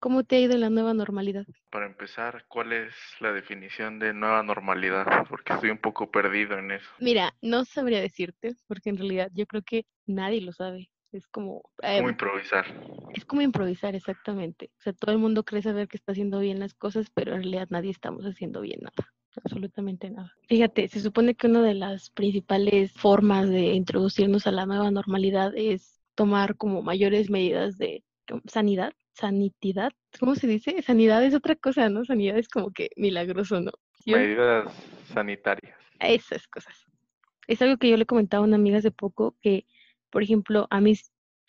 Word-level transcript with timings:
¿Cómo 0.00 0.24
te 0.24 0.36
ha 0.36 0.40
ido 0.40 0.54
en 0.54 0.62
la 0.62 0.70
nueva 0.70 0.94
normalidad? 0.94 1.46
Para 1.68 1.84
empezar, 1.84 2.46
¿cuál 2.48 2.72
es 2.72 2.94
la 3.20 3.32
definición 3.32 3.98
de 3.98 4.14
nueva 4.14 4.42
normalidad? 4.42 5.04
Porque 5.28 5.52
estoy 5.52 5.68
un 5.68 5.76
poco 5.76 6.10
perdido 6.10 6.58
en 6.58 6.70
eso. 6.70 6.88
Mira, 7.00 7.34
no 7.42 7.66
sabría 7.66 8.00
decirte, 8.00 8.56
porque 8.66 8.88
en 8.88 8.96
realidad 8.96 9.30
yo 9.34 9.46
creo 9.46 9.60
que 9.60 9.84
nadie 10.06 10.40
lo 10.40 10.54
sabe. 10.54 10.88
Es 11.12 11.26
como... 11.26 11.60
¿Cómo 11.76 11.92
em, 11.98 12.08
improvisar? 12.08 12.64
es 13.12 13.26
como 13.26 13.42
improvisar, 13.42 13.94
exactamente. 13.94 14.70
O 14.78 14.82
sea, 14.82 14.94
todo 14.94 15.12
el 15.12 15.18
mundo 15.18 15.44
cree 15.44 15.60
saber 15.60 15.86
que 15.86 15.98
está 15.98 16.12
haciendo 16.12 16.38
bien 16.38 16.60
las 16.60 16.72
cosas, 16.72 17.10
pero 17.12 17.34
en 17.34 17.42
realidad 17.42 17.68
nadie 17.68 17.90
estamos 17.90 18.24
haciendo 18.24 18.62
bien 18.62 18.80
nada. 18.80 19.12
Absolutamente 19.44 20.08
nada. 20.08 20.34
Fíjate, 20.48 20.88
se 20.88 21.00
supone 21.00 21.34
que 21.34 21.46
una 21.46 21.60
de 21.60 21.74
las 21.74 22.08
principales 22.08 22.92
formas 22.92 23.50
de 23.50 23.74
introducirnos 23.74 24.46
a 24.46 24.52
la 24.52 24.64
nueva 24.64 24.90
normalidad 24.90 25.52
es 25.54 26.00
tomar 26.14 26.56
como 26.56 26.80
mayores 26.80 27.28
medidas 27.28 27.76
de 27.76 28.02
sanidad 28.46 28.94
sanidad, 29.12 29.92
¿cómo 30.18 30.34
se 30.34 30.46
dice? 30.46 30.80
Sanidad 30.82 31.24
es 31.24 31.34
otra 31.34 31.54
cosa, 31.56 31.88
¿no? 31.88 32.04
Sanidad 32.04 32.38
es 32.38 32.48
como 32.48 32.70
que 32.72 32.90
milagroso, 32.96 33.60
¿no? 33.60 33.72
Medidas 34.06 34.72
sanitarias. 35.12 35.76
esas 36.00 36.46
cosas. 36.48 36.74
Es 37.46 37.60
algo 37.62 37.76
que 37.76 37.90
yo 37.90 37.96
le 37.96 38.06
comentaba 38.06 38.42
a 38.44 38.46
una 38.46 38.56
amiga 38.56 38.78
hace 38.78 38.90
poco 38.90 39.36
que, 39.42 39.66
por 40.10 40.22
ejemplo, 40.22 40.66
a 40.70 40.80
mí 40.80 40.94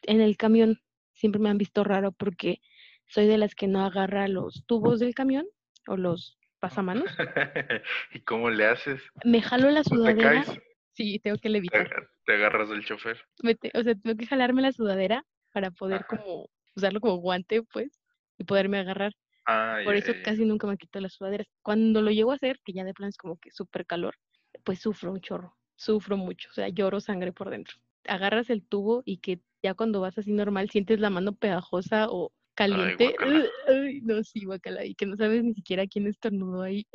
en 0.04 0.20
el 0.22 0.36
camión 0.38 0.82
siempre 1.14 1.40
me 1.40 1.50
han 1.50 1.58
visto 1.58 1.84
raro 1.84 2.12
porque 2.12 2.60
soy 3.08 3.28
de 3.28 3.38
las 3.38 3.56
que 3.56 3.68
no 3.68 3.86
agarra 3.86 4.28
los 4.28 4.66
tubos 4.66 5.00
del 5.00 5.14
camión 5.14 5.46
o 5.88 5.98
los 5.98 6.38
pasamanos. 6.60 7.06
¿Y 8.14 8.20
cómo 8.22 8.50
le 8.50 8.66
haces? 8.66 9.02
Me 9.24 9.42
jalo 9.42 9.70
la 9.70 9.80
¿No 9.80 9.84
te 9.84 9.90
sudadera. 9.90 10.44
caes? 10.44 10.62
Sí, 10.94 11.20
tengo 11.20 11.38
que 11.38 11.44
Te, 11.44 11.50
levitar. 11.50 12.10
te 12.26 12.34
agarras 12.34 12.70
del 12.70 12.84
chofer. 12.86 13.18
me 13.44 13.56
te- 13.56 13.72
o 13.74 13.84
sea, 13.84 13.96
tengo 13.96 14.18
que 14.18 14.26
jalarme 14.28 14.62
la 14.62 14.72
sudadera 14.72 15.26
para 15.54 15.72
poder 15.72 16.02
Ajá. 16.02 16.08
como 16.18 16.50
usarlo 16.76 17.00
como 17.02 17.18
guante, 17.18 17.64
pues, 17.64 18.00
y 18.38 18.44
poderme 18.46 18.80
agarrar. 18.80 19.14
Ah, 19.46 19.80
Por 19.84 19.96
eso 19.96 20.14
casi 20.22 20.46
nunca 20.46 20.68
me 20.68 20.78
quito 20.78 21.00
las 21.00 21.14
sudaderas. 21.14 21.48
Cuando 21.64 22.02
lo 22.02 22.12
llego 22.12 22.32
a 22.32 22.36
hacer, 22.36 22.60
que 22.64 22.74
ya 22.74 22.84
de 22.84 22.94
plan 22.94 23.10
es 23.10 23.18
como 23.18 23.38
que 23.38 23.52
súper 23.52 23.86
calor, 23.86 24.16
pues 24.64 24.80
sufro 24.80 25.12
un 25.12 25.22
chorro, 25.22 25.58
sufro 25.76 26.18
mucho, 26.18 26.50
o 26.52 26.54
sea, 26.54 26.70
lloro 26.70 27.00
sangre 27.00 27.34
por 27.34 27.50
dentro. 27.50 27.78
Agarras 28.08 28.50
el 28.50 28.64
tubo 28.66 29.02
y 29.06 29.18
que 29.20 29.42
ya 29.64 29.74
cuando 29.74 30.02
vas 30.02 30.18
así 30.18 30.32
normal 30.34 30.70
sientes 30.70 31.00
la 31.00 31.10
mano 31.10 31.34
pegajosa 31.34 32.08
o 32.10 32.32
caliente. 32.56 33.06
guácala. 33.10 33.46
Ay, 33.68 34.02
no, 34.02 34.24
sí, 34.24 34.46
guacala, 34.46 34.86
y 34.86 34.96
que 34.96 35.06
no 35.06 35.16
sabes 35.18 35.44
ni 35.44 35.54
siquiera 35.54 35.88
quién 35.88 36.08
estornudó 36.08 36.62
ahí. 36.64 36.86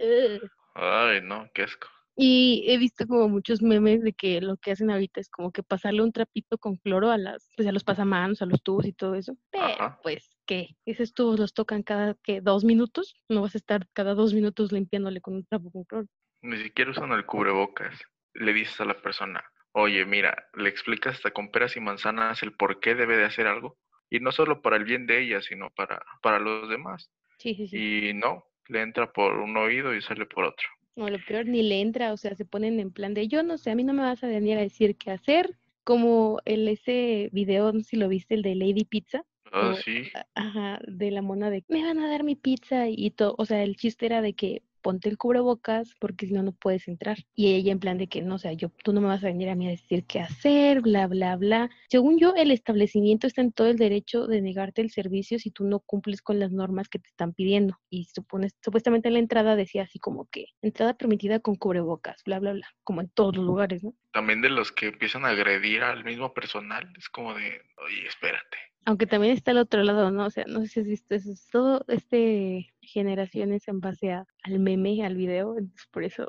Ay, 0.75 1.21
no, 1.23 1.49
qué 1.53 1.63
asco. 1.65 1.89
Y 2.19 2.65
he 2.69 2.79
visto 2.79 3.07
como 3.07 3.29
muchos 3.29 3.61
memes 3.61 4.03
de 4.03 4.15
que 4.15 4.41
lo 4.41 4.57
que 4.57 4.73
hacen 4.73 4.91
ahorita 4.91 5.21
es 5.21 5.29
como 5.29 5.53
que 5.53 5.63
pasarle 5.63 6.03
un 6.03 6.13
trapito 6.13 6.57
con 6.57 6.77
cloro 6.77 7.11
a 7.11 7.19
las, 7.19 7.51
pues 7.57 7.69
a 7.69 7.73
los 7.73 7.85
pasamanos, 7.85 8.41
a 8.41 8.47
los 8.47 8.63
tubos 8.63 8.87
y 8.87 8.95
todo 8.95 9.15
eso. 9.15 9.37
Pero 9.51 9.65
Ajá. 9.65 10.01
pues, 10.03 10.35
¿qué? 10.47 10.77
Esos 10.87 11.13
tubos 11.13 11.39
los 11.39 11.53
tocan 11.53 11.83
cada 11.83 12.15
que 12.23 12.41
dos 12.41 12.65
minutos. 12.65 13.15
No 13.29 13.43
vas 13.43 13.55
a 13.55 13.59
estar 13.59 13.87
cada 13.93 14.15
dos 14.15 14.33
minutos 14.33 14.73
limpiándole 14.73 15.21
con 15.21 15.35
un 15.35 15.45
trapo 15.45 15.71
con 15.71 15.85
cloro. 15.85 16.07
Ni 16.41 16.57
siquiera 16.63 16.91
usan 16.91 17.13
el 17.13 17.27
cubrebocas. 17.27 18.01
Le 18.33 18.55
dices 18.55 18.81
a 18.81 18.87
la 18.87 19.01
persona, 19.01 19.45
oye, 19.73 20.07
mira, 20.07 20.49
le 20.55 20.71
explicas 20.71 21.17
hasta 21.17 21.33
con 21.33 21.51
peras 21.51 21.77
y 21.77 21.81
manzanas 21.81 22.43
el 22.43 22.55
por 22.55 22.81
qué 22.81 22.95
debe 22.95 23.19
de 23.19 23.27
hacer 23.27 23.47
algo. 23.47 23.77
Y 24.09 24.21
no 24.21 24.33
solo 24.33 24.63
para 24.63 24.77
el 24.77 24.85
bien 24.85 25.07
de 25.07 25.21
ella, 25.21 25.43
sino 25.43 25.69
para, 25.71 26.03
para 26.23 26.39
los 26.39 26.71
demás. 26.71 27.11
Sí, 27.39 27.55
sí, 27.57 27.69
sí. 27.69 28.09
Y 28.09 28.15
no, 28.15 28.45
le 28.69 28.81
entra 28.81 29.13
por 29.13 29.35
un 29.35 29.55
oído 29.59 29.95
y 29.95 30.01
sale 30.01 30.25
por 30.25 30.45
otro. 30.45 30.67
O 30.97 31.09
lo 31.11 31.19
peor, 31.29 31.47
ni 31.47 31.63
le 31.63 31.81
entra, 31.81 32.13
o 32.13 32.17
sea, 32.17 32.35
se 32.35 32.45
ponen 32.45 32.81
en 32.81 32.91
plan 32.91 33.13
de 33.15 33.29
yo 33.29 33.43
no 33.43 33.59
sé, 33.59 33.71
a 33.71 33.75
mí 33.75 33.85
no 33.85 33.93
me 33.93 34.03
vas 34.03 34.25
a 34.25 34.29
venir 34.29 34.57
a 34.59 34.63
decir 34.63 34.97
qué 34.97 35.11
hacer. 35.11 35.57
Como 35.85 36.41
el 36.47 36.67
ese 36.67 37.29
video, 37.33 37.73
no 37.73 37.81
sé 37.81 37.91
si 37.91 37.97
lo 37.97 38.09
viste, 38.09 38.35
el 38.35 38.43
de 38.43 38.55
Lady 38.57 38.85
Pizza. 38.85 39.25
Ah, 39.53 39.73
o- 39.73 39.77
sí. 39.77 40.09
Ajá, 40.35 40.81
de 40.89 41.11
la 41.11 41.23
mona 41.23 41.51
de 41.51 41.65
me 41.69 41.85
van 41.85 41.99
a 42.01 42.09
dar 42.09 42.25
mi 42.25 42.35
pizza 42.35 42.89
y 42.89 43.11
todo, 43.11 43.35
o 43.39 43.45
sea, 43.47 43.63
el 43.63 43.77
chiste 43.77 44.07
era 44.07 44.21
de 44.23 44.33
que 44.33 44.63
ponte 44.87 45.09
el 45.09 45.19
cubrebocas 45.19 45.97
porque 45.99 46.29
si 46.29 46.33
no 46.33 46.45
no 46.45 46.53
puedes 46.53 46.87
entrar. 46.87 47.19
Y 47.35 47.55
ella 47.57 47.73
en 47.73 47.81
plan 47.81 47.99
de 47.99 48.07
que 48.07 48.23
no, 48.23 48.37
o 48.37 48.39
sea, 48.39 48.53
yo 48.53 48.69
tú 48.85 48.93
no 48.93 49.01
me 49.01 49.09
vas 49.09 49.25
a 49.25 49.27
venir 49.27 49.49
a 49.49 49.57
mí 49.57 49.67
a 49.67 49.71
decir 49.71 50.05
qué 50.07 50.21
hacer, 50.21 50.81
bla 50.81 51.09
bla 51.09 51.35
bla. 51.35 51.71
Según 51.89 52.21
yo, 52.21 52.35
el 52.37 52.53
establecimiento 52.53 53.27
está 53.27 53.41
en 53.41 53.51
todo 53.51 53.67
el 53.67 53.79
derecho 53.79 54.29
de 54.29 54.41
negarte 54.41 54.83
el 54.83 54.93
servicio 54.93 55.41
si 55.41 55.51
tú 55.51 55.65
no 55.65 55.81
cumples 55.81 56.23
con 56.23 56.39
las 56.39 56.53
normas 56.53 56.89
que 56.89 57.01
te 57.01 57.09
están 57.09 57.33
pidiendo. 57.33 57.77
Y 57.91 58.05
supones, 58.15 58.55
supuestamente 58.63 59.09
en 59.09 59.15
la 59.15 59.19
entrada 59.19 59.57
decía 59.57 59.83
así 59.83 59.99
como 59.99 60.27
que 60.27 60.45
entrada 60.63 60.97
permitida 60.97 61.41
con 61.41 61.57
cubrebocas, 61.57 62.23
bla 62.25 62.39
bla 62.39 62.53
bla, 62.53 62.69
como 62.85 63.01
en 63.01 63.09
todos 63.09 63.35
los 63.35 63.45
lugares, 63.45 63.83
¿no? 63.83 63.93
También 64.13 64.41
de 64.41 64.51
los 64.51 64.71
que 64.71 64.87
empiezan 64.87 65.25
a 65.25 65.31
agredir 65.31 65.83
al 65.83 66.05
mismo 66.05 66.33
personal. 66.33 66.93
Es 66.97 67.09
como 67.09 67.35
de, 67.35 67.61
oye, 67.85 68.07
espérate. 68.07 68.57
Aunque 68.87 69.07
también 69.09 69.35
está 69.35 69.51
el 69.51 69.59
otro 69.59 69.83
lado, 69.83 70.13
¿no? 70.13 70.27
O 70.27 70.31
sea, 70.31 70.45
no 70.47 70.61
sé 70.63 70.69
si 70.69 70.81
has 70.81 70.87
visto 70.87 71.15
eso. 71.17 71.33
Es 71.33 71.49
todo 71.49 71.85
este 71.89 72.69
generaciones 72.83 73.67
en 73.69 73.81
base 73.81 74.13
a- 74.13 74.27
al 74.45 74.61
meme, 74.61 75.05
al 75.05 75.17
video. 75.17 75.59
Entonces, 75.59 75.89
por 75.91 76.05
eso 76.05 76.29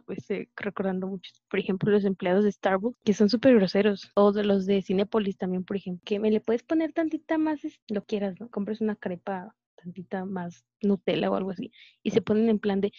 recordando 0.56 1.06
mucho. 1.08 1.32
Por 1.50 1.60
ejemplo, 1.60 1.92
los 1.92 2.04
empleados 2.06 2.44
de 2.44 2.52
Starbucks, 2.52 2.98
que 3.06 3.14
son 3.14 3.30
súper 3.30 3.54
groseros. 3.56 4.12
O 4.16 4.32
de 4.32 4.44
los 4.44 4.66
de 4.66 4.82
Cinepolis 4.82 5.38
también, 5.38 5.64
por 5.66 5.78
ejemplo. 5.78 6.02
Que 6.06 6.20
me 6.20 6.32
le 6.32 6.42
puedes 6.42 6.64
poner 6.64 6.94
tantita 6.94 7.38
más, 7.38 7.60
lo 7.90 8.04
quieras, 8.06 8.40
¿no? 8.40 8.50
Compres 8.50 8.82
una 8.82 8.96
crepa 8.96 9.56
tantita 9.76 10.26
más 10.26 10.66
Nutella 10.82 11.30
o 11.32 11.36
algo 11.36 11.52
así. 11.52 11.72
Y 12.04 12.10
se 12.12 12.22
ponen 12.24 12.50
en 12.50 12.58
plan 12.60 12.82
de, 12.82 12.92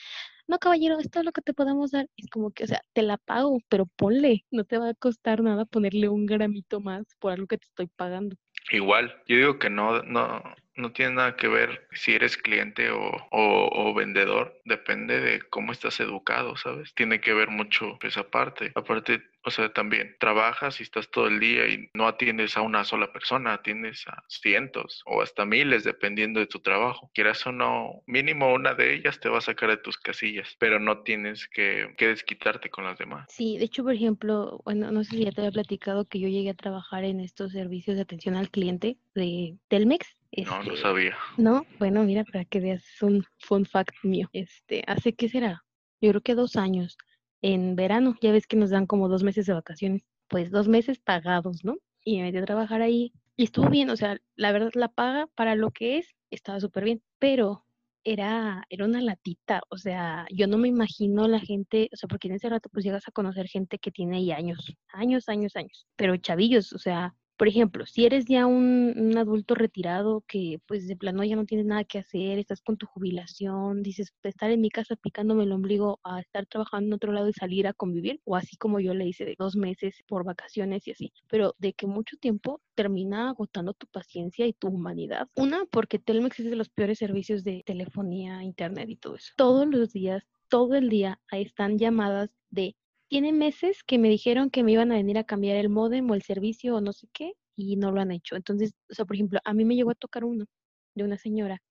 no, 0.49 0.59
caballero, 0.59 0.99
esto 0.99 1.21
es 1.21 1.25
lo 1.27 1.33
que 1.33 1.43
te 1.43 1.55
podemos 1.55 1.91
dar. 1.93 2.09
Es 2.17 2.29
como 2.31 2.51
que, 2.53 2.65
o 2.65 2.67
sea, 2.67 2.83
te 2.93 3.03
la 3.03 3.19
pago, 3.19 3.61
pero 3.69 3.87
ponle. 3.87 4.47
No 4.51 4.65
te 4.65 4.79
va 4.79 4.91
a 4.91 4.95
costar 4.95 5.43
nada 5.43 5.65
ponerle 5.67 6.09
un 6.09 6.27
gramito 6.27 6.81
más 6.81 7.05
por 7.21 7.33
algo 7.33 7.47
que 7.47 7.59
te 7.59 7.67
estoy 7.67 7.89
pagando. 7.89 8.37
Igual, 8.71 9.23
yo 9.27 9.37
digo 9.37 9.59
que 9.59 9.71
no, 9.71 10.03
no, 10.03 10.43
no 10.79 10.93
tiene 10.93 11.15
nada 11.15 11.37
que 11.37 11.49
ver 11.49 11.87
si 11.93 12.15
eres 12.15 12.37
cliente 12.37 12.91
o, 12.91 13.11
o, 13.31 13.95
vendedor, 13.95 14.61
depende 14.65 15.21
de 15.21 15.41
cómo 15.41 15.73
estás 15.73 15.99
educado, 16.01 16.57
¿sabes? 16.57 16.95
Tiene 16.95 17.21
que 17.21 17.35
ver 17.35 17.49
mucho 17.49 17.99
esa 18.03 18.31
parte. 18.31 18.71
Aparte, 18.75 19.23
o 19.45 19.51
sea, 19.51 19.73
también 19.73 20.17
trabajas 20.21 20.81
y 20.81 20.85
estás 20.85 21.11
todo 21.11 21.27
el 21.27 21.41
día 21.41 21.67
y 21.67 21.91
no 21.95 22.07
atiendes 22.07 22.57
a 22.57 22.63
una 22.63 22.85
sola 22.85 23.13
persona, 23.13 23.55
atiendes 23.55 24.07
a 24.07 24.23
cientos 24.29 25.03
o 25.07 25.21
hasta 25.21 25.45
miles 25.45 25.85
dependiendo 25.85 26.39
de 26.39 26.47
tu 26.47 26.61
trabajo. 26.61 27.11
Quieras 27.13 27.45
o 27.47 27.53
no, 27.53 28.03
mínimo 28.07 28.53
una 28.53 28.75
de 28.75 28.95
ellas 28.95 29.19
te 29.19 29.29
va 29.29 29.39
a 29.39 29.43
sacar 29.43 29.71
de 29.71 29.79
tus 29.79 29.99
casillas, 29.99 30.57
pero 30.59 30.79
no 30.79 31.03
tienes 31.03 31.49
que, 31.49 31.93
que 31.97 32.09
desquitarte 32.09 32.71
con 32.71 32.85
las 32.85 32.99
demás. 32.99 33.27
Sí, 33.29 33.59
de 33.59 33.65
hecho, 33.65 33.83
por 33.83 33.95
ejemplo, 33.95 34.61
bueno, 34.65 34.93
no 34.93 35.03
sé 35.03 35.17
si 35.17 35.25
ya 35.25 35.33
te 35.33 35.41
había 35.41 35.53
platicado 35.53 36.05
que 36.05 36.21
yo 36.21 36.29
llegué 36.29 36.51
a 36.51 36.55
trabajar 36.55 37.05
en 37.05 37.21
estos 37.21 37.53
servicios 37.53 37.97
de 37.97 38.03
atención 38.03 38.37
al 38.37 38.51
cliente 38.51 38.99
de 39.15 39.57
Telmex. 39.69 40.18
No, 40.37 40.63
no 40.63 40.75
Este, 40.75 40.83
sabía. 40.83 41.17
no, 41.37 41.67
bueno, 41.79 42.05
mira, 42.05 42.25
para 42.25 42.45
que 42.45 42.61
veas, 42.61 42.85
es 42.85 43.03
un 43.03 43.25
fun 43.39 43.65
fact 43.67 43.95
mío. 44.03 44.29
Este, 44.33 44.83
hace 44.87 45.15
qué 45.15 45.29
será, 45.29 45.65
yo 46.01 46.11
creo 46.11 46.23
que 46.23 46.35
dos 46.35 46.57
años, 46.57 46.97
en 47.43 47.77
verano, 47.77 48.17
ya 48.21 48.33
ves 48.33 48.47
que 48.47 48.57
nos 48.57 48.71
dan 48.71 48.87
como 48.87 49.09
dos 49.09 49.23
meses 49.23 49.47
de 49.47 49.55
vacaciones, 49.55 50.03
pues 50.29 50.51
dos 50.51 50.69
meses 50.69 50.99
pagados, 50.99 51.65
¿no? 51.65 51.77
Y 52.05 52.19
me 52.19 52.25
metí 52.25 52.39
a 52.39 52.45
trabajar 52.45 52.83
ahí 52.83 53.13
y 53.37 53.45
estuvo 53.45 53.69
bien, 53.71 53.91
o 53.91 53.97
sea, 53.97 54.19
la 54.37 54.53
verdad 54.53 54.71
la 54.75 54.89
paga 54.89 55.29
para 55.35 55.55
lo 55.55 55.71
que 55.71 55.99
es, 55.99 56.15
estaba 56.31 56.61
súper 56.61 56.85
bien, 56.85 57.03
pero 57.19 57.65
era, 58.05 58.65
era 58.71 58.85
una 58.87 59.01
latita, 59.03 59.63
o 59.71 59.77
sea, 59.79 60.27
yo 60.33 60.47
no 60.47 60.59
me 60.59 60.69
imagino 60.69 61.29
la 61.29 61.41
gente, 61.41 61.91
o 61.93 61.97
sea, 61.97 62.09
porque 62.09 62.29
en 62.29 62.35
ese 62.35 62.49
rato 62.49 62.69
pues 62.71 62.85
llegas 62.85 63.07
a 63.09 63.13
conocer 63.13 63.49
gente 63.49 63.79
que 63.79 63.91
tiene 63.91 64.17
ahí 64.19 64.33
años, 64.33 64.77
años, 64.89 65.29
años, 65.29 65.57
años, 65.57 65.87
pero 65.97 66.17
chavillos, 66.17 66.73
o 66.73 66.79
sea, 66.79 67.15
por 67.39 67.47
ejemplo, 67.47 67.87
si 67.87 68.05
eres 68.05 68.25
ya 68.27 68.47
un, 68.47 69.17
adulto 69.17 69.55
retirado 69.55 70.23
que 70.27 70.61
pues 70.67 70.89
de 70.89 70.97
plano 70.97 71.23
ya 71.25 71.37
no 71.37 71.47
tienes 71.47 71.67
nada 71.67 71.85
que 71.85 71.99
hacer, 71.99 72.39
estás 72.39 72.61
con 72.61 72.77
tu 72.77 72.87
jubilación, 72.87 73.83
dices, 73.83 74.13
de 74.23 74.29
estar 74.29 74.51
en 74.51 74.61
mi 74.61 74.71
casa 74.71 74.97
picándome 74.97 75.45
el 75.45 75.53
ombligo 75.53 76.01
a 76.03 76.21
estar 76.21 76.47
trabajando 76.47 76.89
en 76.89 76.93
otro 76.95 77.13
lado 77.13 77.29
y 77.29 77.33
salir 77.33 77.69
a 77.69 77.73
convivir, 77.73 78.21
o 78.25 78.35
así 78.35 78.57
como 78.57 78.81
yo 78.81 78.93
le 78.93 79.07
hice 79.07 79.25
de 79.25 79.37
dos 79.39 79.57
meses 79.57 80.03
por 80.09 80.25
vacaciones 80.25 80.87
y 80.89 80.91
así, 80.91 81.13
pero 81.29 81.55
de 81.59 81.75
que 81.75 81.87
mucho 81.87 82.17
tiempo 82.17 82.61
termina 82.75 83.31
agotando 83.31 83.73
tu 83.73 83.87
paciencia 83.87 84.47
y 84.47 84.53
tu 84.53 84.69
humanidad. 84.69 85.29
Una, 85.37 85.65
porque 85.71 86.01
Telmex 86.01 86.41
es 86.41 86.51
de 86.51 86.57
los 86.57 86.71
peores 86.71 86.99
servicios 86.99 87.45
de 87.45 87.63
telefonía, 87.65 88.43
internet 88.43 88.89
y 88.91 88.97
todo 88.97 89.15
eso. 89.15 89.33
Todos 89.37 89.69
los 89.69 89.93
días, 89.93 90.25
todo 90.49 90.75
el 90.75 90.89
día, 90.89 91.21
ahí 91.31 91.43
están 91.43 91.79
llamadas 91.79 92.31
de 92.51 92.75
tiene 93.09 93.33
meses 93.33 93.83
que 93.85 93.99
me 93.99 94.09
dijeron 94.09 94.51
que 94.51 94.63
me 94.63 94.73
iban 94.73 94.93
a 94.93 94.97
venir 94.97 95.19
a 95.19 95.25
cambiar 95.25 95.57
el 95.57 95.69
módem 95.71 96.11
o 96.11 96.15
el 96.15 96.23
servicio 96.23 96.77
o 96.77 96.81
no 96.81 96.93
sé 96.93 97.09
qué 97.13 97.35
y 97.57 97.77
no 97.77 97.93
lo 97.93 98.01
han 98.01 98.13
hecho. 98.13 98.37
Entonces, 98.37 98.75
o 98.91 98.95
sea, 98.95 99.05
por 99.05 99.17
ejemplo, 99.17 99.41
a 99.45 99.55
mí 99.55 99.65
me 99.65 99.77
llegó 99.77 99.91
a 99.91 99.95
tocar 99.95 100.25
uno 100.25 100.47
de 100.95 101.05
una 101.05 101.19
señora 101.19 101.63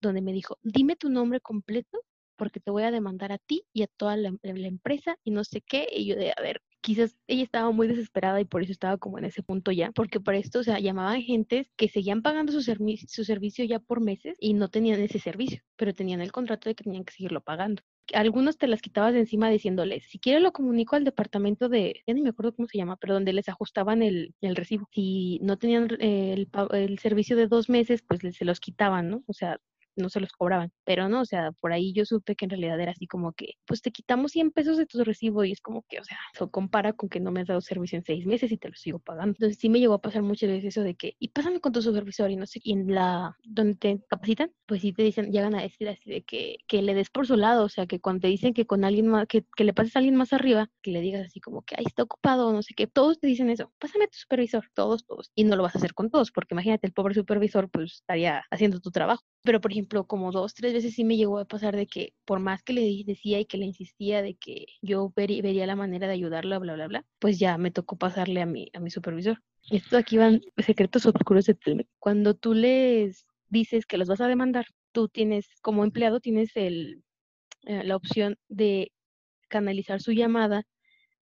donde 0.00 0.22
me 0.22 0.32
dijo, 0.32 0.58
dime 0.62 0.96
tu 0.96 1.10
nombre 1.10 1.40
completo 1.40 2.00
porque 2.36 2.60
te 2.60 2.70
voy 2.70 2.82
a 2.84 2.90
demandar 2.90 3.32
a 3.32 3.38
ti 3.38 3.64
y 3.72 3.82
a 3.82 3.86
toda 3.86 4.16
la, 4.16 4.32
empresa 4.42 5.16
y 5.24 5.30
no 5.30 5.44
sé 5.44 5.62
qué. 5.62 5.88
Y 5.92 6.06
yo 6.06 6.16
de, 6.16 6.32
a 6.36 6.42
ver, 6.42 6.60
quizás 6.80 7.16
ella 7.28 7.44
estaba 7.44 7.70
muy 7.70 7.86
desesperada 7.88 8.40
y 8.40 8.44
por 8.44 8.62
eso 8.62 8.72
estaba 8.72 8.98
como 8.98 9.18
en 9.18 9.26
ese 9.26 9.42
punto 9.42 9.70
ya, 9.72 9.92
porque 9.92 10.20
para 10.20 10.38
esto, 10.38 10.60
o 10.60 10.64
sea, 10.64 10.80
llamaban 10.80 11.22
gentes 11.22 11.70
que 11.76 11.88
seguían 11.88 12.22
pagando 12.22 12.52
su, 12.52 12.62
su 12.62 13.24
servicio 13.24 13.64
ya 13.64 13.78
por 13.78 14.00
meses 14.00 14.36
y 14.40 14.54
no 14.54 14.68
tenían 14.68 15.00
ese 15.00 15.20
servicio, 15.20 15.62
pero 15.76 15.94
tenían 15.94 16.20
el 16.20 16.32
contrato 16.32 16.68
de 16.68 16.74
que 16.74 16.84
tenían 16.84 17.04
que 17.04 17.12
seguirlo 17.12 17.42
pagando 17.42 17.82
algunos 18.14 18.58
te 18.58 18.66
las 18.66 18.82
quitabas 18.82 19.12
de 19.14 19.20
encima 19.20 19.50
diciéndoles, 19.50 20.04
si 20.04 20.18
quiere 20.18 20.40
lo 20.40 20.52
comunico 20.52 20.96
al 20.96 21.04
departamento 21.04 21.68
de, 21.68 22.02
ya 22.06 22.14
ni 22.14 22.22
me 22.22 22.30
acuerdo 22.30 22.54
cómo 22.54 22.68
se 22.68 22.78
llama, 22.78 22.96
pero 22.96 23.14
donde 23.14 23.32
les 23.32 23.48
ajustaban 23.48 24.02
el, 24.02 24.34
el 24.40 24.56
recibo. 24.56 24.88
Si 24.92 25.38
no 25.42 25.58
tenían 25.58 25.88
eh, 26.00 26.32
el, 26.34 26.48
el 26.72 26.98
servicio 26.98 27.36
de 27.36 27.46
dos 27.46 27.68
meses, 27.68 28.02
pues 28.02 28.20
se 28.36 28.44
los 28.44 28.60
quitaban, 28.60 29.10
¿no? 29.10 29.22
O 29.26 29.32
sea, 29.32 29.60
no 29.96 30.08
se 30.08 30.20
los 30.20 30.32
cobraban. 30.32 30.72
Pero 30.84 31.08
no, 31.08 31.20
o 31.20 31.24
sea, 31.24 31.52
por 31.52 31.72
ahí 31.72 31.92
yo 31.92 32.04
supe 32.04 32.36
que 32.36 32.44
en 32.46 32.50
realidad 32.50 32.80
era 32.80 32.92
así 32.92 33.06
como 33.06 33.32
que, 33.32 33.54
pues 33.66 33.82
te 33.82 33.90
quitamos 33.90 34.32
100 34.32 34.50
pesos 34.52 34.76
de 34.78 34.86
tu 34.86 35.02
recibo 35.04 35.44
y 35.44 35.52
es 35.52 35.60
como 35.60 35.84
que, 35.88 36.00
o 36.00 36.04
sea, 36.04 36.18
compara 36.50 36.92
con 36.92 37.08
que 37.08 37.20
no 37.20 37.30
me 37.30 37.40
has 37.40 37.46
dado 37.48 37.60
servicio 37.60 37.96
en 37.98 38.04
seis 38.04 38.26
meses 38.26 38.52
y 38.52 38.58
te 38.58 38.68
lo 38.68 38.74
sigo 38.74 38.98
pagando. 38.98 39.32
Entonces 39.32 39.58
sí 39.58 39.68
me 39.68 39.80
llegó 39.80 39.94
a 39.94 40.00
pasar 40.00 40.22
muchas 40.22 40.50
veces 40.50 40.76
eso 40.76 40.82
de 40.82 40.94
que, 40.94 41.16
y 41.18 41.28
pásame 41.28 41.60
con 41.60 41.72
tu 41.72 41.82
supervisor 41.82 42.30
y 42.30 42.36
no 42.36 42.46
sé, 42.46 42.60
y 42.62 42.72
en 42.72 42.94
la, 42.94 43.36
donde 43.44 43.74
te 43.76 44.00
capacitan, 44.08 44.52
pues 44.66 44.82
sí 44.82 44.92
te 44.92 45.02
dicen, 45.02 45.32
llegan 45.32 45.54
a 45.54 45.62
decir 45.62 45.88
así 45.88 46.10
de 46.10 46.22
que, 46.22 46.58
que 46.66 46.82
le 46.82 46.94
des 46.94 47.10
por 47.10 47.26
su 47.26 47.36
lado, 47.36 47.64
o 47.64 47.68
sea, 47.68 47.86
que 47.86 48.00
cuando 48.00 48.22
te 48.22 48.28
dicen 48.28 48.54
que 48.54 48.66
con 48.66 48.84
alguien 48.84 49.08
más, 49.08 49.26
que, 49.26 49.44
que 49.56 49.64
le 49.64 49.72
pases 49.74 49.96
a 49.96 49.98
alguien 50.00 50.16
más 50.16 50.32
arriba, 50.32 50.70
que 50.82 50.90
le 50.90 51.00
digas 51.00 51.26
así 51.26 51.40
como 51.40 51.62
que, 51.62 51.76
ahí 51.76 51.84
está 51.86 52.02
ocupado, 52.02 52.52
no 52.52 52.62
sé 52.62 52.74
qué, 52.74 52.86
todos 52.86 53.18
te 53.20 53.26
dicen 53.26 53.50
eso, 53.50 53.72
pásame 53.78 54.04
a 54.04 54.08
tu 54.08 54.18
supervisor, 54.18 54.64
todos, 54.74 55.04
todos, 55.06 55.30
y 55.34 55.44
no 55.44 55.56
lo 55.56 55.62
vas 55.62 55.74
a 55.74 55.78
hacer 55.78 55.94
con 55.94 56.10
todos, 56.10 56.32
porque 56.32 56.54
imagínate, 56.54 56.86
el 56.86 56.92
pobre 56.92 57.14
supervisor 57.14 57.70
pues 57.70 57.94
estaría 57.94 58.42
haciendo 58.50 58.80
tu 58.80 58.90
trabajo. 58.90 59.22
Pero, 59.42 59.60
por 59.60 59.72
ejemplo, 59.72 60.06
como 60.06 60.30
dos, 60.30 60.54
tres 60.54 60.72
veces 60.72 60.94
sí 60.94 61.04
me 61.04 61.16
llegó 61.16 61.38
a 61.38 61.44
pasar 61.44 61.74
de 61.74 61.86
que 61.86 62.14
por 62.24 62.38
más 62.38 62.62
que 62.62 62.72
le 62.72 63.04
decía 63.04 63.40
y 63.40 63.44
que 63.44 63.58
le 63.58 63.66
insistía 63.66 64.22
de 64.22 64.34
que 64.34 64.66
yo 64.80 65.12
vería 65.16 65.66
la 65.66 65.76
manera 65.76 66.06
de 66.06 66.12
ayudarlo, 66.12 66.60
bla, 66.60 66.74
bla, 66.74 66.86
bla, 66.86 67.06
pues 67.18 67.38
ya 67.38 67.58
me 67.58 67.72
tocó 67.72 67.96
pasarle 67.96 68.40
a 68.40 68.46
mi, 68.46 68.70
a 68.72 68.80
mi 68.80 68.90
supervisor. 68.90 69.42
Esto 69.70 69.96
aquí 69.96 70.16
van 70.16 70.40
secretos 70.58 71.06
oscuros 71.06 71.46
de 71.46 71.54
Telmex. 71.54 71.90
Cuando 71.98 72.34
tú 72.34 72.54
les 72.54 73.26
dices 73.48 73.86
que 73.86 73.98
los 73.98 74.08
vas 74.08 74.20
a 74.20 74.28
demandar, 74.28 74.66
tú 74.92 75.08
tienes, 75.08 75.46
como 75.60 75.84
empleado, 75.84 76.20
tienes 76.20 76.56
el, 76.56 77.02
eh, 77.64 77.82
la 77.84 77.96
opción 77.96 78.38
de 78.48 78.92
canalizar 79.48 80.00
su 80.00 80.12
llamada 80.12 80.64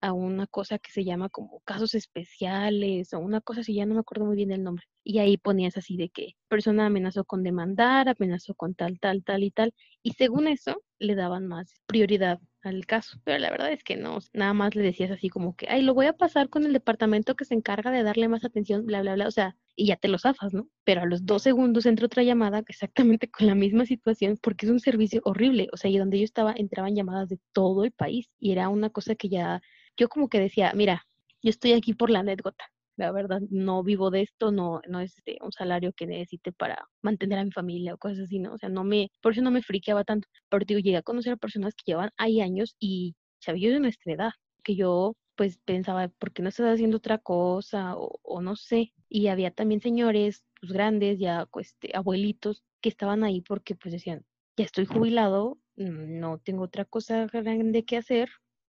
a 0.01 0.13
una 0.13 0.47
cosa 0.47 0.79
que 0.79 0.91
se 0.91 1.05
llama 1.05 1.29
como 1.29 1.61
casos 1.61 1.95
especiales 1.95 3.13
o 3.13 3.19
una 3.19 3.41
cosa 3.41 3.61
así, 3.61 3.75
ya 3.75 3.87
no 3.87 3.95
me 3.95 4.01
acuerdo 4.01 4.27
muy 4.27 4.37
bien 4.37 4.53
el 4.53 4.63
nombre. 4.63 4.85
Y 5.05 5.19
ahí 5.19 5.37
ponías 5.37 5.77
así 5.77 5.97
de 5.97 6.11
que 6.11 6.37
persona 6.49 6.87
amenazó 6.87 7.25
con 7.25 7.43
demandar, 7.43 8.09
amenazó 8.09 8.55
con 8.55 8.75
tal, 8.75 8.99
tal, 9.01 9.25
tal 9.25 9.43
y 9.45 9.51
tal. 9.51 9.75
Y 10.03 10.13
según 10.13 10.49
eso, 10.49 10.83
le 10.99 11.15
daban 11.15 11.47
más 11.47 11.83
prioridad 11.87 12.41
al 12.63 12.87
caso. 12.87 13.19
Pero 13.25 13.39
la 13.39 13.51
verdad 13.51 13.73
es 13.73 13.83
que 13.83 13.97
no, 13.97 14.19
nada 14.33 14.53
más 14.53 14.75
le 14.75 14.83
decías 14.83 15.11
así 15.11 15.29
como 15.29 15.57
que, 15.57 15.67
ay, 15.69 15.83
lo 15.83 15.95
voy 15.95 16.07
a 16.07 16.13
pasar 16.13 16.49
con 16.49 16.65
el 16.65 16.73
departamento 16.73 17.35
que 17.35 17.45
se 17.45 17.55
encarga 17.55 17.91
de 17.91 18.03
darle 18.03 18.29
más 18.29 18.45
atención, 18.45 18.87
bla, 18.87 19.03
bla, 19.03 19.15
bla. 19.15 19.27
O 19.27 19.31
sea, 19.31 19.57
y 19.77 19.87
ya 19.87 19.97
te 19.97 20.09
lo 20.09 20.19
zafas, 20.19 20.53
¿no? 20.53 20.69
Pero 20.85 21.03
a 21.03 21.07
los 21.07 21.25
dos 21.25 21.43
segundos 21.43 21.87
entra 21.87 22.07
otra 22.07 22.23
llamada 22.23 22.63
exactamente 22.69 23.31
con 23.31 23.47
la 23.47 23.55
misma 23.55 23.87
situación 23.87 24.39
porque 24.43 24.67
es 24.67 24.73
un 24.73 24.81
servicio 24.81 25.23
horrible. 25.25 25.69
O 25.73 25.77
sea, 25.77 25.91
y 25.91 25.99
donde 25.99 26.19
yo 26.19 26.25
estaba 26.25 26.55
entraban 26.57 26.95
llamadas 26.95 27.29
de 27.29 27.39
todo 27.53 27.85
el 27.85 27.93
país 27.93 28.29
y 28.39 28.53
era 28.53 28.69
una 28.69 28.91
cosa 28.91 29.15
que 29.15 29.29
ya 29.29 29.63
yo 29.97 30.09
como 30.09 30.29
que 30.29 30.41
decía, 30.41 30.73
mira, 30.75 31.07
yo 31.43 31.51
estoy 31.51 31.73
aquí 31.73 31.95
por 31.95 32.11
la 32.11 32.21
anécdota. 32.21 32.65
La 32.97 33.13
verdad, 33.13 33.41
no 33.51 33.83
vivo 33.83 34.11
de 34.11 34.23
esto, 34.23 34.53
no, 34.53 34.83
no 34.89 35.01
es 35.01 35.17
este, 35.17 35.39
un 35.43 35.53
salario 35.53 35.93
que 35.95 36.07
necesite 36.07 36.53
para 36.53 36.87
mantener 37.03 37.39
a 37.39 37.45
mi 37.45 37.51
familia 37.51 37.95
o 37.95 37.99
cosas 37.99 38.21
así, 38.21 38.39
¿no? 38.39 38.53
O 38.53 38.59
sea, 38.59 38.69
no 38.69 38.85
me, 38.85 39.11
por 39.23 39.33
eso 39.33 39.43
no 39.43 39.51
me 39.51 39.63
friqueaba 39.63 40.05
tanto. 40.05 40.29
Pero 40.51 40.65
digo, 40.67 40.81
llegué 40.81 40.99
a 40.99 41.03
conocer 41.03 41.33
a 41.33 41.37
personas 41.37 41.75
que 41.75 41.93
llevan 41.93 42.11
ahí 42.19 42.41
años 42.41 42.77
y 42.79 43.15
chavillos 43.41 43.73
de 43.73 43.81
nuestra 43.81 44.13
edad, 44.13 44.33
que 44.63 44.77
yo 44.77 45.17
pues 45.37 45.59
pensaba, 45.65 46.09
¿por 46.09 46.33
qué 46.33 46.43
no 46.43 46.51
estás 46.51 46.75
haciendo 46.75 46.99
otra 46.99 47.17
cosa? 47.17 47.97
O, 47.97 48.19
o 48.23 48.43
no 48.43 48.57
sé. 48.57 48.93
Y 49.09 49.29
había 49.29 49.51
también 49.51 49.81
señores, 49.81 50.45
pues 50.61 50.73
grandes, 50.73 51.19
ya 51.19 51.47
pues, 51.51 51.69
este, 51.69 51.97
abuelitos, 51.97 52.63
que 52.83 52.91
estaban 52.91 53.25
ahí 53.25 53.41
porque 53.41 53.75
pues 53.75 53.93
decían, 53.93 54.27
ya 54.57 54.65
estoy 54.65 54.85
jubilado, 54.87 55.59
no 55.77 56.39
tengo 56.39 56.65
otra 56.65 56.85
cosa 56.85 57.27
grande 57.27 57.85
que 57.85 57.97
hacer, 57.97 58.29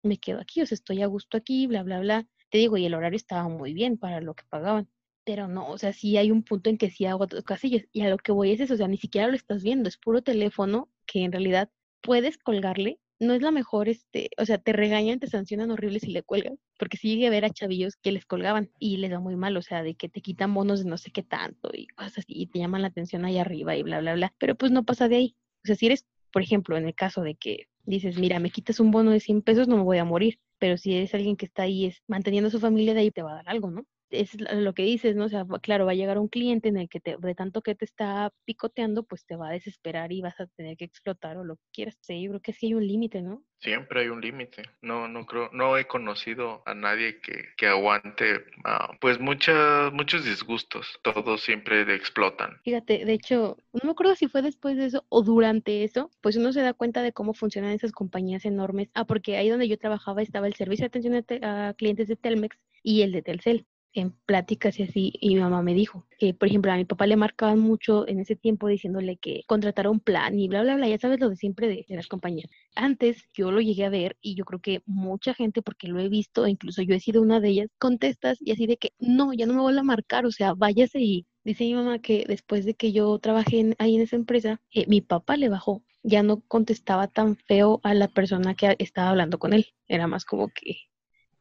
me 0.04 0.18
quedo 0.18 0.40
aquí, 0.40 0.62
o 0.62 0.66
sea, 0.66 0.76
estoy 0.76 1.02
a 1.02 1.08
gusto 1.08 1.38
aquí, 1.38 1.68
bla, 1.68 1.84
bla, 1.84 2.00
bla. 2.00 2.28
Te 2.50 2.58
digo, 2.60 2.78
y 2.78 2.86
el 2.86 2.94
horario 2.94 3.18
estaba 3.18 3.48
muy 3.50 3.74
bien 3.74 3.98
para 3.98 4.22
lo 4.22 4.36
que 4.36 4.44
pagaban. 4.50 4.90
Pero 5.26 5.48
no, 5.48 5.70
o 5.70 5.78
sea, 5.78 5.94
sí 5.94 6.18
hay 6.18 6.32
un 6.32 6.44
punto 6.44 6.70
en 6.70 6.78
que 6.78 6.90
sí 6.90 7.06
hago 7.06 7.28
casillas. 7.46 7.86
Y 7.92 8.02
a 8.02 8.10
lo 8.10 8.18
que 8.18 8.32
voy 8.32 8.52
es 8.52 8.60
eso, 8.60 8.74
o 8.74 8.78
sea, 8.78 8.88
ni 8.88 8.98
siquiera 8.98 9.28
lo 9.28 9.36
estás 9.36 9.64
viendo, 9.64 9.88
es 9.90 9.98
puro 9.98 10.22
teléfono 10.22 10.90
que 11.06 11.24
en 11.24 11.32
realidad 11.32 11.70
puedes 12.02 12.38
colgarle. 12.38 13.00
No 13.20 13.34
es 13.34 13.42
la 13.42 13.52
mejor, 13.52 13.88
este, 13.88 14.32
o 14.38 14.46
sea, 14.46 14.58
te 14.58 14.74
regañan, 14.74 15.20
te 15.20 15.28
sancionan 15.28 15.72
horrible 15.72 16.00
si 16.02 16.12
le 16.12 16.24
cuelgan, 16.24 16.60
porque 16.78 16.98
sí 16.98 17.10
llegué 17.10 17.28
a 17.28 17.30
ver 17.30 17.46
a 17.46 17.50
chavillos 17.52 17.96
que 17.96 18.12
les 18.12 18.26
colgaban 18.26 18.72
y 18.80 18.98
les 18.98 19.12
da 19.12 19.20
muy 19.22 19.38
mal, 19.38 19.56
o 19.56 19.62
sea, 19.62 19.82
de 19.82 19.96
que 19.96 20.10
te 20.10 20.20
quitan 20.20 20.54
bonos 20.54 20.84
de 20.84 20.90
no 20.90 20.98
sé 20.98 21.12
qué 21.12 21.24
tanto 21.24 21.70
y 21.74 21.88
cosas 21.88 22.18
así, 22.18 22.34
y 22.36 22.48
te 22.48 22.60
llaman 22.60 22.82
la 22.82 22.90
atención 22.90 23.24
ahí 23.24 23.38
arriba 23.38 23.78
y 23.78 23.84
bla, 23.84 24.02
bla, 24.02 24.16
bla, 24.16 24.34
pero 24.40 24.56
pues 24.56 24.72
no 24.74 24.84
pasa 24.84 25.08
de 25.08 25.16
ahí. 25.16 25.38
O 25.64 25.68
sea, 25.68 25.76
si 25.76 25.86
eres, 25.86 26.06
por 26.34 26.42
ejemplo, 26.42 26.76
en 26.76 26.86
el 26.86 26.96
caso 26.96 27.22
de 27.22 27.36
que 27.36 27.68
dices, 27.86 28.18
mira, 28.18 28.40
me 28.40 28.50
quitas 28.52 28.80
un 28.80 28.92
bono 28.92 29.12
de 29.12 29.20
100 29.20 29.42
pesos, 29.42 29.68
no 29.68 29.78
me 29.78 29.84
voy 29.84 29.98
a 29.98 30.06
morir. 30.06 30.40
Pero 30.60 30.78
si 30.78 30.96
eres 30.96 31.14
alguien 31.14 31.36
que 31.38 31.46
está 31.46 31.64
ahí 31.64 31.86
es, 31.86 32.02
manteniendo 32.08 32.48
a 32.48 32.52
su 32.52 32.60
familia, 32.60 32.94
de 32.94 33.02
ahí 33.02 33.12
te 33.12 33.22
va 33.24 33.32
a 33.34 33.36
dar 33.36 33.50
algo, 33.50 33.72
¿no? 33.72 33.86
Es 34.14 34.40
lo 34.40 34.74
que 34.74 34.84
dices, 34.84 35.16
¿no? 35.16 35.26
O 35.26 35.30
sea, 35.30 35.46
claro, 35.62 35.86
va 35.86 35.92
a 35.92 35.96
llegar 35.96 36.20
un 36.20 36.28
cliente 36.28 36.70
en 36.70 36.78
el 36.78 36.88
que 36.88 37.00
te, 37.00 37.18
de 37.18 37.36
tanto 37.36 37.64
que 37.64 37.74
te 37.74 37.84
está 37.84 38.32
picoteando, 38.46 39.04
pues 39.04 39.26
te 39.26 39.36
va 39.36 39.50
a 39.50 39.52
desesperar 39.52 40.12
y 40.12 40.22
vas 40.22 40.40
a 40.40 40.46
tener 40.46 40.78
que 40.78 40.86
explotar 40.86 41.38
o 41.38 41.44
lo 41.44 41.56
que 41.56 41.64
quieras. 41.74 41.98
Sí, 42.02 42.22
yo 42.22 42.30
creo 42.30 42.42
que 42.42 42.54
sí 42.54 42.68
hay 42.68 42.74
un 42.76 42.86
límite, 42.86 43.24
¿no? 43.24 43.44
Siempre 43.60 44.02
hay 44.02 44.10
un 44.10 44.22
límite. 44.22 44.64
No, 44.82 45.08
no 45.08 45.26
creo, 45.26 45.50
no 45.52 45.78
he 45.78 45.86
conocido 45.86 46.62
a 46.66 46.76
nadie 46.76 47.22
que, 47.22 47.46
que 47.58 47.66
aguante, 47.66 48.36
uh, 48.36 48.96
pues 49.00 49.20
muchas, 49.20 49.92
muchos 49.94 50.26
disgustos. 50.26 51.00
Todos 51.02 51.42
siempre 51.42 51.82
explotan. 51.96 52.60
Fíjate, 52.64 53.06
de 53.06 53.14
hecho, 53.14 53.58
no 53.72 53.80
me 53.84 53.92
acuerdo 53.92 54.16
si 54.16 54.28
fue 54.28 54.44
después 54.44 54.78
de 54.78 54.86
eso 54.86 55.06
o 55.10 55.24
durante 55.24 55.84
eso, 55.84 56.12
pues 56.22 56.36
uno 56.36 56.54
se 56.54 56.62
da 56.62 56.74
cuenta 56.74 57.02
de 57.02 57.14
cómo 57.14 57.34
funcionan 57.34 57.72
esas 57.72 57.94
compañías 57.94 58.46
enormes. 58.46 58.90
Ah, 58.94 59.06
porque 59.06 59.38
ahí 59.38 59.50
donde 59.50 59.68
yo 59.68 59.80
trabajaba 59.80 60.22
estaba 60.22 60.46
el 60.46 60.54
servicio 60.54 60.84
de 60.84 60.88
atención 60.88 61.44
a, 61.44 61.70
a 61.70 61.74
clientes 61.74 62.08
de 62.08 62.16
Telmex 62.16 62.58
y 62.84 63.02
el 63.02 63.12
de 63.14 63.22
Telcel 63.22 63.66
en 63.94 64.12
pláticas 64.26 64.80
y 64.80 64.84
así, 64.84 65.14
y 65.20 65.36
mi 65.36 65.42
mamá 65.42 65.62
me 65.62 65.74
dijo 65.74 66.06
que, 66.20 66.34
por 66.34 66.48
ejemplo, 66.48 66.72
a 66.72 66.78
mi 66.78 66.86
papá 66.86 67.08
le 67.08 67.16
marcaban 67.16 67.60
mucho 67.60 68.08
en 68.08 68.20
ese 68.20 68.36
tiempo 68.36 68.68
diciéndole 68.68 69.18
que 69.18 69.44
contratara 69.48 69.90
un 69.90 70.00
plan 70.00 70.40
y 70.40 70.48
bla, 70.48 70.64
bla, 70.64 70.76
bla, 70.76 70.88
ya 70.88 70.98
sabes 70.98 71.20
lo 71.20 71.30
de 71.30 71.36
siempre 71.36 71.68
de, 71.68 71.86
las 71.96 72.08
compañías. 72.08 72.50
Antes 72.76 73.30
yo 73.34 73.52
lo 73.52 73.62
llegué 73.62 73.86
a 73.86 73.90
ver 73.90 74.18
y 74.22 74.36
yo 74.36 74.46
creo 74.46 74.60
que 74.60 74.82
mucha 74.86 75.34
gente, 75.34 75.62
porque 75.62 75.88
lo 75.88 76.00
he 76.00 76.10
visto, 76.10 76.48
incluso 76.48 76.82
yo 76.82 76.96
he 76.96 77.00
sido 77.00 77.22
una 77.22 77.40
de 77.40 77.50
ellas, 77.50 77.70
contestas 77.80 78.38
y 78.42 78.52
así 78.52 78.68
de 78.68 78.78
que, 78.78 78.94
no, 79.00 79.34
ya 79.34 79.46
no 79.46 79.54
me 79.54 79.62
vuelvo 79.62 79.82
a 79.82 79.84
marcar, 79.84 80.26
o 80.26 80.32
sea, 80.32 80.54
váyase 80.54 81.00
y 81.00 81.28
dice 81.44 81.66
mi 81.66 81.76
mamá 81.76 82.00
que 82.00 82.26
después 82.28 82.66
de 82.66 82.74
que 82.76 82.92
yo 82.92 83.18
trabajé 83.20 83.76
ahí 83.80 83.96
en 83.96 84.02
esa 84.02 84.16
empresa, 84.16 84.62
eh, 84.74 84.86
mi 84.88 85.02
papá 85.02 85.38
le 85.38 85.50
bajó 85.50 85.84
ya 86.04 86.22
no 86.22 86.42
contestaba 86.42 87.08
tan 87.08 87.38
feo 87.38 87.80
a 87.84 87.94
la 87.94 88.08
persona 88.10 88.56
que 88.56 88.76
estaba 88.80 89.10
hablando 89.10 89.40
con 89.40 89.54
él. 89.54 89.68
Era 89.88 90.08
más 90.08 90.26
como 90.26 90.50
que, 90.50 90.78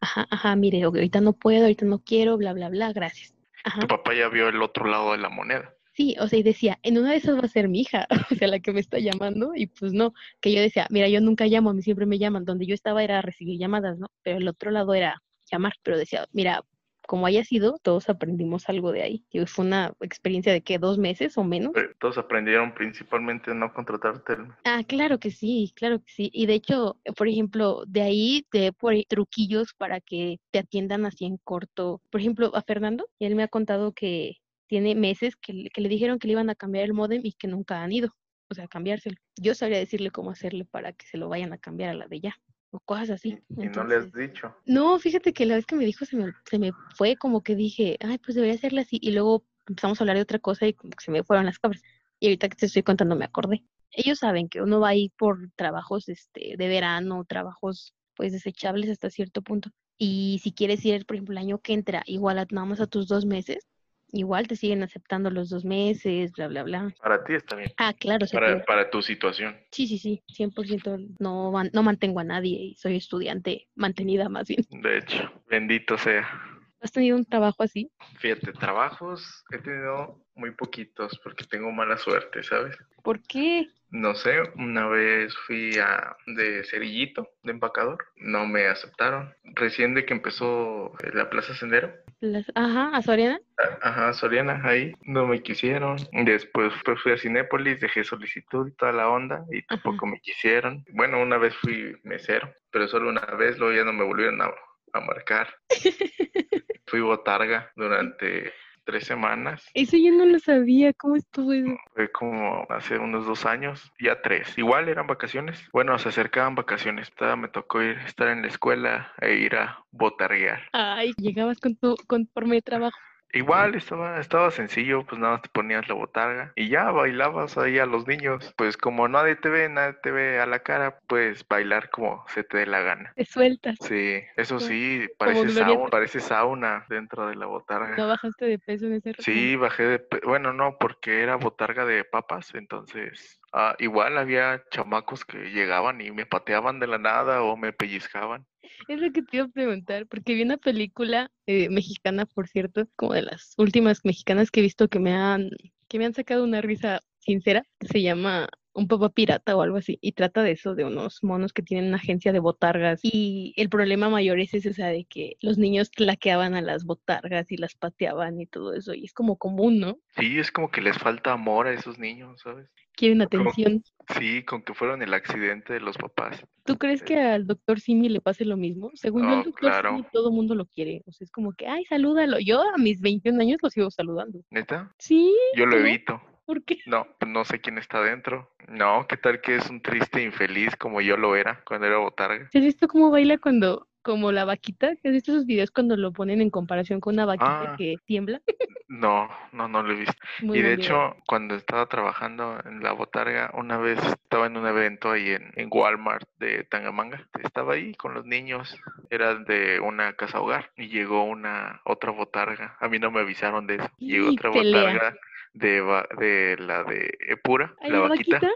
ajá, 0.03 0.27
ajá, 0.31 0.57
mire, 0.57 0.83
ahorita 0.83 1.21
no 1.21 1.33
puedo, 1.33 1.63
ahorita 1.63 1.87
no 1.87 2.01
quiero, 2.01 2.37
bla, 2.37 2.53
bla, 2.53 2.69
bla, 2.69 2.93
gracias. 2.93 3.35
Tu 3.81 3.87
papá 3.87 4.15
ya 4.15 4.29
vio 4.29 4.49
el 4.49 4.61
otro 4.61 4.87
lado 4.87 5.13
de 5.13 5.19
la 5.19 5.29
moneda. 5.29 5.75
Sí, 5.95 6.17
o 6.19 6.27
sea, 6.27 6.39
y 6.39 6.43
decía, 6.43 6.79
en 6.83 6.99
una 6.99 7.13
de 7.13 7.19
esas 7.19 7.37
va 7.37 7.43
a 7.43 7.49
ser 7.49 7.69
mi 7.69 7.81
hija, 7.81 8.07
o 8.31 8.35
sea, 8.35 8.49
la 8.49 8.61
que 8.61 8.73
me 8.73 8.81
está 8.81 8.99
llamando, 8.99 9.53
y 9.55 9.69
pues 9.69 9.93
no, 9.93 10.13
que 10.41 10.53
yo 10.53 10.61
decía, 10.61 10.87
mira, 10.91 11.09
yo 11.09 11.21
nunca 11.21 11.47
llamo, 11.47 11.71
a 11.71 11.75
mí 11.75 11.83
siempre 11.83 12.07
me 12.07 12.19
llaman, 12.19 12.45
donde 12.45 12.67
yo 12.67 12.75
estaba 12.75 13.05
era 13.05 13.23
recibir 13.23 13.59
llamadas, 13.59 13.99
¿no? 13.99 14.09
Pero 14.23 14.39
el 14.39 14.49
otro 14.49 14.71
lado 14.71 14.93
era 14.95 15.23
llamar, 15.51 15.75
pero 15.83 15.97
decía, 15.99 16.27
mira, 16.33 16.65
como 17.13 17.27
haya 17.27 17.45
sido, 17.45 17.79
todos 17.83 18.09
aprendimos 18.09 18.71
algo 18.71 18.91
de 18.91 19.03
ahí. 19.03 19.27
Y 19.31 19.45
fue 19.45 19.67
una 19.67 19.93
experiencia 20.01 20.51
de 20.51 20.63
que 20.63 20.79
dos 20.79 20.97
meses 20.97 21.37
o 21.37 21.45
menos. 21.45 21.75
todos 21.99 22.17
aprendieron 22.17 22.73
principalmente 22.73 23.51
a 23.51 23.55
no 23.55 23.71
contratarte. 23.75 24.39
Ah, 24.65 24.83
claro 24.89 25.19
que 25.19 25.31
sí, 25.31 25.75
claro 25.77 25.99
que 25.99 26.11
sí. 26.11 26.31
Y 26.33 26.47
de 26.47 26.55
hecho, 26.55 26.97
por 27.15 27.29
ejemplo, 27.29 27.85
de 27.87 28.01
ahí 28.01 28.47
te 28.51 28.73
por 28.73 28.95
truquillos 29.07 29.75
para 29.75 30.01
que 30.01 30.41
te 30.51 30.61
atiendan 30.61 31.05
así 31.05 31.27
en 31.27 31.37
corto. 31.37 32.01
Por 32.09 32.23
ejemplo, 32.23 32.51
a 32.55 32.63
Fernando, 32.63 33.07
él 33.19 33.35
me 33.35 33.43
ha 33.43 33.49
contado 33.49 33.93
que 33.93 34.39
tiene 34.67 34.95
meses 34.95 35.37
que, 35.37 35.69
que 35.69 35.83
le 35.83 35.91
dijeron 35.91 36.19
que 36.19 36.29
le 36.29 36.33
iban 36.33 36.49
a 36.49 36.55
cambiar 36.55 36.87
el 36.87 36.95
modem 36.95 37.21
y 37.23 37.35
que 37.35 37.47
nunca 37.47 37.83
han 37.83 37.93
ido. 37.93 38.09
O 38.49 38.55
sea, 38.55 38.69
cambiárselo. 38.69 39.17
Yo 39.37 39.55
sabría 39.55 39.81
decirle 39.81 40.11
cómo 40.11 40.31
hacerle 40.31 40.65
para 40.65 40.95
que 40.95 41.05
se 41.05 41.19
lo 41.19 41.29
vayan 41.29 41.53
a 41.53 41.59
cambiar 41.59 41.91
a 41.91 41.95
la 41.95 42.09
de 42.09 42.21
ya 42.21 42.35
o 42.73 42.81
cosas 42.81 43.11
así. 43.11 43.39
¿Y 43.51 43.69
no 43.69 43.85
le 43.85 43.97
has 43.97 44.13
dicho? 44.13 44.57
No, 44.67 44.99
fíjate 44.99 45.33
que 45.33 45.47
la 45.47 45.55
vez 45.55 45.67
que 45.67 45.77
me 45.77 45.85
dijo 45.85 46.05
se 46.05 46.17
me, 46.17 46.33
se 46.51 46.59
me 46.59 46.73
fue 46.97 47.17
como 47.17 47.43
que 47.43 47.55
dije, 47.55 47.99
ay, 48.01 48.19
pues 48.19 48.35
debería 48.35 48.55
hacerla 48.55 48.81
así. 48.81 48.99
Y 49.01 49.13
luego 49.13 49.45
empezamos 49.69 50.01
a 50.01 50.05
hablar 50.05 50.17
de 50.17 50.23
otra 50.23 50.39
cosa 50.39 50.67
y 50.67 50.75
como 50.75 50.91
que 50.91 51.05
se 51.05 51.11
me 51.11 51.23
fueron 51.23 51.47
las 51.47 51.59
cabras. 51.59 51.83
Y 52.19 52.27
ahorita 52.27 52.49
que 52.49 52.57
te 52.57 52.67
estoy 52.67 52.83
contando 52.83 53.15
me 53.15 53.27
acordé. 53.27 53.65
Ellos 53.91 54.19
saben 54.19 54.49
que 54.49 54.63
uno 54.63 54.81
va 54.81 54.89
ahí 54.89 55.11
por 55.19 55.51
trabajos 55.55 56.09
este, 56.09 56.55
de 56.57 56.69
verano, 56.69 57.25
trabajos 57.25 57.95
pues 58.17 58.33
desechables 58.33 58.91
hasta 58.91 59.11
cierto 59.11 59.43
punto. 59.43 59.71
Y 59.99 60.41
si 60.43 60.53
quieres 60.53 60.85
ir, 60.85 61.05
por 61.05 61.17
ejemplo, 61.17 61.33
el 61.33 61.39
año 61.39 61.59
que 61.59 61.75
entra, 61.75 62.03
igual 62.07 62.39
a, 62.39 62.47
nada 62.51 62.67
más 62.67 62.81
a 62.81 62.87
tus 62.87 63.07
dos 63.07 63.27
meses, 63.27 63.69
igual 64.13 64.47
te 64.47 64.57
siguen 64.57 64.83
aceptando 64.83 65.31
los 65.31 65.51
dos 65.51 65.65
meses, 65.65 66.33
bla, 66.33 66.49
bla, 66.49 66.63
bla. 66.63 66.95
Para 67.01 67.25
ti 67.25 67.35
está 67.35 67.57
bien. 67.57 67.73
Ah, 67.79 67.93
claro. 67.93 68.27
Para, 68.33 68.65
para 68.65 68.91
tu 68.91 69.03
situación. 69.03 69.57
Sí, 69.71 69.87
sí, 69.87 69.99
sí, 69.99 70.23
100% 70.29 71.17
no, 71.19 71.53
no 71.73 71.83
mantengo 71.83 72.21
a 72.21 72.25
nadie 72.25 72.59
y 72.59 72.75
soy 72.75 72.97
estudiante 72.97 73.69
mantenida 73.75 74.29
más 74.29 74.47
bien. 74.47 74.65
De 74.71 74.99
hecho, 74.99 75.33
bendito 75.49 75.99
sea. 75.99 76.52
¿Has 76.83 76.93
tenido 76.93 77.17
un 77.17 77.25
trabajo 77.25 77.63
así? 77.63 77.91
Fíjate, 78.19 78.53
trabajos 78.53 79.45
he 79.53 79.59
tenido 79.59 80.19
muy 80.35 80.51
poquitos 80.53 81.19
porque 81.23 81.45
tengo 81.45 81.71
mala 81.71 81.97
suerte, 81.97 82.43
¿sabes? 82.43 82.77
¿Por 83.03 83.23
qué? 83.23 83.69
No 83.91 84.15
sé, 84.15 84.41
una 84.57 84.87
vez 84.89 85.35
fui 85.47 85.79
a 85.79 86.17
de 86.27 86.65
cerillito, 86.65 87.29
de 87.43 87.53
empacador, 87.53 87.99
no 88.17 88.47
me 88.47 88.67
aceptaron. 88.67 89.35
Recién 89.55 89.95
de 89.95 90.07
que 90.07 90.15
empezó 90.15 90.93
la 91.13 91.29
Plaza 91.29 91.55
Sendero, 91.55 91.93
Las- 92.21 92.51
Ajá, 92.55 92.97
¿a 92.97 93.03
Soriana? 93.03 93.39
Ajá, 93.83 94.13
Soriana, 94.15 94.61
ahí 94.65 94.93
no 95.05 95.27
me 95.27 95.43
quisieron. 95.43 95.97
Después 96.25 96.73
pues, 96.85 97.01
fui 97.03 97.13
a 97.13 97.19
Cinépolis, 97.19 97.81
dejé 97.81 98.03
solicitud 98.03 98.67
y 98.69 98.73
toda 98.75 98.93
la 98.93 99.09
onda 99.09 99.45
y 99.53 99.63
tampoco 99.63 100.07
me 100.07 100.21
quisieron. 100.21 100.85
Bueno, 100.95 101.21
una 101.21 101.37
vez 101.37 101.55
fui 101.57 101.95
mesero, 102.03 102.53
pero 102.71 102.89
solo 102.89 103.11
una 103.11 103.27
vez, 103.37 103.59
luego 103.59 103.75
ya 103.77 103.85
no 103.85 103.93
me 103.93 104.05
volvieron 104.05 104.41
a, 104.41 104.51
a 104.93 105.01
marcar. 105.01 105.49
Fui 106.87 107.01
botarga 107.01 107.71
durante 107.77 108.53
tres 108.85 109.05
semanas. 109.07 109.65
Eso 109.75 109.97
yo 109.97 110.13
no 110.13 110.27
lo 110.27 110.39
sabía. 110.39 110.93
¿Cómo 110.93 111.17
estuvo 111.17 111.53
eso? 111.53 111.77
Fue 111.95 112.11
como 112.11 112.67
hace 112.69 112.99
unos 112.99 113.27
dos 113.27 113.47
años, 113.47 113.93
ya 114.01 114.21
tres. 114.23 114.57
Igual 114.59 114.89
eran 114.89 115.07
vacaciones. 115.07 115.63
Bueno, 115.73 115.99
se 115.99 116.09
acercaban 116.09 116.55
vacaciones. 116.55 117.13
Me 117.39 117.49
tocó 117.49 117.83
ir, 117.83 117.99
estar 117.99 118.29
en 118.29 118.43
la 118.43 118.49
escuela 118.49 119.13
e 119.21 119.35
ir 119.35 119.57
a 119.57 119.85
botarguear. 119.91 120.63
Ay, 120.73 121.13
llegabas 121.17 121.61
con 121.61 121.77
tu 121.77 121.97
conforme 122.07 122.57
de 122.57 122.63
trabajo. 122.63 122.99
Igual 123.35 123.75
estaba, 123.75 124.21
estaba 124.21 124.51
sencillo, 124.51 125.05
pues 125.07 125.19
nada 125.21 125.35
más 125.35 125.43
te 125.43 125.49
ponías 125.49 125.89
la 125.89 125.95
botarga 125.95 126.53
y 126.55 126.69
ya 126.69 126.91
bailabas 126.91 127.57
ahí 127.57 127.79
a 127.79 127.87
los 127.87 128.07
niños. 128.07 128.53
Pues 128.57 128.77
como 128.77 129.09
nadie 129.09 129.37
te 129.37 129.49
ve, 129.49 129.69
nadie 129.69 129.95
te 130.03 130.11
ve 130.11 130.39
a 130.39 130.47
la 130.47 130.59
cara, 130.61 130.99
pues 131.07 131.47
bailar 131.49 131.91
como 131.91 132.25
se 132.29 132.45
te 132.45 132.59
dé 132.59 132.67
la 132.67 132.81
gana. 132.81 133.13
Te 133.17 133.25
sueltas. 133.25 133.79
Sí, 133.81 134.23
eso 134.37 134.61
sí, 134.61 135.09
parece, 135.19 135.49
sauna, 135.51 135.91
parece 135.91 136.21
sauna 136.21 136.85
dentro 136.89 137.27
de 137.27 137.37
la 137.37 137.47
botarga. 137.47 137.97
No 137.97 138.09
bajaste 138.09 138.45
de 138.45 138.59
peso 138.59 138.87
en 138.87 138.95
ese 138.95 139.13
rato. 139.13 139.23
Sí, 139.23 139.57
bajé 139.57 139.83
de... 139.85 139.99
pe- 139.99 140.21
Bueno, 140.25 140.53
no, 140.53 140.77
porque 140.79 141.23
era 141.23 141.37
botarga 141.37 141.85
de 141.87 142.05
papas, 142.05 142.55
entonces... 142.55 143.41
ah, 143.53 143.75
igual 143.79 144.19
había 144.19 144.63
chamacos 144.71 145.25
que 145.25 145.39
llegaban 145.51 146.01
y 146.01 146.11
me 146.11 146.27
pateaban 146.27 146.81
de 146.81 146.87
la 146.87 146.99
nada 146.99 147.43
o 147.43 147.57
me 147.57 147.73
pellizcaban. 147.73 148.47
Es 148.89 149.01
lo 149.01 149.13
que 149.13 149.23
te 149.23 149.37
iba 149.37 149.47
a 149.47 149.49
preguntar, 149.49 150.07
porque 150.07 150.35
vi 150.35 150.43
una 150.43 150.57
película 150.57 151.31
eh, 151.47 151.69
mexicana, 151.69 152.27
por 152.27 152.49
cierto, 152.49 152.89
como 152.97 153.15
de 153.15 153.23
las 153.23 153.55
últimas 153.59 154.05
mexicanas 154.05 154.51
que 154.51 154.61
he 154.61 154.63
visto 154.63 154.89
que 154.89 154.99
me 154.99 155.15
han, 155.15 155.51
que 155.89 155.99
me 155.99 156.07
han 156.07 156.15
sacado 156.15 156.45
una 156.45 156.61
risa 156.61 157.01
sincera, 157.19 157.65
que 157.79 157.89
se 157.89 158.03
llama 158.03 158.49
Un 158.75 158.89
papá 158.89 159.11
pirata 159.11 159.55
o 159.57 159.63
algo 159.63 159.77
así, 159.77 159.99
y 160.01 160.13
trata 160.13 160.43
de 160.43 160.53
eso, 160.53 160.75
de 160.75 160.85
unos 160.85 161.23
monos 161.23 161.53
que 161.53 161.63
tienen 161.63 161.89
una 161.89 161.97
agencia 161.97 162.33
de 162.33 162.39
botargas, 162.39 163.01
y 163.03 163.53
el 163.57 163.69
problema 163.69 164.09
mayor 164.09 164.41
es 164.41 164.55
ese, 164.55 164.71
o 164.71 164.73
sea, 164.73 164.87
de 164.89 165.05
que 165.05 165.37
los 165.43 165.59
niños 165.59 165.91
claqueaban 165.91 166.55
a 166.55 166.63
las 166.63 166.85
botargas 166.85 167.53
y 167.53 167.57
las 167.59 167.75
pateaban 167.75 168.41
y 168.41 168.47
todo 168.47 168.73
eso, 168.75 168.95
y 168.95 169.05
es 169.05 169.13
como 169.13 169.37
común, 169.37 169.79
¿no? 169.79 169.99
Sí, 170.19 170.39
es 170.39 170.51
como 170.51 170.71
que 170.71 170.81
les 170.81 170.97
falta 170.97 171.33
amor 171.33 171.67
a 171.67 171.73
esos 171.75 171.99
niños, 171.99 172.41
¿sabes? 172.43 172.69
Quieren 172.95 173.25
Como- 173.27 173.51
atención. 173.51 173.83
Sí, 174.19 174.43
con 174.45 174.63
que 174.63 174.75
fueron 174.75 175.01
el 175.03 175.15
accidente 175.15 175.73
de 175.75 175.81
los 175.81 175.97
papás. 175.97 176.45
¿Tú 176.65 176.77
crees 176.77 177.03
que 177.03 177.19
al 177.19 177.47
doctor 177.47 177.81
Simi 177.81 178.09
le 178.09 178.21
pase 178.21 178.45
lo 178.45 178.57
mismo? 178.57 178.91
Según 178.95 179.23
yo, 179.23 179.29
el 179.29 179.35
Oh, 179.41 179.45
doctor 179.45 179.61
claro. 179.71 179.91
Simi 179.97 180.05
todo 180.13 180.31
mundo 180.31 180.55
lo 180.55 180.67
quiere. 180.67 181.03
O 181.07 181.13
sea, 181.13 181.25
es 181.25 181.31
como 181.31 181.53
que, 181.55 181.67
ay, 181.69 181.85
salúdalo. 181.87 182.39
Yo 182.39 182.61
a 182.61 182.77
mis 182.79 183.01
21 183.01 183.41
años 183.41 183.59
lo 183.63 183.71
sigo 183.71 183.91
saludando. 183.91 184.41
¿Neta? 184.51 184.93
Sí, 184.99 185.35
Yo 185.57 185.65
lo 185.67 185.79
evito. 185.79 186.21
¿Por 186.45 186.65
qué? 186.65 186.79
No, 186.87 187.07
pues 187.19 187.31
no 187.31 187.45
sé 187.45 187.61
quién 187.61 187.79
está 187.79 188.01
dentro. 188.03 188.51
No, 188.69 189.07
¿qué 189.09 189.17
tal 189.17 189.41
que 189.41 189.57
es 189.57 189.69
un 189.71 189.81
triste 189.83 190.23
infeliz 190.23 190.77
como 190.77 191.01
yo 191.01 191.17
lo 191.17 191.37
era 191.37 191.63
cuando 191.65 191.87
era 191.87 191.99
botarga? 191.99 192.45
¿Has 192.53 192.63
visto 192.63 192.89
cómo 192.89 193.11
baila 193.11 193.39
cuando, 193.39 193.89
como 194.03 194.33
la 194.33 194.45
vaquita? 194.45 194.89
¿Has 194.89 195.13
visto 195.13 195.33
esos 195.33 195.47
videos 195.47 195.71
cuando 195.71 195.97
lo 195.97 196.13
ponen 196.13 196.41
en 196.41 196.51
comparación 196.51 197.01
con 197.01 197.15
una 197.15 197.25
vaquita 197.27 197.73
Ah. 197.73 197.75
que 197.77 197.97
tiembla? 198.05 198.41
No, 198.95 199.27
no, 199.53 199.69
no 199.69 199.83
lo 199.83 199.95
he 199.95 199.97
visto. 199.97 200.13
Muy 200.43 200.59
y 200.59 200.63
de 200.63 200.75
hecho, 200.75 201.17
cuando 201.27 201.55
estaba 201.55 201.87
trabajando 201.87 202.59
en 202.67 202.83
la 202.83 202.93
botarga, 202.93 203.51
una 203.55 203.79
vez 203.79 203.99
estaba 204.23 204.47
en 204.49 204.59
un 204.59 204.67
evento 204.67 205.11
ahí 205.11 205.31
en, 205.31 205.51
en 205.57 205.71
Walmart 205.73 206.29
de 206.39 206.65
Tangamanga. 206.65 207.27
Estaba 207.43 207.73
ahí 207.73 207.95
con 207.95 208.13
los 208.13 208.27
niños, 208.27 208.77
era 209.09 209.35
de 209.37 209.81
una 209.81 210.13
casa 210.13 210.41
hogar 210.43 210.73
y 210.77 210.89
llegó 210.89 211.25
una 211.25 211.81
otra 211.87 212.11
botarga. 212.13 212.77
A 212.81 212.89
mí 212.89 212.99
no 212.99 213.11
me 213.11 213.21
avisaron 213.21 213.67
de 213.67 213.77
eso. 213.77 213.89
Llegó 213.99 214.29
Y 214.31 214.35
otra 214.35 214.53
pelea. 214.53 214.83
botarga 214.83 215.17
de, 215.55 215.81
va- 215.81 216.09
de 216.19 216.57
la 216.59 216.83
de 216.85 217.11
Epura, 217.29 217.75
¿Ay, 217.81 217.91
la 217.91 217.99
la 218.01 218.09
vaquita. 218.09 218.37
vaquita? 218.37 218.53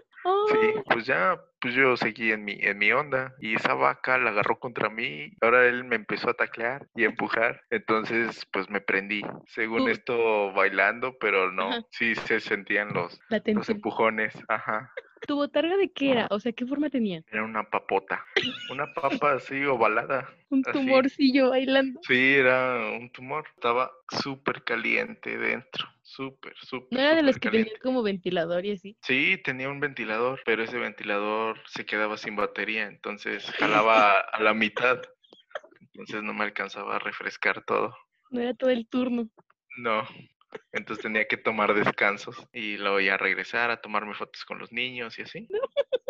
Sí, 0.48 0.58
¡Oh! 0.76 0.82
pues 0.90 1.06
ya, 1.06 1.40
pues 1.60 1.74
yo 1.74 1.96
seguí 1.96 2.32
en 2.32 2.44
mi, 2.44 2.58
en 2.60 2.78
mi 2.78 2.90
onda 2.90 3.34
y 3.40 3.54
esa 3.54 3.74
vaca 3.74 4.18
la 4.18 4.30
agarró 4.30 4.58
contra 4.58 4.88
mí. 4.88 5.32
Ahora 5.40 5.66
él 5.66 5.84
me 5.84 5.94
empezó 5.96 6.30
a 6.30 6.34
taclear 6.34 6.86
y 6.96 7.04
a 7.04 7.06
empujar. 7.06 7.62
Entonces, 7.70 8.44
pues 8.52 8.68
me 8.68 8.80
prendí. 8.80 9.22
Según 9.46 9.84
Tú- 9.84 9.88
esto, 9.88 10.52
bailando, 10.52 11.16
pero 11.20 11.52
no, 11.52 11.68
Ajá. 11.68 11.82
sí 11.90 12.14
se 12.16 12.40
sentían 12.40 12.92
los, 12.92 13.20
los 13.54 13.68
empujones. 13.70 14.34
Ajá. 14.48 14.90
¿Tu 15.26 15.34
botarga 15.34 15.76
de 15.76 15.90
qué 15.90 16.12
era? 16.12 16.28
O 16.30 16.38
sea, 16.40 16.52
¿qué 16.52 16.64
forma 16.66 16.88
tenía? 16.88 17.22
Era 17.30 17.44
una 17.44 17.68
papota. 17.68 18.24
Una 18.70 18.92
papa 18.92 19.32
así 19.32 19.64
ovalada. 19.64 20.28
Un 20.50 20.62
Así. 20.66 20.78
tumorcillo 20.78 21.50
bailando. 21.50 22.00
Sí, 22.06 22.34
era 22.34 22.90
un 22.96 23.10
tumor. 23.10 23.44
Estaba 23.54 23.90
súper 24.22 24.62
caliente 24.62 25.36
dentro. 25.36 25.88
Súper, 26.02 26.54
súper. 26.58 26.96
No 26.96 27.00
era 27.04 27.16
de 27.16 27.22
los 27.24 27.38
que 27.38 27.50
tenían 27.50 27.76
como 27.82 28.02
ventilador 28.02 28.64
y 28.64 28.72
así. 28.72 28.96
Sí, 29.02 29.40
tenía 29.42 29.68
un 29.68 29.80
ventilador, 29.80 30.40
pero 30.44 30.62
ese 30.62 30.78
ventilador 30.78 31.60
se 31.66 31.84
quedaba 31.84 32.16
sin 32.16 32.36
batería, 32.36 32.86
entonces 32.86 33.44
jalaba 33.84 34.20
a 34.20 34.40
la 34.40 34.54
mitad. 34.54 35.02
Entonces 35.80 36.22
no 36.22 36.32
me 36.34 36.44
alcanzaba 36.44 36.96
a 36.96 36.98
refrescar 37.00 37.64
todo. 37.64 37.96
No 38.30 38.40
era 38.40 38.54
todo 38.54 38.70
el 38.70 38.86
turno. 38.86 39.28
No. 39.78 40.06
Entonces 40.72 41.02
tenía 41.02 41.26
que 41.26 41.36
tomar 41.36 41.74
descansos 41.74 42.36
y 42.52 42.76
luego 42.76 43.00
ya 43.00 43.16
regresar 43.16 43.70
a 43.70 43.80
tomarme 43.80 44.14
fotos 44.14 44.44
con 44.44 44.58
los 44.58 44.72
niños 44.72 45.18
y 45.18 45.22
así. 45.22 45.48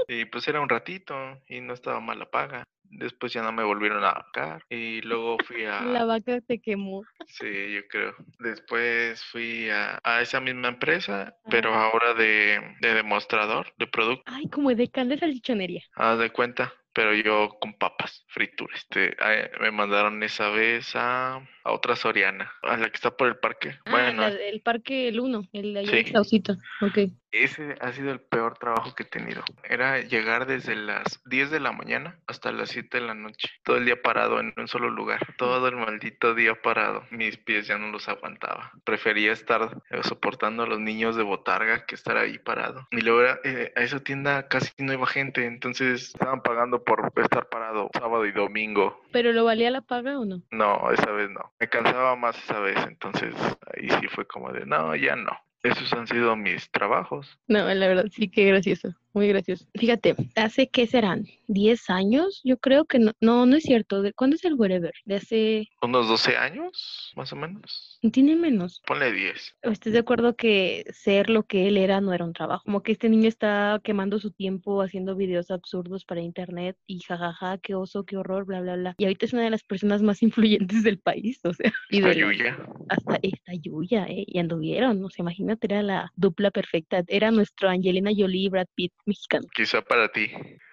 Y 0.09 0.25
pues 0.27 0.47
era 0.49 0.61
un 0.61 0.69
ratito 0.69 1.15
y 1.49 1.61
no 1.61 1.75
estaba 1.75 2.01
mal 2.01 2.19
la 2.19 2.31
paga. 2.31 2.65
Después 2.89 3.33
ya 3.33 3.43
no 3.43 3.51
me 3.51 3.65
volvieron 3.65 4.05
a 4.05 4.13
vacar 4.13 4.63
y 4.69 5.01
luego 5.03 5.39
fui 5.45 5.65
a... 5.67 5.83
La 5.83 6.05
vaca 6.05 6.41
te 6.41 6.61
quemó. 6.61 7.03
Sí, 7.27 7.75
yo 7.75 7.87
creo. 7.89 8.15
Después 8.39 9.25
fui 9.25 9.69
a, 9.71 9.99
a 10.05 10.21
esa 10.21 10.41
misma 10.41 10.69
empresa, 10.69 11.37
pero 11.51 11.75
ahora 11.75 12.15
de, 12.15 12.61
de 12.81 12.95
demostrador 12.95 13.73
de 13.79 13.87
producto. 13.87 14.23
Ay, 14.27 14.49
como 14.49 14.71
de 14.71 14.87
de 14.87 15.19
salchichonería. 15.19 15.83
Haz 15.95 16.19
de 16.19 16.31
cuenta, 16.31 16.73
pero 16.93 17.13
yo 17.15 17.59
con 17.61 17.75
papas, 17.75 18.25
frituras. 18.29 18.79
Este, 18.79 19.17
ah, 19.21 19.51
me 19.61 19.71
mandaron 19.71 20.23
esa 20.23 20.49
vez 20.51 20.93
a, 20.95 21.41
a 21.67 21.73
otra 21.73 21.97
Soriana, 21.97 22.53
a 22.63 22.77
la 22.77 22.89
que 22.89 22.95
está 22.97 23.11
por 23.17 23.29
el 23.29 23.37
parque. 23.37 23.77
Ah, 23.87 23.91
bueno, 23.91 24.23
la 24.23 24.31
del 24.31 24.61
parque 24.61 25.09
El 25.09 25.21
Uno, 25.21 25.43
el 25.53 25.75
de 25.75 25.81
allá 25.81 25.99
en 25.99 26.07
Sí. 26.07 26.13
Saucito. 26.13 26.57
Ok. 26.81 26.99
ese 27.33 27.75
ha 27.83 27.93
sido 27.93 28.13
el 28.13 28.21
peor 28.21 28.57
trabajo 28.59 28.95
que 28.95 29.03
he 29.03 29.07
tenido. 29.07 29.43
Era 29.63 30.01
llegar 30.01 30.47
desde 30.47 30.75
las 30.75 31.21
10 31.27 31.51
de 31.51 31.61
la 31.61 31.71
mañana 31.73 32.19
hasta 32.27 32.51
las 32.51 32.71
7 32.71 32.99
de 32.99 33.07
la 33.07 33.15
noche. 33.15 33.49
Todo 33.63 33.77
el 33.77 33.85
día 33.85 34.01
parado 34.01 34.41
en 34.41 34.55
un 34.57 34.69
solo 34.69 34.89
lugar. 34.89 35.21
Todo 35.37 35.69
el 35.69 35.77
maldito 35.77 36.35
día 36.35 36.55
parado. 36.63 37.05
Mis 37.11 37.37
pies 37.37 37.67
ya 37.67 37.77
no 37.77 37.89
los 37.89 38.09
aguantaba. 38.09 38.73
Prefería 38.85 39.33
estar 39.33 39.83
eh, 39.91 40.01
soportando 40.03 40.63
a 40.63 40.67
los 40.67 40.81
niños 40.81 41.15
de 41.17 41.25
botarga 41.25 41.85
que 41.85 41.95
estar 41.95 42.17
ahí 42.17 42.39
parado. 42.39 42.89
Y 42.91 43.03
luego 43.03 43.21
era, 43.21 43.39
eh, 43.45 43.71
a 43.77 43.83
esa 43.83 44.01
tienda 44.03 44.49
casi 44.49 44.71
no 44.79 44.95
iba 44.95 45.07
gente. 45.07 45.45
Entonces 45.45 46.05
estaban 46.15 46.41
pagando 46.43 46.85
por 46.85 47.13
estar 47.17 47.51
parado 47.51 47.91
sábado 47.93 48.25
y 48.25 48.33
domingo. 48.33 49.03
¿Pero 49.13 49.33
lo 49.33 49.45
valía 49.45 49.71
la 49.71 49.83
paga 49.83 50.19
o 50.19 50.25
no? 50.25 50.41
No, 50.51 50.91
esa 50.91 51.11
vez 51.11 51.29
no. 51.29 51.53
Me 51.59 51.69
cansaba 51.69 52.17
más 52.17 52.37
esa 52.39 52.61
vez. 52.61 52.77
Entonces 52.87 53.35
ahí 53.75 53.89
sí 54.01 54.09
fue 54.09 54.27
como 54.27 54.53
de, 54.53 54.67
no, 54.67 54.95
ya 54.97 55.17
no. 55.17 55.33
Esos 55.63 55.93
han 55.95 56.07
sido 56.07 56.37
mis 56.37 56.71
trabajos. 56.71 57.39
No, 57.49 57.67
la 57.73 57.89
verdad 57.89 58.07
sí 58.11 58.29
que 58.29 58.45
gracioso, 58.45 58.95
muy 59.17 59.29
gracioso. 59.29 59.67
Fíjate, 59.75 60.15
hace 60.37 60.69
qué 60.69 60.87
serán, 60.87 61.25
10 61.49 61.91
años, 61.91 62.41
yo 62.45 62.59
creo 62.59 62.85
que 62.85 62.99
no, 62.99 63.13
no, 63.21 63.47
no 63.47 63.57
es 63.57 63.63
cierto. 63.65 64.03
¿De 64.03 64.13
cuándo 64.13 64.37
es 64.37 64.45
el 64.45 64.55
Wherever? 64.55 64.93
De 65.05 65.17
hace, 65.17 65.69
Unos 65.83 66.09
12 66.09 66.37
años, 66.37 67.13
más 67.17 67.33
o 67.33 67.37
menos. 67.37 67.99
tiene 68.13 68.37
menos. 68.37 68.83
Ponle 68.87 69.13
10. 69.13 69.57
¿Estás 69.63 69.93
de 69.93 69.99
acuerdo 69.99 70.37
que 70.37 70.85
ser 70.93 71.31
lo 71.31 71.45
que 71.45 71.69
él 71.69 71.77
era 71.77 72.01
no 72.01 72.13
era 72.13 72.25
un 72.25 72.33
trabajo? 72.33 72.63
Como 72.65 72.83
que 72.83 72.93
este 72.93 73.09
niño 73.09 73.29
está 73.29 73.81
quemando 73.83 74.19
su 74.19 74.31
tiempo 74.31 74.83
haciendo 74.83 75.17
videos 75.17 75.51
absurdos 75.51 76.05
para 76.05 76.21
internet 76.21 76.77
y 76.87 77.01
jajaja, 77.01 77.59
qué 77.59 77.75
oso, 77.75 78.05
qué 78.05 78.17
horror, 78.17 78.45
bla, 78.45 78.61
bla, 78.61 78.77
bla. 78.77 78.95
Y 78.99 79.05
ahorita 79.05 79.27
es 79.27 79.33
una 79.33 79.43
de 79.45 79.51
las 79.51 79.63
personas 79.65 80.03
más 80.03 80.23
influyentes 80.23 80.83
del 80.83 80.99
país, 80.99 81.41
o 81.45 81.53
sea, 81.55 81.73
y 81.91 81.97
Está 81.99 82.09
del- 82.11 82.19
Yuya. 82.19 82.57
hasta 82.89 83.19
esta 83.23 83.55
Yuya, 83.55 84.07
¿eh? 84.09 84.25
Y 84.27 84.39
anduvieron, 84.39 85.03
o 85.05 85.11
sea, 85.11 85.23
imagínate, 85.23 85.67
era 85.69 85.83
la 85.83 86.13
dupla 86.17 86.51
perfecta. 86.51 87.03
Era 87.07 87.31
nuestro 87.31 87.69
Angelina 87.69 88.11
Jolie 88.17 88.43
y 88.47 88.49
Brad 88.49 88.67
Pitt 88.75 88.93
mexicano. 89.07 89.47
Quizá 89.55 89.83
para 89.83 90.11
ti. 90.11 90.31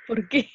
¿Por 0.08 0.28
qué? 0.28 0.50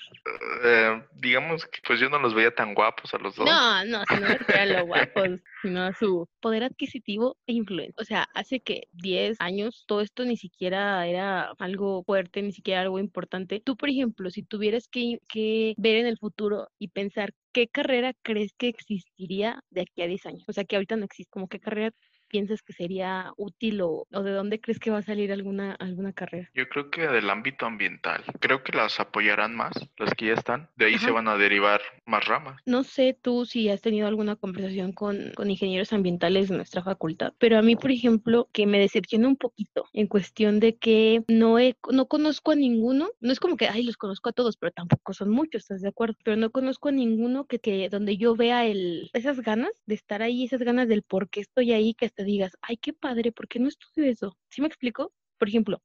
Eh, 0.64 1.02
digamos 1.14 1.64
que 1.66 1.80
pues 1.86 2.00
yo 2.00 2.10
no 2.10 2.18
los 2.18 2.34
veía 2.34 2.54
tan 2.54 2.74
guapos 2.74 3.14
a 3.14 3.18
los 3.18 3.34
dos. 3.34 3.46
No, 3.46 3.84
no, 3.86 4.02
si 4.04 4.20
no 4.20 4.26
era 4.48 4.66
lo 4.66 4.86
guapos, 4.86 5.28
sino 5.62 5.92
su 5.94 6.28
poder 6.40 6.64
adquisitivo 6.64 7.38
e 7.46 7.54
influencia. 7.54 7.94
O 7.96 8.04
sea, 8.04 8.28
hace 8.34 8.60
que 8.60 8.88
10 8.92 9.40
años 9.40 9.84
todo 9.86 10.02
esto 10.02 10.24
ni 10.24 10.36
siquiera 10.36 11.06
era 11.06 11.52
algo 11.58 12.02
fuerte, 12.04 12.42
ni 12.42 12.52
siquiera 12.52 12.82
algo 12.82 12.98
importante. 12.98 13.60
Tú, 13.64 13.76
por 13.76 13.88
ejemplo, 13.88 14.30
si 14.30 14.42
tuvieras 14.42 14.88
que, 14.88 15.18
que 15.28 15.74
ver 15.78 15.96
en 15.96 16.06
el 16.06 16.18
futuro 16.18 16.68
y 16.78 16.88
pensar 16.88 17.32
qué 17.52 17.68
carrera 17.68 18.12
crees 18.22 18.52
que 18.52 18.68
existiría 18.68 19.62
de 19.70 19.82
aquí 19.82 20.02
a 20.02 20.06
10 20.06 20.26
años, 20.26 20.44
o 20.46 20.52
sea, 20.52 20.64
que 20.64 20.76
ahorita 20.76 20.96
no 20.96 21.04
existe, 21.04 21.30
como 21.30 21.48
qué 21.48 21.58
carrera 21.58 21.92
piensas 22.28 22.62
que 22.62 22.72
sería 22.72 23.32
útil 23.36 23.80
o, 23.82 24.06
o, 24.12 24.22
de 24.22 24.32
dónde 24.32 24.60
crees 24.60 24.78
que 24.78 24.90
va 24.90 24.98
a 24.98 25.02
salir 25.02 25.32
alguna, 25.32 25.72
alguna 25.74 26.12
carrera? 26.12 26.50
Yo 26.54 26.68
creo 26.68 26.90
que 26.90 27.08
del 27.08 27.30
ámbito 27.30 27.66
ambiental. 27.66 28.24
Creo 28.40 28.62
que 28.62 28.76
las 28.76 29.00
apoyarán 29.00 29.54
más, 29.56 29.72
las 29.98 30.14
que 30.14 30.26
ya 30.26 30.34
están. 30.34 30.68
De 30.76 30.86
ahí 30.86 30.94
Ajá. 30.94 31.06
se 31.06 31.10
van 31.10 31.28
a 31.28 31.36
derivar 31.36 31.80
más 32.06 32.24
ramas. 32.26 32.60
No 32.66 32.84
sé 32.84 33.16
tú 33.20 33.46
si 33.46 33.68
has 33.68 33.80
tenido 33.80 34.06
alguna 34.06 34.36
conversación 34.36 34.92
con, 34.92 35.32
con 35.34 35.50
ingenieros 35.50 35.92
ambientales 35.92 36.48
de 36.48 36.56
nuestra 36.56 36.82
facultad, 36.82 37.32
pero 37.38 37.58
a 37.58 37.62
mí, 37.62 37.76
por 37.76 37.90
ejemplo, 37.90 38.48
que 38.52 38.66
me 38.66 38.78
decepciona 38.78 39.28
un 39.28 39.36
poquito 39.36 39.86
en 39.92 40.06
cuestión 40.06 40.60
de 40.60 40.76
que 40.76 41.24
no, 41.28 41.58
he, 41.58 41.76
no 41.90 42.06
conozco 42.06 42.52
a 42.52 42.56
ninguno, 42.56 43.10
no 43.20 43.32
es 43.32 43.40
como 43.40 43.56
que, 43.56 43.68
ay, 43.68 43.82
los 43.82 43.96
conozco 43.96 44.28
a 44.28 44.32
todos, 44.32 44.56
pero 44.56 44.72
tampoco 44.72 45.12
son 45.14 45.30
muchos, 45.30 45.62
¿estás 45.62 45.82
de 45.82 45.88
acuerdo? 45.88 46.16
Pero 46.24 46.36
no 46.36 46.50
conozco 46.50 46.88
a 46.88 46.92
ninguno 46.92 47.46
que, 47.46 47.58
que 47.58 47.88
donde 47.88 48.16
yo 48.16 48.36
vea 48.36 48.66
el, 48.66 49.10
esas 49.12 49.40
ganas 49.40 49.70
de 49.86 49.94
estar 49.94 50.22
ahí, 50.22 50.44
esas 50.44 50.60
ganas 50.60 50.88
del 50.88 51.02
por 51.02 51.28
qué 51.28 51.40
estoy 51.40 51.72
ahí, 51.72 51.94
que 51.94 52.06
te 52.18 52.24
digas, 52.24 52.52
ay, 52.62 52.76
qué 52.78 52.92
padre, 52.92 53.30
¿por 53.30 53.46
qué 53.46 53.60
no 53.60 53.68
estudio 53.68 54.10
eso? 54.10 54.36
¿Sí 54.50 54.60
me 54.60 54.66
explico? 54.66 55.12
Por 55.38 55.48
ejemplo, 55.48 55.80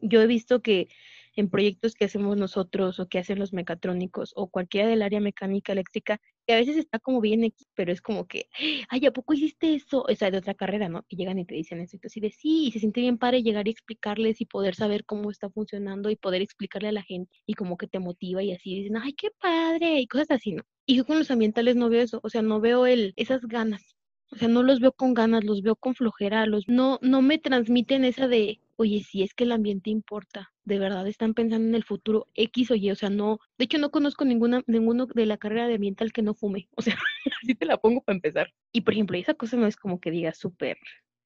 yo 0.00 0.22
he 0.22 0.26
visto 0.28 0.62
que 0.62 0.88
en 1.34 1.50
proyectos 1.50 1.94
que 1.94 2.04
hacemos 2.04 2.36
nosotros 2.36 3.00
o 3.00 3.08
que 3.08 3.18
hacen 3.18 3.38
los 3.40 3.52
mecatrónicos 3.52 4.32
o 4.36 4.48
cualquiera 4.48 4.88
del 4.88 5.02
área 5.02 5.20
mecánica 5.20 5.72
eléctrica, 5.72 6.20
que 6.46 6.54
a 6.54 6.56
veces 6.56 6.76
está 6.76 7.00
como 7.00 7.20
bien 7.20 7.52
pero 7.74 7.92
es 7.92 8.00
como 8.00 8.26
que, 8.28 8.46
ay, 8.88 9.06
¿a 9.06 9.12
poco 9.12 9.34
hiciste 9.34 9.74
eso? 9.74 10.04
O 10.08 10.14
sea, 10.14 10.30
de 10.30 10.38
otra 10.38 10.54
carrera, 10.54 10.88
¿no? 10.88 11.04
Y 11.08 11.16
llegan 11.16 11.38
y 11.40 11.44
te 11.46 11.56
dicen 11.56 11.80
eso, 11.80 11.96
y 11.96 12.00
tú 12.00 12.08
de 12.20 12.30
sí, 12.30 12.66
y 12.66 12.72
se 12.72 12.78
siente 12.78 13.00
bien 13.00 13.18
padre 13.18 13.42
llegar 13.42 13.66
y 13.66 13.72
explicarles 13.72 14.40
y 14.40 14.46
poder 14.46 14.76
saber 14.76 15.04
cómo 15.04 15.30
está 15.32 15.50
funcionando 15.50 16.10
y 16.10 16.16
poder 16.16 16.42
explicarle 16.42 16.88
a 16.88 16.92
la 16.92 17.02
gente 17.02 17.32
y 17.46 17.54
como 17.54 17.76
que 17.76 17.88
te 17.88 17.98
motiva 17.98 18.42
y 18.42 18.52
así 18.52 18.76
dicen, 18.76 18.96
ay, 18.98 19.14
qué 19.14 19.30
padre, 19.40 20.00
y 20.00 20.06
cosas 20.06 20.30
así, 20.30 20.52
¿no? 20.52 20.62
Y 20.86 20.96
yo 20.96 21.04
con 21.04 21.18
los 21.18 21.30
ambientales 21.32 21.76
no 21.76 21.88
veo 21.88 22.02
eso, 22.02 22.20
o 22.22 22.30
sea, 22.30 22.42
no 22.42 22.60
veo 22.60 22.86
el, 22.86 23.12
esas 23.16 23.42
ganas, 23.46 23.96
o 24.32 24.36
sea, 24.36 24.48
no 24.48 24.62
los 24.62 24.80
veo 24.80 24.92
con 24.92 25.14
ganas, 25.14 25.44
los 25.44 25.62
veo 25.62 25.76
con 25.76 25.94
flojera, 25.94 26.46
los 26.46 26.68
no 26.68 26.98
no 27.02 27.22
me 27.22 27.38
transmiten 27.38 28.04
esa 28.04 28.28
de, 28.28 28.60
oye, 28.76 29.02
si 29.02 29.22
es 29.22 29.34
que 29.34 29.44
el 29.44 29.52
ambiente 29.52 29.90
importa, 29.90 30.52
de 30.64 30.78
verdad 30.78 31.06
están 31.06 31.34
pensando 31.34 31.68
en 31.68 31.74
el 31.74 31.84
futuro 31.84 32.28
X 32.34 32.70
o 32.70 32.74
Y, 32.76 32.90
o 32.90 32.94
sea, 32.96 33.10
no, 33.10 33.40
de 33.58 33.64
hecho 33.64 33.78
no 33.78 33.90
conozco 33.90 34.24
ninguna 34.24 34.62
ninguno 34.66 35.06
de 35.06 35.26
la 35.26 35.36
carrera 35.36 35.66
de 35.66 35.74
ambiental 35.74 36.12
que 36.12 36.22
no 36.22 36.34
fume, 36.34 36.68
o 36.76 36.82
sea, 36.82 36.96
así 37.42 37.54
te 37.54 37.66
la 37.66 37.76
pongo 37.76 38.02
para 38.02 38.16
empezar. 38.16 38.52
Y 38.72 38.82
por 38.82 38.94
ejemplo, 38.94 39.18
esa 39.18 39.34
cosa 39.34 39.56
no 39.56 39.66
es 39.66 39.76
como 39.76 40.00
que 40.00 40.10
diga 40.10 40.32
súper 40.32 40.78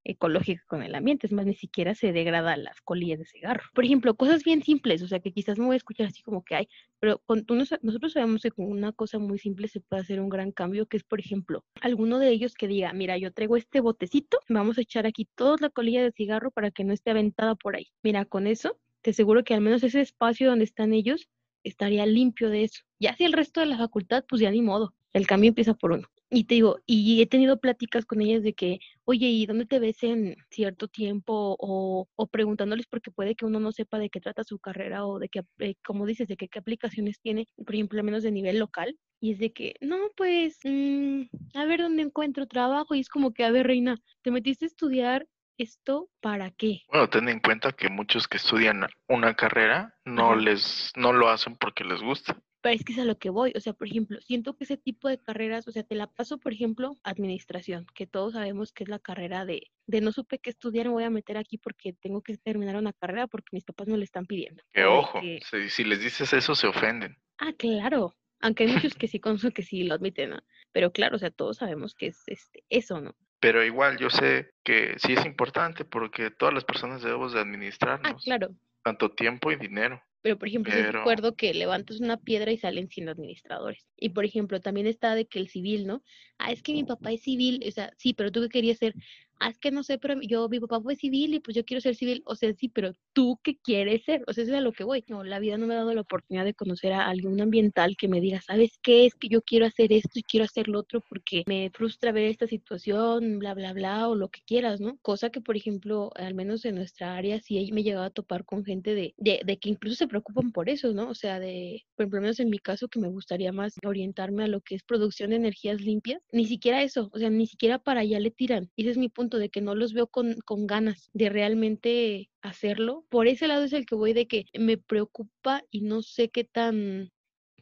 ecológica 0.04 0.62
con 0.66 0.82
el 0.82 0.94
ambiente, 0.94 1.26
es 1.26 1.32
más, 1.32 1.46
ni 1.46 1.54
siquiera 1.54 1.94
se 1.94 2.12
degrada 2.12 2.56
las 2.56 2.80
colillas 2.82 3.18
de 3.18 3.24
cigarro. 3.24 3.64
Por 3.74 3.84
ejemplo, 3.84 4.14
cosas 4.14 4.44
bien 4.44 4.62
simples, 4.62 5.02
o 5.02 5.08
sea, 5.08 5.20
que 5.20 5.32
quizás 5.32 5.58
me 5.58 5.64
voy 5.64 5.74
a 5.74 5.76
escuchar 5.78 6.06
así 6.06 6.22
como 6.22 6.44
que 6.44 6.54
hay, 6.54 6.68
pero 7.00 7.20
con, 7.26 7.44
nosotros 7.82 8.12
sabemos 8.12 8.42
que 8.42 8.50
con 8.50 8.66
una 8.66 8.92
cosa 8.92 9.18
muy 9.18 9.38
simple 9.38 9.68
se 9.68 9.80
puede 9.80 10.02
hacer 10.02 10.20
un 10.20 10.28
gran 10.28 10.52
cambio, 10.52 10.86
que 10.86 10.96
es, 10.96 11.04
por 11.04 11.20
ejemplo, 11.20 11.64
alguno 11.80 12.18
de 12.18 12.30
ellos 12.30 12.54
que 12.54 12.68
diga, 12.68 12.92
mira, 12.92 13.16
yo 13.18 13.32
traigo 13.32 13.56
este 13.56 13.80
botecito, 13.80 14.38
vamos 14.48 14.78
a 14.78 14.82
echar 14.82 15.06
aquí 15.06 15.28
toda 15.34 15.56
la 15.60 15.70
colilla 15.70 16.02
de 16.02 16.12
cigarro 16.12 16.50
para 16.50 16.70
que 16.70 16.84
no 16.84 16.92
esté 16.92 17.10
aventada 17.10 17.54
por 17.54 17.76
ahí. 17.76 17.88
Mira, 18.02 18.24
con 18.24 18.46
eso, 18.46 18.78
te 19.02 19.10
aseguro 19.10 19.44
que 19.44 19.54
al 19.54 19.60
menos 19.60 19.82
ese 19.82 20.00
espacio 20.00 20.48
donde 20.48 20.64
están 20.64 20.92
ellos 20.92 21.28
estaría 21.62 22.06
limpio 22.06 22.50
de 22.50 22.64
eso. 22.64 22.82
Ya 22.98 23.14
si 23.16 23.24
el 23.24 23.32
resto 23.32 23.60
de 23.60 23.66
la 23.66 23.78
facultad, 23.78 24.24
pues 24.28 24.40
ya 24.40 24.50
ni 24.50 24.62
modo, 24.62 24.94
el 25.12 25.26
cambio 25.26 25.48
empieza 25.48 25.74
por 25.74 25.92
uno. 25.92 26.08
Y 26.34 26.44
te 26.44 26.56
digo, 26.56 26.80
y 26.84 27.22
he 27.22 27.26
tenido 27.26 27.60
pláticas 27.60 28.04
con 28.04 28.20
ellas 28.20 28.42
de 28.42 28.54
que, 28.54 28.80
oye, 29.04 29.28
¿y 29.28 29.46
dónde 29.46 29.66
te 29.66 29.78
ves 29.78 30.02
en 30.02 30.36
cierto 30.50 30.88
tiempo? 30.88 31.54
O, 31.60 32.08
o 32.16 32.26
preguntándoles 32.26 32.86
porque 32.88 33.12
puede 33.12 33.36
que 33.36 33.46
uno 33.46 33.60
no 33.60 33.70
sepa 33.70 34.00
de 34.00 34.10
qué 34.10 34.20
trata 34.20 34.42
su 34.42 34.58
carrera 34.58 35.06
o 35.06 35.20
de 35.20 35.28
qué, 35.28 35.42
eh, 35.60 35.76
como 35.86 36.06
dices, 36.06 36.26
de 36.26 36.36
qué, 36.36 36.48
qué, 36.48 36.58
aplicaciones 36.58 37.20
tiene, 37.20 37.46
por 37.64 37.72
ejemplo, 37.76 38.00
al 38.00 38.04
menos 38.04 38.24
de 38.24 38.32
nivel 38.32 38.58
local. 38.58 38.98
Y 39.20 39.30
es 39.30 39.38
de 39.38 39.52
que, 39.52 39.76
no, 39.80 39.96
pues, 40.16 40.58
mmm, 40.64 41.22
a 41.54 41.66
ver 41.66 41.82
dónde 41.82 42.02
encuentro 42.02 42.48
trabajo. 42.48 42.96
Y 42.96 43.00
es 43.00 43.08
como 43.08 43.32
que, 43.32 43.44
a 43.44 43.52
ver, 43.52 43.68
Reina, 43.68 43.96
te 44.22 44.32
metiste 44.32 44.64
a 44.64 44.68
estudiar 44.68 45.28
¿Esto 45.56 46.08
para 46.20 46.50
qué? 46.50 46.80
Bueno, 46.88 47.08
ten 47.08 47.28
en 47.28 47.38
cuenta 47.38 47.70
que 47.70 47.88
muchos 47.88 48.26
que 48.26 48.38
estudian 48.38 48.88
una 49.06 49.36
carrera 49.36 49.94
no 50.04 50.32
Ajá. 50.32 50.40
les 50.40 50.92
no 50.96 51.12
lo 51.12 51.28
hacen 51.28 51.54
porque 51.54 51.84
les 51.84 52.02
gusta. 52.02 52.36
Pero 52.64 52.76
es 52.76 52.82
que 52.82 52.94
es 52.94 52.98
a 52.98 53.04
lo 53.04 53.18
que 53.18 53.28
voy, 53.28 53.52
o 53.54 53.60
sea, 53.60 53.74
por 53.74 53.88
ejemplo, 53.88 54.18
siento 54.22 54.56
que 54.56 54.64
ese 54.64 54.78
tipo 54.78 55.06
de 55.06 55.18
carreras, 55.18 55.68
o 55.68 55.70
sea, 55.70 55.82
te 55.82 55.94
la 55.94 56.06
paso, 56.06 56.38
por 56.38 56.54
ejemplo, 56.54 56.96
administración, 57.02 57.86
que 57.94 58.06
todos 58.06 58.32
sabemos 58.32 58.72
que 58.72 58.84
es 58.84 58.88
la 58.88 58.98
carrera 58.98 59.44
de, 59.44 59.70
de 59.86 60.00
no 60.00 60.12
supe 60.12 60.38
qué 60.38 60.48
estudiar, 60.48 60.86
me 60.86 60.92
voy 60.92 61.04
a 61.04 61.10
meter 61.10 61.36
aquí 61.36 61.58
porque 61.58 61.92
tengo 61.92 62.22
que 62.22 62.38
terminar 62.38 62.76
una 62.76 62.94
carrera 62.94 63.26
porque 63.26 63.50
mis 63.52 63.64
papás 63.64 63.88
me 63.88 63.98
lo 63.98 64.02
están 64.02 64.24
pidiendo. 64.24 64.62
Que 64.72 64.86
ojo, 64.86 65.20
que... 65.20 65.40
Si, 65.44 65.68
si, 65.68 65.84
les 65.84 66.00
dices 66.00 66.32
eso 66.32 66.54
se 66.54 66.66
ofenden. 66.66 67.18
Ah, 67.36 67.52
claro, 67.52 68.14
aunque 68.40 68.64
hay 68.64 68.72
muchos 68.72 68.94
que 68.98 69.08
sí 69.08 69.20
conozco 69.20 69.50
que 69.50 69.62
sí 69.62 69.84
lo 69.84 69.96
admiten, 69.96 70.30
¿no? 70.30 70.38
Pero 70.72 70.90
claro, 70.90 71.16
o 71.16 71.18
sea, 71.18 71.30
todos 71.30 71.58
sabemos 71.58 71.94
que 71.94 72.06
es 72.06 72.22
este, 72.28 72.64
eso, 72.70 72.98
¿no? 72.98 73.14
Pero 73.40 73.62
igual 73.62 73.98
yo 73.98 74.08
sé 74.08 74.54
que 74.64 74.94
sí 74.96 75.12
es 75.12 75.26
importante 75.26 75.84
porque 75.84 76.30
todas 76.30 76.54
las 76.54 76.64
personas 76.64 77.02
debemos 77.02 77.34
de 77.34 77.40
administrarnos. 77.40 78.10
Ah, 78.10 78.16
claro. 78.24 78.54
Tanto 78.82 79.10
tiempo 79.10 79.52
y 79.52 79.56
dinero. 79.56 80.02
Pero, 80.24 80.38
por 80.38 80.48
ejemplo, 80.48 80.72
pero... 80.74 80.86
yo 80.86 80.92
recuerdo 80.92 81.36
que 81.36 81.52
levantas 81.52 82.00
una 82.00 82.16
piedra 82.16 82.50
y 82.50 82.56
salen 82.56 82.88
siendo 82.88 83.12
administradores. 83.12 83.86
Y, 83.94 84.08
por 84.08 84.24
ejemplo, 84.24 84.58
también 84.58 84.86
está 84.86 85.14
de 85.14 85.26
que 85.26 85.38
el 85.38 85.50
civil, 85.50 85.86
¿no? 85.86 86.02
Ah, 86.38 86.50
es 86.50 86.62
que 86.62 86.72
mi 86.72 86.82
papá 86.82 87.12
es 87.12 87.20
civil. 87.20 87.62
O 87.68 87.70
sea, 87.70 87.92
sí, 87.98 88.14
pero 88.14 88.32
tú 88.32 88.40
qué 88.40 88.48
querías 88.48 88.78
ser. 88.78 88.94
Es 89.40 89.58
que 89.58 89.70
no 89.70 89.82
sé, 89.82 89.98
pero 89.98 90.20
yo, 90.22 90.48
mi 90.48 90.60
papá 90.60 90.80
fue 90.80 90.96
civil 90.96 91.34
y 91.34 91.40
pues 91.40 91.54
yo 91.56 91.64
quiero 91.64 91.80
ser 91.80 91.94
civil. 91.94 92.22
O 92.26 92.34
sea, 92.34 92.52
sí, 92.54 92.68
pero 92.68 92.92
tú 93.12 93.38
qué 93.42 93.56
quieres 93.58 94.04
ser. 94.04 94.24
O 94.26 94.32
sea, 94.32 94.44
eso 94.44 94.52
es 94.52 94.58
a 94.58 94.60
lo 94.60 94.72
que 94.72 94.84
voy. 94.84 95.04
No, 95.08 95.22
la 95.24 95.38
vida 95.38 95.58
no 95.58 95.66
me 95.66 95.74
ha 95.74 95.78
dado 95.78 95.94
la 95.94 96.00
oportunidad 96.02 96.44
de 96.44 96.54
conocer 96.54 96.92
a 96.92 97.08
algún 97.08 97.40
ambiental 97.40 97.96
que 97.96 98.08
me 98.08 98.20
diga, 98.20 98.40
¿sabes 98.40 98.78
qué? 98.82 99.06
Es 99.06 99.14
que 99.14 99.28
yo 99.28 99.42
quiero 99.42 99.66
hacer 99.66 99.92
esto 99.92 100.18
y 100.18 100.22
quiero 100.22 100.44
hacer 100.44 100.68
lo 100.68 100.78
otro 100.80 101.02
porque 101.08 101.42
me 101.46 101.70
frustra 101.74 102.12
ver 102.12 102.24
esta 102.24 102.46
situación, 102.46 103.38
bla, 103.38 103.54
bla, 103.54 103.72
bla, 103.72 104.08
o 104.08 104.14
lo 104.14 104.28
que 104.28 104.40
quieras, 104.46 104.80
¿no? 104.80 104.98
Cosa 105.02 105.30
que, 105.30 105.40
por 105.40 105.56
ejemplo, 105.56 106.10
al 106.16 106.34
menos 106.34 106.64
en 106.64 106.76
nuestra 106.76 107.16
área, 107.16 107.40
sí 107.40 107.70
me 107.72 107.82
llegaba 107.82 108.06
a 108.06 108.10
topar 108.10 108.44
con 108.44 108.64
gente 108.64 108.94
de, 108.94 109.14
de, 109.18 109.40
de 109.44 109.58
que 109.58 109.68
incluso 109.70 109.96
se 109.96 110.08
preocupan 110.08 110.52
por 110.52 110.68
eso, 110.68 110.92
¿no? 110.92 111.08
O 111.10 111.14
sea, 111.14 111.38
de, 111.40 111.84
por 111.96 112.04
ejemplo, 112.04 112.20
menos 112.22 112.40
en 112.40 112.50
mi 112.50 112.58
caso, 112.58 112.88
que 112.88 113.00
me 113.00 113.08
gustaría 113.08 113.52
más 113.52 113.74
orientarme 113.84 114.44
a 114.44 114.48
lo 114.48 114.60
que 114.60 114.74
es 114.74 114.82
producción 114.82 115.30
de 115.30 115.36
energías 115.36 115.80
limpias, 115.80 116.22
ni 116.32 116.46
siquiera 116.46 116.82
eso, 116.82 117.10
o 117.12 117.18
sea, 117.18 117.30
ni 117.30 117.46
siquiera 117.46 117.78
para 117.78 118.00
allá 118.00 118.18
le 118.20 118.30
tiran. 118.30 118.70
Ese 118.76 118.90
es 118.90 118.98
mi 118.98 119.08
punto 119.08 119.23
de 119.28 119.48
que 119.48 119.60
no 119.60 119.74
los 119.74 119.92
veo 119.92 120.06
con, 120.06 120.34
con 120.44 120.66
ganas 120.66 121.10
de 121.12 121.28
realmente 121.28 122.30
hacerlo. 122.42 123.04
Por 123.08 123.26
ese 123.26 123.48
lado 123.48 123.64
es 123.64 123.72
el 123.72 123.86
que 123.86 123.94
voy 123.94 124.12
de 124.12 124.26
que 124.26 124.46
me 124.58 124.76
preocupa 124.78 125.62
y 125.70 125.82
no 125.82 126.02
sé 126.02 126.30
qué 126.30 126.44
tan 126.44 127.10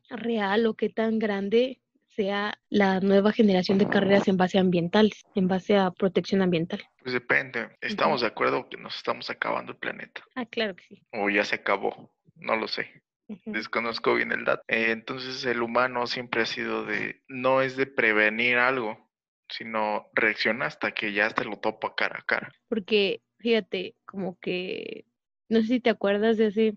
real 0.09 0.67
o 0.67 0.75
qué 0.75 0.89
tan 0.89 1.19
grande 1.19 1.81
sea 2.09 2.59
la 2.69 3.01
nueva 3.01 3.33
generación 3.33 3.79
de 3.79 3.89
carreras 3.89 4.29
en 4.29 4.37
base 4.37 4.59
a 4.59 4.61
ambientales, 4.61 5.23
en 5.35 5.49
base 5.49 5.77
a 5.77 5.91
protección 5.91 6.43
ambiental. 6.43 6.83
Pues 7.03 7.15
depende. 7.15 7.71
Estamos 7.81 8.21
uh 8.21 8.25
-huh. 8.25 8.29
de 8.29 8.33
acuerdo 8.33 8.69
que 8.69 8.77
nos 8.77 8.97
estamos 8.97 9.31
acabando 9.31 9.73
el 9.73 9.79
planeta. 9.79 10.23
Ah, 10.35 10.45
claro 10.45 10.77
que 10.77 10.85
sí. 10.85 11.03
O 11.13 11.31
ya 11.31 11.45
se 11.45 11.57
acabó, 11.57 12.13
no 12.37 12.57
lo 12.57 12.69
sé. 12.69 13.03
Uh 13.29 13.37
-huh. 13.37 13.53
Desconozco 13.53 14.15
bien 14.15 14.33
el 14.33 14.45
dato. 14.45 14.63
Eh, 14.69 14.91
entonces 14.91 15.45
el 15.47 15.63
humano 15.63 16.07
siempre 16.07 16.43
ha 16.43 16.47
sido 16.47 16.85
de, 16.85 17.23
no 17.29 17.63
es 17.63 17.77
de 17.77 17.87
prevenir 17.87 18.59
algo, 18.59 19.11
sino 19.53 20.09
reacciona 20.15 20.67
hasta 20.67 20.93
que 20.93 21.13
ya 21.13 21.31
te 21.31 21.45
lo 21.45 21.59
topa 21.59 21.95
cara 21.95 22.19
a 22.19 22.25
cara. 22.25 22.53
Porque, 22.69 23.23
fíjate, 23.39 23.95
como 24.05 24.39
que, 24.39 25.05
no 25.49 25.61
sé 25.61 25.67
si 25.67 25.81
te 25.81 25.91
acuerdas 25.91 26.39
de 26.39 26.47
ese, 26.47 26.77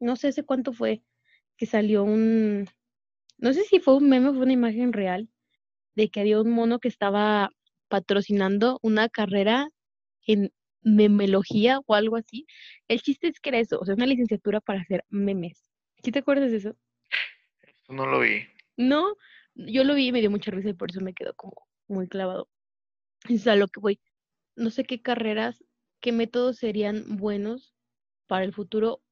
no 0.00 0.16
sé 0.16 0.28
hace 0.28 0.44
cuánto 0.44 0.72
fue, 0.72 1.02
que 1.56 1.66
salió 1.66 2.04
un, 2.04 2.68
no 3.38 3.52
sé 3.52 3.64
si 3.64 3.80
fue 3.80 3.96
un 3.96 4.08
meme 4.08 4.28
o 4.28 4.34
fue 4.34 4.44
una 4.44 4.52
imagen 4.52 4.92
real, 4.92 5.28
de 5.96 6.08
que 6.08 6.20
había 6.20 6.40
un 6.40 6.50
mono 6.50 6.78
que 6.78 6.88
estaba 6.88 7.50
patrocinando 7.88 8.78
una 8.82 9.08
carrera 9.08 9.68
en 10.26 10.52
memelogía 10.82 11.80
o 11.86 11.94
algo 11.94 12.16
así. 12.16 12.46
El 12.88 13.00
chiste 13.00 13.28
es 13.28 13.40
que 13.40 13.50
era 13.50 13.58
eso, 13.58 13.78
o 13.80 13.84
sea, 13.84 13.94
una 13.94 14.06
licenciatura 14.06 14.60
para 14.60 14.80
hacer 14.80 15.04
memes. 15.08 15.70
¿Sí 16.02 16.12
te 16.12 16.20
acuerdas 16.20 16.50
de 16.50 16.58
eso? 16.58 16.76
No 17.88 18.06
lo 18.06 18.20
vi. 18.20 18.46
No, 18.76 19.16
yo 19.54 19.84
lo 19.84 19.94
vi 19.94 20.08
y 20.08 20.12
me 20.12 20.20
dio 20.20 20.30
mucha 20.30 20.50
risa 20.50 20.70
y 20.70 20.74
por 20.74 20.90
eso 20.90 21.00
me 21.00 21.14
quedó 21.14 21.34
como 21.34 21.63
muy 21.88 22.08
clavado. 22.08 22.48
Es 23.28 23.46
a 23.46 23.56
lo 23.56 23.68
que 23.68 23.80
voy. 23.80 24.00
No 24.56 24.70
sé 24.70 24.84
qué 24.84 25.02
carreras, 25.02 25.64
qué 26.00 26.12
métodos 26.12 26.58
serían 26.58 27.16
buenos 27.16 27.74
para 28.26 28.44
el 28.44 28.52
futuro, 28.52 29.02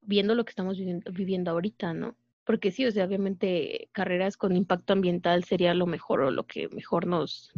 viendo 0.00 0.34
lo 0.34 0.44
que 0.44 0.50
estamos 0.50 0.78
viviendo, 0.78 1.10
viviendo 1.12 1.50
ahorita, 1.50 1.94
¿no? 1.94 2.16
Porque 2.44 2.72
sí, 2.72 2.84
o 2.86 2.90
sea, 2.90 3.04
obviamente 3.04 3.88
carreras 3.92 4.36
con 4.36 4.56
impacto 4.56 4.92
ambiental 4.92 5.44
sería 5.44 5.74
lo 5.74 5.86
mejor 5.86 6.22
o 6.22 6.30
lo 6.30 6.46
que 6.46 6.68
mejor 6.68 7.06
nos, 7.06 7.52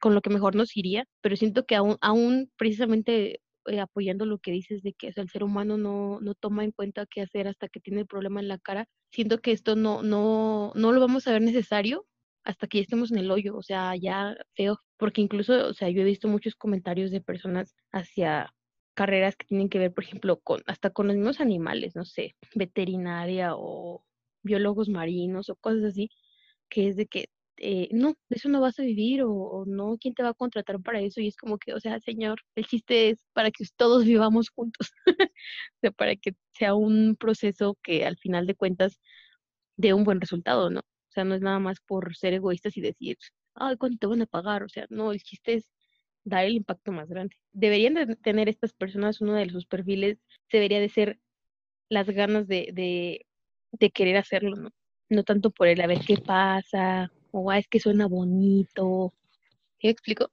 con 0.00 0.14
lo 0.14 0.20
que 0.20 0.30
mejor 0.30 0.56
nos 0.56 0.76
iría, 0.76 1.06
pero 1.20 1.36
siento 1.36 1.66
que 1.66 1.76
aún, 1.76 1.96
aún 2.00 2.50
precisamente 2.56 3.40
eh, 3.66 3.80
apoyando 3.80 4.26
lo 4.26 4.38
que 4.38 4.50
dices 4.50 4.82
de 4.82 4.92
que 4.92 5.12
el 5.14 5.28
ser 5.30 5.44
humano 5.44 5.78
no, 5.78 6.20
no 6.20 6.34
toma 6.34 6.64
en 6.64 6.72
cuenta 6.72 7.06
qué 7.06 7.22
hacer 7.22 7.48
hasta 7.48 7.68
que 7.68 7.80
tiene 7.80 8.00
el 8.00 8.06
problema 8.06 8.40
en 8.40 8.48
la 8.48 8.58
cara. 8.58 8.88
Siento 9.10 9.40
que 9.40 9.52
esto 9.52 9.76
no, 9.76 10.02
no, 10.02 10.72
no 10.74 10.92
lo 10.92 11.00
vamos 11.00 11.26
a 11.26 11.32
ver 11.32 11.42
necesario 11.42 12.06
hasta 12.44 12.66
que 12.66 12.78
ya 12.78 12.82
estemos 12.82 13.12
en 13.12 13.18
el 13.18 13.30
hoyo, 13.30 13.56
o 13.56 13.62
sea, 13.62 13.96
ya 13.96 14.36
feo, 14.54 14.80
porque 14.98 15.20
incluso, 15.22 15.68
o 15.68 15.74
sea, 15.74 15.88
yo 15.90 16.02
he 16.02 16.04
visto 16.04 16.28
muchos 16.28 16.54
comentarios 16.56 17.10
de 17.10 17.20
personas 17.20 17.74
hacia 17.92 18.54
carreras 18.94 19.36
que 19.36 19.46
tienen 19.46 19.68
que 19.68 19.78
ver, 19.78 19.92
por 19.94 20.04
ejemplo, 20.04 20.40
con 20.40 20.62
hasta 20.66 20.90
con 20.90 21.08
los 21.08 21.16
mismos 21.16 21.40
animales, 21.40 21.96
no 21.96 22.04
sé, 22.04 22.36
veterinaria 22.54 23.52
o 23.56 24.04
biólogos 24.42 24.88
marinos 24.88 25.50
o 25.50 25.56
cosas 25.56 25.84
así, 25.84 26.10
que 26.68 26.88
es 26.88 26.96
de 26.96 27.06
que 27.06 27.28
eh, 27.58 27.88
no, 27.92 28.14
de 28.28 28.36
eso 28.36 28.48
no 28.48 28.60
vas 28.60 28.78
a 28.80 28.82
vivir 28.82 29.22
o, 29.24 29.64
no, 29.66 29.96
¿quién 30.00 30.14
te 30.14 30.22
va 30.22 30.30
a 30.30 30.34
contratar 30.34 30.80
para 30.82 31.00
eso? 31.00 31.20
Y 31.20 31.28
es 31.28 31.36
como 31.36 31.58
que, 31.58 31.72
o 31.74 31.80
sea, 31.80 32.00
señor, 32.00 32.40
el 32.56 32.66
chiste 32.66 33.10
es 33.10 33.24
para 33.32 33.50
que 33.50 33.64
todos 33.76 34.04
vivamos 34.04 34.50
juntos, 34.50 34.92
o 35.30 35.80
sea, 35.80 35.92
para 35.92 36.16
que 36.16 36.34
sea 36.52 36.74
un 36.74 37.16
proceso 37.16 37.78
que 37.82 38.04
al 38.06 38.16
final 38.18 38.46
de 38.46 38.54
cuentas 38.56 39.00
dé 39.76 39.94
un 39.94 40.04
buen 40.04 40.20
resultado, 40.20 40.70
¿no? 40.70 40.82
O 41.14 41.20
sea, 41.22 41.24
no 41.24 41.36
es 41.36 41.42
nada 41.42 41.60
más 41.60 41.78
por 41.78 42.16
ser 42.16 42.34
egoístas 42.34 42.76
y 42.76 42.80
decir, 42.80 43.16
ay, 43.54 43.76
¿cuánto 43.76 43.98
te 43.98 44.06
van 44.08 44.22
a 44.22 44.26
pagar? 44.26 44.64
O 44.64 44.68
sea, 44.68 44.86
no, 44.90 45.12
el 45.12 45.22
chiste 45.22 45.54
es 45.54 45.70
dar 46.24 46.44
el 46.44 46.56
impacto 46.56 46.90
más 46.90 47.08
grande. 47.08 47.36
Deberían 47.52 47.94
de 47.94 48.16
tener 48.16 48.48
estas 48.48 48.72
personas, 48.72 49.20
uno 49.20 49.34
de 49.34 49.48
sus 49.48 49.64
perfiles 49.64 50.18
debería 50.50 50.80
de 50.80 50.88
ser 50.88 51.20
las 51.88 52.08
ganas 52.10 52.48
de, 52.48 52.70
de, 52.72 53.26
de 53.70 53.90
querer 53.92 54.16
hacerlo, 54.16 54.56
¿no? 54.56 54.70
No 55.08 55.22
tanto 55.22 55.50
por 55.50 55.68
el 55.68 55.80
a 55.82 55.86
ver 55.86 56.00
qué 56.04 56.16
pasa, 56.16 57.12
o 57.30 57.52
es 57.52 57.68
que 57.68 57.78
suena 57.78 58.08
bonito. 58.08 59.14
¿Qué 59.78 59.90
explico? 59.90 60.32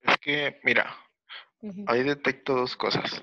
Es 0.00 0.16
que, 0.22 0.58
mira, 0.64 0.96
ahí 1.86 2.02
detecto 2.02 2.54
dos 2.54 2.76
cosas. 2.76 3.20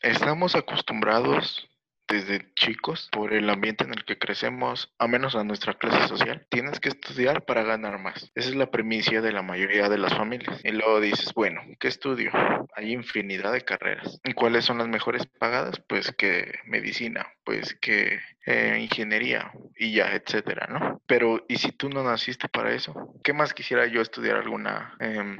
Estamos 0.00 0.54
acostumbrados 0.54 1.68
desde 2.10 2.52
chicos, 2.54 3.08
por 3.12 3.32
el 3.32 3.48
ambiente 3.48 3.84
en 3.84 3.90
el 3.90 4.04
que 4.04 4.18
crecemos, 4.18 4.92
a 4.98 5.06
menos 5.06 5.36
a 5.36 5.44
nuestra 5.44 5.74
clase 5.74 6.08
social, 6.08 6.46
tienes 6.50 6.80
que 6.80 6.88
estudiar 6.88 7.44
para 7.44 7.62
ganar 7.62 7.98
más. 7.98 8.30
Esa 8.34 8.48
es 8.48 8.56
la 8.56 8.70
premisa 8.70 9.20
de 9.20 9.32
la 9.32 9.42
mayoría 9.42 9.88
de 9.88 9.98
las 9.98 10.12
familias. 10.14 10.60
Y 10.64 10.72
luego 10.72 11.00
dices, 11.00 11.32
bueno, 11.34 11.62
¿qué 11.78 11.88
estudio? 11.88 12.32
Hay 12.74 12.92
infinidad 12.92 13.52
de 13.52 13.62
carreras. 13.62 14.20
¿Y 14.24 14.32
cuáles 14.32 14.64
son 14.64 14.78
las 14.78 14.88
mejores 14.88 15.26
pagadas? 15.26 15.80
Pues 15.88 16.12
que 16.12 16.58
medicina, 16.64 17.26
pues 17.44 17.74
que 17.80 18.18
eh, 18.46 18.78
ingeniería 18.80 19.52
y 19.76 19.92
ya, 19.92 20.14
etcétera, 20.14 20.66
¿no? 20.70 21.02
Pero, 21.06 21.44
¿y 21.48 21.56
si 21.56 21.72
tú 21.72 21.88
no 21.88 22.02
naciste 22.02 22.48
para 22.48 22.72
eso? 22.72 23.14
¿Qué 23.22 23.32
más 23.32 23.52
quisiera 23.52 23.86
yo 23.86 24.00
estudiar 24.00 24.36
alguna 24.36 24.94
em, 24.98 25.38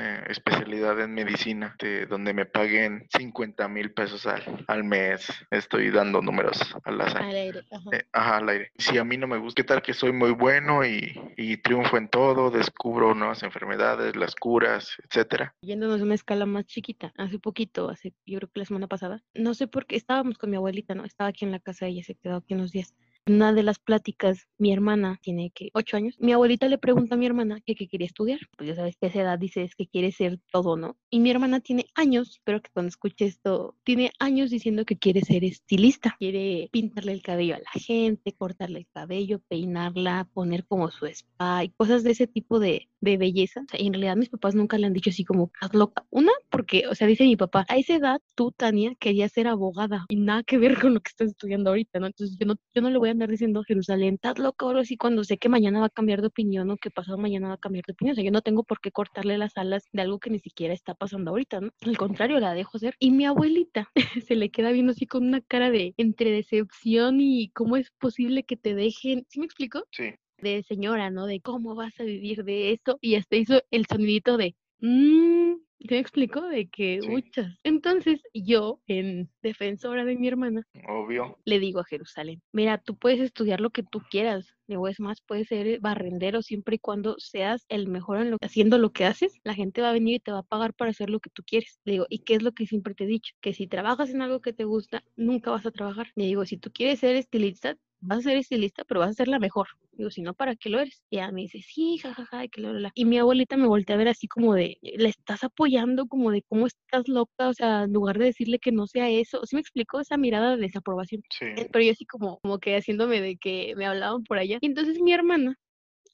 eh, 0.00 0.24
especialidad 0.28 1.00
en 1.00 1.14
medicina 1.14 1.76
de 1.78 2.06
donde 2.06 2.32
me 2.32 2.46
paguen 2.46 3.06
50 3.16 3.68
mil 3.68 3.92
pesos 3.92 4.26
al, 4.26 4.64
al 4.68 4.84
mes? 4.84 5.28
Estoy 5.50 5.90
dando 5.90 6.22
números 6.22 6.58
al 6.84 7.00
azar. 7.00 7.22
Al 7.22 7.34
aire, 7.34 7.60
eh, 7.92 8.04
ajá. 8.12 8.38
al 8.38 8.48
aire. 8.48 8.72
Si 8.78 8.96
a 8.98 9.04
mí 9.04 9.16
no 9.16 9.26
me 9.26 9.38
gusta, 9.38 9.62
¿qué 9.62 9.66
tal 9.66 9.82
que 9.82 9.92
soy 9.92 10.12
muy 10.12 10.30
bueno 10.32 10.84
y, 10.84 11.18
y 11.36 11.58
triunfo 11.58 11.96
en 11.96 12.08
todo? 12.08 12.50
Descubro 12.50 13.14
nuevas 13.14 13.42
enfermedades, 13.42 14.16
las 14.16 14.34
curas, 14.34 14.96
etcétera. 15.04 15.54
Yéndonos 15.60 16.00
a 16.00 16.04
una 16.04 16.14
escala 16.14 16.46
más 16.46 16.66
chiquita, 16.66 17.12
hace 17.16 17.38
poquito, 17.38 17.90
hace, 17.90 18.14
yo 18.26 18.38
creo 18.38 18.50
que 18.50 18.60
la 18.60 18.66
semana 18.66 18.86
pasada, 18.86 19.22
no 19.34 19.54
sé 19.54 19.66
por 19.66 19.86
qué, 19.86 19.96
estábamos 19.96 20.38
con 20.38 20.50
mi 20.50 20.56
abuelita, 20.56 20.94
¿no? 20.94 21.04
Estaba 21.04 21.28
aquí 21.28 21.44
en 21.44 21.52
la 21.52 21.60
casa, 21.60 21.86
ella 21.86 22.02
se 22.02 22.14
quedó 22.14 22.29
aquí 22.36 22.54
unos 22.54 22.72
días. 22.72 22.94
Una 23.30 23.52
de 23.52 23.62
las 23.62 23.78
pláticas, 23.78 24.48
mi 24.58 24.72
hermana 24.72 25.20
tiene 25.22 25.52
que 25.54 25.70
ocho 25.72 25.96
años, 25.96 26.16
mi 26.18 26.32
abuelita 26.32 26.66
le 26.66 26.78
pregunta 26.78 27.14
a 27.14 27.18
mi 27.18 27.26
hermana 27.26 27.60
qué 27.64 27.76
quería 27.76 28.08
estudiar. 28.08 28.40
Pues 28.58 28.70
ya 28.70 28.74
sabes 28.74 28.96
que 28.96 29.06
a 29.06 29.08
esa 29.08 29.22
edad 29.22 29.38
dices 29.38 29.76
que 29.76 29.86
quiere 29.86 30.10
ser 30.10 30.40
todo, 30.50 30.76
¿no? 30.76 30.96
Y 31.10 31.20
mi 31.20 31.30
hermana 31.30 31.60
tiene 31.60 31.86
años, 31.94 32.30
espero 32.30 32.60
que 32.60 32.72
cuando 32.72 32.88
escuche 32.88 33.26
esto, 33.26 33.76
tiene 33.84 34.10
años 34.18 34.50
diciendo 34.50 34.84
que 34.84 34.98
quiere 34.98 35.20
ser 35.20 35.44
estilista, 35.44 36.16
quiere 36.18 36.70
pintarle 36.72 37.12
el 37.12 37.22
cabello 37.22 37.54
a 37.54 37.58
la 37.58 37.70
gente, 37.72 38.32
cortarle 38.32 38.80
el 38.80 38.88
cabello, 38.92 39.38
peinarla, 39.46 40.28
poner 40.34 40.66
como 40.66 40.90
su 40.90 41.06
spa 41.06 41.62
y 41.62 41.68
cosas 41.68 42.02
de 42.02 42.10
ese 42.10 42.26
tipo 42.26 42.58
de, 42.58 42.88
belleza. 43.00 43.60
O 43.60 43.70
sea, 43.70 43.78
en 43.78 43.92
realidad 43.92 44.16
mis 44.16 44.28
papás 44.28 44.56
nunca 44.56 44.76
le 44.76 44.86
han 44.86 44.92
dicho 44.92 45.10
así 45.10 45.24
como, 45.24 45.52
estás 45.54 45.72
loca. 45.72 46.04
Una, 46.10 46.32
porque, 46.50 46.88
o 46.88 46.96
sea, 46.96 47.06
dice 47.06 47.22
mi 47.22 47.36
papá, 47.36 47.64
a 47.68 47.76
esa 47.76 47.94
edad 47.94 48.20
tú, 48.34 48.50
Tania, 48.50 48.96
querías 48.98 49.30
ser 49.30 49.46
abogada 49.46 50.06
y 50.08 50.16
nada 50.16 50.42
que 50.42 50.58
ver 50.58 50.80
con 50.80 50.94
lo 50.94 51.00
que 51.00 51.10
estás 51.10 51.28
estudiando 51.28 51.70
ahorita, 51.70 52.00
¿no? 52.00 52.08
Entonces 52.08 52.36
yo 52.36 52.44
no, 52.44 52.56
yo 52.74 52.82
no 52.82 52.90
le 52.90 52.98
voy 52.98 53.10
a 53.10 53.19
andar 53.20 53.30
diciendo, 53.30 53.62
Jerusalén, 53.64 54.14
estás 54.14 54.38
loca 54.38 54.64
ahora 54.64 54.82
sí 54.84 54.96
cuando 54.96 55.24
sé 55.24 55.36
que 55.36 55.50
mañana 55.50 55.80
va 55.80 55.86
a 55.86 55.90
cambiar 55.90 56.22
de 56.22 56.28
opinión 56.28 56.70
o 56.70 56.78
que 56.78 56.90
pasado 56.90 57.18
mañana 57.18 57.48
va 57.48 57.54
a 57.54 57.58
cambiar 57.58 57.84
de 57.84 57.92
opinión. 57.92 58.12
O 58.12 58.14
sea, 58.14 58.24
yo 58.24 58.30
no 58.30 58.40
tengo 58.40 58.62
por 58.62 58.80
qué 58.80 58.90
cortarle 58.90 59.36
las 59.36 59.56
alas 59.58 59.84
de 59.92 60.00
algo 60.00 60.18
que 60.18 60.30
ni 60.30 60.38
siquiera 60.38 60.72
está 60.72 60.94
pasando 60.94 61.30
ahorita, 61.30 61.60
¿no? 61.60 61.70
Al 61.82 61.98
contrario, 61.98 62.40
la 62.40 62.54
dejo 62.54 62.78
ser. 62.78 62.94
Y 62.98 63.10
mi 63.10 63.26
abuelita 63.26 63.90
se 64.26 64.36
le 64.36 64.50
queda 64.50 64.72
viendo 64.72 64.92
así 64.92 65.06
con 65.06 65.26
una 65.26 65.42
cara 65.42 65.70
de 65.70 65.92
entre 65.98 66.30
decepción 66.30 67.20
y 67.20 67.50
cómo 67.50 67.76
es 67.76 67.90
posible 67.90 68.44
que 68.44 68.56
te 68.56 68.74
dejen. 68.74 69.26
¿Sí 69.28 69.38
me 69.38 69.46
explico? 69.46 69.84
Sí 69.90 70.14
de 70.40 70.62
señora, 70.62 71.10
¿no? 71.10 71.26
De 71.26 71.40
cómo 71.40 71.74
vas 71.74 71.98
a 72.00 72.04
vivir 72.04 72.44
de 72.44 72.72
esto. 72.72 72.98
Y 73.00 73.16
hasta 73.16 73.36
hizo 73.36 73.62
el 73.70 73.86
sonidito 73.86 74.36
de, 74.36 74.56
mmm, 74.80 75.54
¿te 75.86 75.98
explico? 75.98 76.42
De 76.42 76.68
que 76.68 77.00
muchas. 77.06 77.58
Entonces 77.64 78.22
yo, 78.34 78.80
en 78.86 79.30
defensora 79.42 80.04
de 80.04 80.16
mi 80.16 80.28
hermana, 80.28 80.66
obvio, 80.88 81.38
le 81.44 81.58
digo 81.58 81.80
a 81.80 81.84
Jerusalén, 81.84 82.42
mira, 82.52 82.78
tú 82.78 82.96
puedes 82.96 83.20
estudiar 83.20 83.60
lo 83.60 83.70
que 83.70 83.82
tú 83.82 84.00
quieras. 84.10 84.54
Digo, 84.66 84.86
es 84.88 85.00
más, 85.00 85.20
puedes 85.20 85.48
ser 85.48 85.80
barrendero 85.80 86.42
siempre 86.42 86.76
y 86.76 86.78
cuando 86.78 87.16
seas 87.18 87.66
el 87.68 87.88
mejor 87.88 88.18
en 88.18 88.30
lo, 88.32 88.36
haciendo 88.40 88.78
lo 88.78 88.92
que 88.92 89.04
haces. 89.04 89.34
La 89.42 89.54
gente 89.54 89.82
va 89.82 89.90
a 89.90 89.92
venir 89.92 90.16
y 90.16 90.20
te 90.20 90.32
va 90.32 90.38
a 90.40 90.42
pagar 90.44 90.74
para 90.74 90.92
hacer 90.92 91.10
lo 91.10 91.20
que 91.20 91.30
tú 91.30 91.42
quieres. 91.44 91.80
Le 91.84 91.92
digo, 91.92 92.06
¿y 92.08 92.20
qué 92.20 92.34
es 92.34 92.42
lo 92.42 92.52
que 92.52 92.66
siempre 92.66 92.94
te 92.94 93.04
he 93.04 93.08
dicho? 93.08 93.34
Que 93.40 93.52
si 93.52 93.66
trabajas 93.66 94.10
en 94.10 94.22
algo 94.22 94.40
que 94.40 94.52
te 94.52 94.64
gusta, 94.64 95.02
nunca 95.16 95.50
vas 95.50 95.66
a 95.66 95.72
trabajar. 95.72 96.08
Le 96.14 96.26
digo, 96.26 96.44
si 96.46 96.56
tú 96.56 96.70
quieres 96.72 97.00
ser 97.00 97.16
estilista, 97.16 97.76
vas 98.00 98.18
a 98.18 98.22
ser 98.22 98.36
estilista, 98.36 98.84
pero 98.84 99.00
vas 99.00 99.10
a 99.10 99.14
ser 99.14 99.28
la 99.28 99.38
mejor. 99.38 99.68
Digo, 99.92 100.10
si 100.10 100.22
no, 100.22 100.34
¿para 100.34 100.56
qué 100.56 100.70
lo 100.70 100.80
eres? 100.80 101.02
Y 101.10 101.16
ella 101.16 101.30
me 101.32 101.42
dice, 101.42 101.60
sí, 101.62 101.98
jajaja, 101.98 102.48
que 102.48 102.60
lo, 102.60 102.72
Y 102.94 103.04
mi 103.04 103.18
abuelita 103.18 103.56
me 103.56 103.66
voltea 103.66 103.96
a 103.96 103.98
ver 103.98 104.08
así 104.08 104.26
como 104.26 104.54
de, 104.54 104.78
¿le 104.82 105.08
estás 105.08 105.44
apoyando? 105.44 106.06
Como 106.06 106.30
de, 106.30 106.42
¿cómo 106.48 106.66
estás 106.66 107.08
loca? 107.08 107.48
O 107.48 107.54
sea, 107.54 107.84
en 107.84 107.92
lugar 107.92 108.18
de 108.18 108.26
decirle 108.26 108.58
que 108.58 108.72
no 108.72 108.86
sea 108.86 109.08
eso. 109.08 109.44
¿Sí 109.44 109.56
me 109.56 109.60
explicó 109.60 110.00
esa 110.00 110.16
mirada 110.16 110.56
de 110.56 110.62
desaprobación? 110.62 111.22
Sí. 111.30 111.46
Eh, 111.56 111.68
pero 111.70 111.84
yo 111.84 111.92
así 111.92 112.06
como, 112.06 112.38
como 112.40 112.58
que 112.58 112.76
haciéndome 112.76 113.20
de 113.20 113.36
que 113.36 113.74
me 113.76 113.86
hablaban 113.86 114.24
por 114.24 114.38
allá. 114.38 114.58
Y 114.60 114.66
entonces 114.66 115.00
mi 115.00 115.12
hermana 115.12 115.56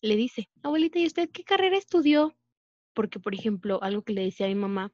le 0.03 0.17
dice, 0.17 0.49
abuelita, 0.63 0.99
¿y 0.99 1.07
usted 1.07 1.31
qué 1.33 1.45
carrera 1.45 1.77
estudió? 1.77 2.37
Porque, 2.95 3.21
por 3.21 3.35
ejemplo, 3.35 3.83
algo 3.83 4.03
que 4.03 4.13
le 4.15 4.23
decía 4.23 4.47
a 4.47 4.49
mi 4.49 4.55
mamá 4.55 4.93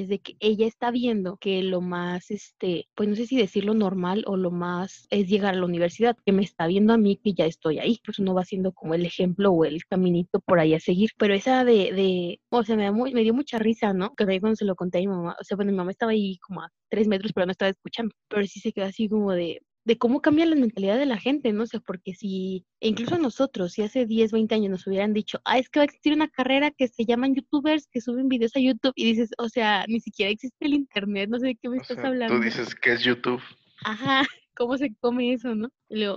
es 0.00 0.08
de 0.08 0.20
que 0.20 0.36
ella 0.40 0.66
está 0.66 0.90
viendo 0.90 1.36
que 1.38 1.62
lo 1.62 1.80
más, 1.80 2.30
este, 2.30 2.88
pues 2.94 3.08
no 3.08 3.16
sé 3.16 3.26
si 3.26 3.36
decirlo 3.36 3.74
normal 3.74 4.24
o 4.26 4.36
lo 4.36 4.50
más 4.50 5.06
es 5.10 5.28
llegar 5.28 5.54
a 5.54 5.58
la 5.58 5.64
universidad, 5.66 6.16
que 6.24 6.32
me 6.32 6.42
está 6.42 6.66
viendo 6.66 6.92
a 6.92 6.98
mí 6.98 7.20
que 7.22 7.34
ya 7.34 7.46
estoy 7.46 7.78
ahí, 7.78 8.00
pues 8.04 8.18
uno 8.18 8.34
va 8.34 8.44
siendo 8.44 8.72
como 8.72 8.94
el 8.94 9.04
ejemplo 9.06 9.50
o 9.52 9.64
el 9.64 9.84
caminito 9.86 10.40
por 10.40 10.58
ahí 10.60 10.74
a 10.74 10.80
seguir, 10.80 11.10
pero 11.18 11.34
esa 11.34 11.64
de, 11.64 11.92
de 11.92 12.40
o 12.50 12.62
sea, 12.64 12.76
me, 12.76 12.90
me 12.92 13.22
dio 13.22 13.34
mucha 13.34 13.58
risa, 13.58 13.92
¿no? 13.92 14.14
Que 14.14 14.24
cuando 14.40 14.56
se 14.56 14.64
lo 14.64 14.76
conté 14.76 14.98
a 14.98 15.00
mi 15.02 15.06
mamá, 15.08 15.36
o 15.40 15.44
sea, 15.44 15.56
bueno, 15.56 15.72
mi 15.72 15.78
mamá 15.78 15.90
estaba 15.90 16.12
ahí 16.12 16.38
como 16.38 16.62
a 16.62 16.70
tres 16.88 17.08
metros, 17.08 17.32
pero 17.32 17.46
no 17.46 17.52
estaba 17.52 17.70
escuchando, 17.70 18.14
pero 18.28 18.46
sí 18.46 18.60
se 18.60 18.72
quedó 18.72 18.86
así 18.86 19.08
como 19.08 19.32
de, 19.32 19.60
de 19.86 19.98
cómo 19.98 20.20
cambia 20.20 20.46
la 20.46 20.56
mentalidad 20.56 20.98
de 20.98 21.06
la 21.06 21.16
gente, 21.16 21.52
¿no? 21.52 21.62
O 21.62 21.66
sea, 21.66 21.78
porque 21.78 22.12
si, 22.12 22.66
e 22.80 22.88
incluso 22.88 23.18
nosotros, 23.18 23.72
si 23.72 23.82
hace 23.82 24.04
10, 24.04 24.32
20 24.32 24.52
años 24.56 24.70
nos 24.70 24.86
hubieran 24.88 25.12
dicho, 25.12 25.40
ah, 25.44 25.58
es 25.58 25.68
que 25.70 25.78
va 25.78 25.82
a 25.82 25.84
existir 25.84 26.12
una 26.12 26.26
carrera 26.26 26.72
que 26.72 26.88
se 26.88 27.04
llaman 27.04 27.36
youtubers, 27.36 27.86
que 27.86 28.00
suben 28.00 28.28
videos 28.28 28.56
a 28.56 28.60
YouTube, 28.60 28.92
y 28.96 29.04
dices, 29.04 29.30
o 29.38 29.48
sea, 29.48 29.84
ni 29.86 30.00
siquiera 30.00 30.32
existe 30.32 30.66
el 30.66 30.74
internet, 30.74 31.30
no 31.30 31.38
sé 31.38 31.46
de 31.46 31.54
qué 31.54 31.68
me 31.68 31.76
estás 31.76 31.98
hablando. 31.98 32.34
Tú 32.34 32.42
dices 32.42 32.74
que 32.74 32.94
es 32.94 33.04
YouTube. 33.04 33.40
Ajá, 33.84 34.22
¿cómo 34.56 34.76
se 34.76 34.92
come 34.96 35.32
eso, 35.32 35.54
no? 35.54 35.68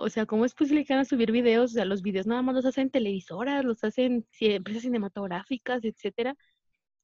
O 0.01 0.09
sea, 0.09 0.25
¿cómo 0.25 0.45
es 0.45 0.55
posible 0.55 0.83
que 0.83 0.93
van 0.93 1.01
a 1.01 1.05
subir 1.05 1.31
videos? 1.31 1.69
O 1.69 1.73
sea, 1.75 1.85
los 1.85 2.01
videos 2.01 2.25
nada 2.25 2.41
más 2.41 2.55
los 2.55 2.65
hacen 2.65 2.89
televisoras, 2.89 3.63
los 3.63 3.83
hacen 3.83 4.25
empresas 4.39 4.81
cinematográficas, 4.81 5.83
etcétera, 5.83 6.35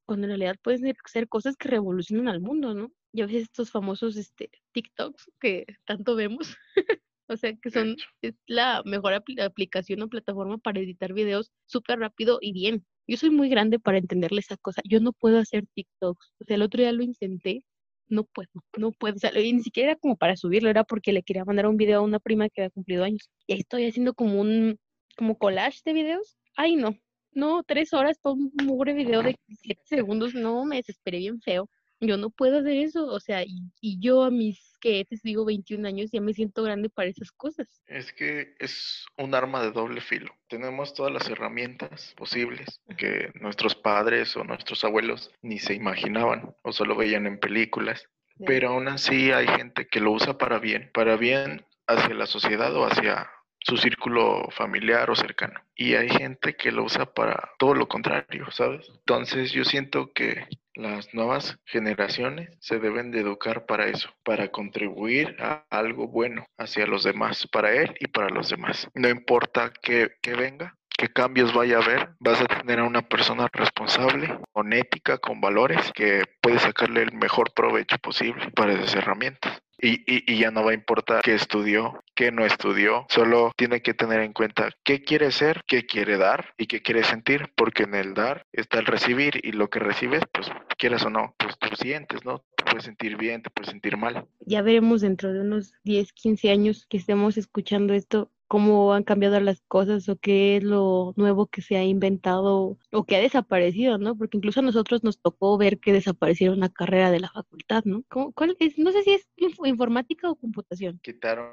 cuando 0.05 0.25
en 0.25 0.31
realidad 0.31 0.57
pueden 0.61 0.95
ser 1.05 1.27
cosas 1.27 1.57
que 1.57 1.69
revolucionan 1.69 2.27
al 2.27 2.41
mundo, 2.41 2.73
¿no? 2.73 2.91
Y 3.13 3.21
a 3.21 3.25
veces 3.25 3.43
estos 3.43 3.71
famosos 3.71 4.17
este, 4.17 4.49
TikToks 4.73 5.31
que 5.39 5.65
tanto 5.85 6.15
vemos, 6.15 6.55
o 7.27 7.37
sea, 7.37 7.55
que 7.55 7.71
son 7.71 7.95
es 8.21 8.35
la 8.47 8.81
mejor 8.85 9.13
aplicación 9.13 10.01
o 10.01 10.09
plataforma 10.09 10.57
para 10.57 10.79
editar 10.79 11.13
videos 11.13 11.51
súper 11.65 11.99
rápido 11.99 12.39
y 12.41 12.53
bien. 12.53 12.85
Yo 13.07 13.17
soy 13.17 13.29
muy 13.29 13.49
grande 13.49 13.79
para 13.79 13.99
entenderle 13.99 14.39
esa 14.39 14.57
cosa. 14.57 14.81
Yo 14.83 14.99
no 14.99 15.13
puedo 15.13 15.37
hacer 15.37 15.65
TikToks. 15.75 16.33
O 16.39 16.45
sea, 16.45 16.55
el 16.55 16.63
otro 16.63 16.81
día 16.81 16.91
lo 16.91 17.03
intenté, 17.03 17.63
no 18.07 18.23
puedo, 18.23 18.49
no 18.77 18.91
puedo. 18.91 19.15
O 19.15 19.19
sea, 19.19 19.31
ni 19.31 19.61
siquiera 19.61 19.91
era 19.91 19.99
como 19.99 20.17
para 20.17 20.35
subirlo, 20.35 20.69
era 20.69 20.83
porque 20.83 21.13
le 21.13 21.23
quería 21.23 21.45
mandar 21.45 21.67
un 21.67 21.77
video 21.77 21.99
a 21.99 22.03
una 22.03 22.19
prima 22.19 22.49
que 22.49 22.61
había 22.61 22.71
cumplido 22.71 23.03
años. 23.03 23.29
Y 23.47 23.53
ahí 23.53 23.59
estoy 23.59 23.85
haciendo 23.87 24.13
como 24.13 24.41
un 24.41 24.79
como 25.17 25.37
collage 25.37 25.81
de 25.85 25.93
videos. 25.93 26.37
Ay, 26.57 26.75
no, 26.75 26.97
no, 27.35 27.63
tres 27.63 27.93
horas, 27.93 28.19
todo 28.21 28.33
un 28.33 28.51
mugre 28.63 28.93
video 28.93 29.21
de 29.21 29.37
siete 29.61 29.81
segundos, 29.85 30.33
no, 30.33 30.65
me 30.65 30.77
desesperé 30.77 31.19
bien 31.19 31.41
feo. 31.41 31.69
yo 31.99 32.17
no 32.17 32.29
puedo 32.29 32.59
hacer 32.59 32.77
eso, 32.77 33.05
o 33.05 33.19
sea, 33.19 33.43
y, 33.43 33.71
y 33.81 33.99
yo 33.99 34.23
a 34.23 34.31
mis, 34.31 34.75
que 34.79 35.05
te 35.05 35.17
digo, 35.23 35.45
21 35.45 35.87
años, 35.87 36.11
ya 36.11 36.21
me 36.21 36.33
siento 36.33 36.63
grande 36.63 36.89
para 36.89 37.09
esas 37.09 37.31
cosas. 37.31 37.67
Es 37.87 38.13
que 38.13 38.55
es 38.59 39.05
un 39.17 39.35
arma 39.35 39.61
de 39.61 39.71
doble 39.71 40.01
filo. 40.01 40.33
Tenemos 40.47 40.93
todas 40.93 41.11
las 41.11 41.29
herramientas 41.29 42.13
posibles 42.15 42.81
que 42.97 43.31
nuestros 43.35 43.75
padres 43.75 44.35
o 44.37 44.43
nuestros 44.43 44.83
abuelos 44.83 45.31
ni 45.41 45.59
se 45.59 45.73
imaginaban 45.73 46.55
o 46.61 46.71
solo 46.71 46.95
veían 46.95 47.27
en 47.27 47.39
películas. 47.39 48.07
Pero 48.45 48.69
aún 48.69 48.87
así 48.89 49.31
hay 49.31 49.47
gente 49.47 49.87
que 49.87 50.01
lo 50.01 50.11
usa 50.11 50.37
para 50.37 50.59
bien, 50.59 50.91
para 50.93 51.15
bien 51.15 51.65
hacia 51.87 52.13
la 52.13 52.25
sociedad 52.25 52.75
o 52.75 52.85
hacia 52.85 53.29
su 53.65 53.77
círculo 53.77 54.47
familiar 54.51 55.09
o 55.09 55.15
cercano. 55.15 55.59
Y 55.75 55.95
hay 55.95 56.09
gente 56.09 56.55
que 56.55 56.71
lo 56.71 56.83
usa 56.83 57.05
para 57.05 57.51
todo 57.57 57.73
lo 57.73 57.87
contrario, 57.87 58.49
¿sabes? 58.51 58.87
Entonces 58.89 59.51
yo 59.51 59.65
siento 59.65 60.13
que 60.13 60.47
las 60.75 61.13
nuevas 61.13 61.57
generaciones 61.65 62.49
se 62.59 62.79
deben 62.79 63.11
de 63.11 63.21
educar 63.21 63.65
para 63.65 63.87
eso, 63.87 64.09
para 64.23 64.49
contribuir 64.49 65.35
a 65.39 65.65
algo 65.69 66.07
bueno 66.07 66.45
hacia 66.57 66.85
los 66.85 67.03
demás, 67.03 67.47
para 67.47 67.73
él 67.73 67.95
y 67.99 68.07
para 68.07 68.29
los 68.29 68.49
demás. 68.49 68.87
No 68.93 69.09
importa 69.09 69.71
que, 69.81 70.11
que 70.21 70.35
venga, 70.35 70.75
qué 70.97 71.07
cambios 71.07 71.53
vaya 71.53 71.77
a 71.77 71.83
haber, 71.83 72.09
vas 72.19 72.41
a 72.41 72.45
tener 72.45 72.79
a 72.79 72.83
una 72.83 73.01
persona 73.01 73.47
responsable, 73.51 74.37
con 74.51 74.73
ética, 74.73 75.17
con 75.17 75.41
valores, 75.41 75.91
que 75.93 76.23
puede 76.41 76.59
sacarle 76.59 77.03
el 77.03 77.13
mejor 77.13 77.53
provecho 77.53 77.97
posible 77.97 78.51
para 78.51 78.73
esas 78.73 78.95
herramientas. 78.95 79.61
Y, 79.81 80.03
y, 80.07 80.39
ya 80.39 80.51
no 80.51 80.63
va 80.63 80.71
a 80.71 80.75
importar 80.75 81.21
qué 81.21 81.35
estudió, 81.35 82.03
qué 82.15 82.31
no 82.31 82.45
estudió, 82.45 83.05
solo 83.09 83.51
tiene 83.57 83.81
que 83.81 83.93
tener 83.93 84.21
en 84.21 84.33
cuenta 84.33 84.69
qué 84.83 85.03
quiere 85.03 85.31
ser, 85.31 85.63
qué 85.67 85.85
quiere 85.85 86.17
dar 86.17 86.53
y 86.57 86.67
qué 86.67 86.81
quiere 86.81 87.03
sentir, 87.03 87.51
porque 87.55 87.83
en 87.83 87.93
el 87.93 88.13
dar 88.13 88.45
está 88.53 88.79
el 88.79 88.85
recibir 88.85 89.41
y 89.43 89.51
lo 89.51 89.69
que 89.69 89.79
recibes, 89.79 90.23
pues 90.31 90.49
quieras 90.77 91.05
o 91.05 91.09
no, 91.09 91.35
pues 91.37 91.57
tú 91.59 91.75
sientes, 91.75 92.23
¿no? 92.23 92.43
Te 92.55 92.63
puedes 92.63 92.85
sentir 92.85 93.17
bien, 93.17 93.41
te 93.41 93.49
puedes 93.49 93.71
sentir 93.71 93.97
mal. 93.97 94.25
Ya 94.39 94.61
veremos 94.61 95.01
dentro 95.01 95.33
de 95.33 95.41
unos 95.41 95.73
10, 95.83 96.13
15 96.13 96.51
años 96.51 96.85
que 96.89 96.97
estemos 96.97 97.37
escuchando 97.37 97.93
esto, 97.93 98.31
cómo 98.55 98.93
han 98.93 99.03
cambiado 99.03 99.37
las 99.41 99.61
cosas 99.67 100.07
o 100.07 100.15
qué 100.15 100.55
es 100.55 100.63
lo 100.63 101.13
nuevo 101.17 101.47
que 101.47 101.61
se 101.61 101.75
ha 101.75 101.83
inventado 101.83 102.77
o 102.89 103.05
que 103.05 103.17
ha 103.17 103.19
desaparecido, 103.19 103.97
¿no? 103.97 104.17
Porque 104.17 104.37
incluso 104.37 104.61
a 104.61 104.63
nosotros 104.63 105.03
nos 105.03 105.19
tocó 105.19 105.57
ver 105.57 105.77
que 105.77 105.91
desaparecieron 105.91 106.59
una 106.59 106.69
carrera 106.69 107.11
de 107.11 107.19
la 107.19 107.29
facultad, 107.29 107.83
¿no? 107.83 108.05
¿Cuál 108.07 108.55
es? 108.61 108.77
No 108.77 108.93
sé 108.93 109.03
si 109.03 109.11
es 109.11 109.27
informática 109.65 110.29
o 110.29 110.35
computación. 110.35 111.01
Quitaron, 111.03 111.51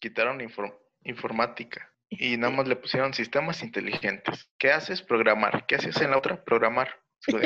quitaron 0.00 0.42
informática 1.02 1.94
y 2.10 2.36
nada 2.36 2.54
más 2.54 2.68
le 2.68 2.76
pusieron 2.76 3.14
sistemas 3.14 3.62
inteligentes. 3.62 4.50
¿Qué 4.58 4.70
haces? 4.70 5.00
Programar. 5.00 5.64
¿Qué 5.64 5.76
haces 5.76 5.98
en 6.02 6.10
la 6.10 6.18
otra? 6.18 6.44
Programar. 6.44 6.90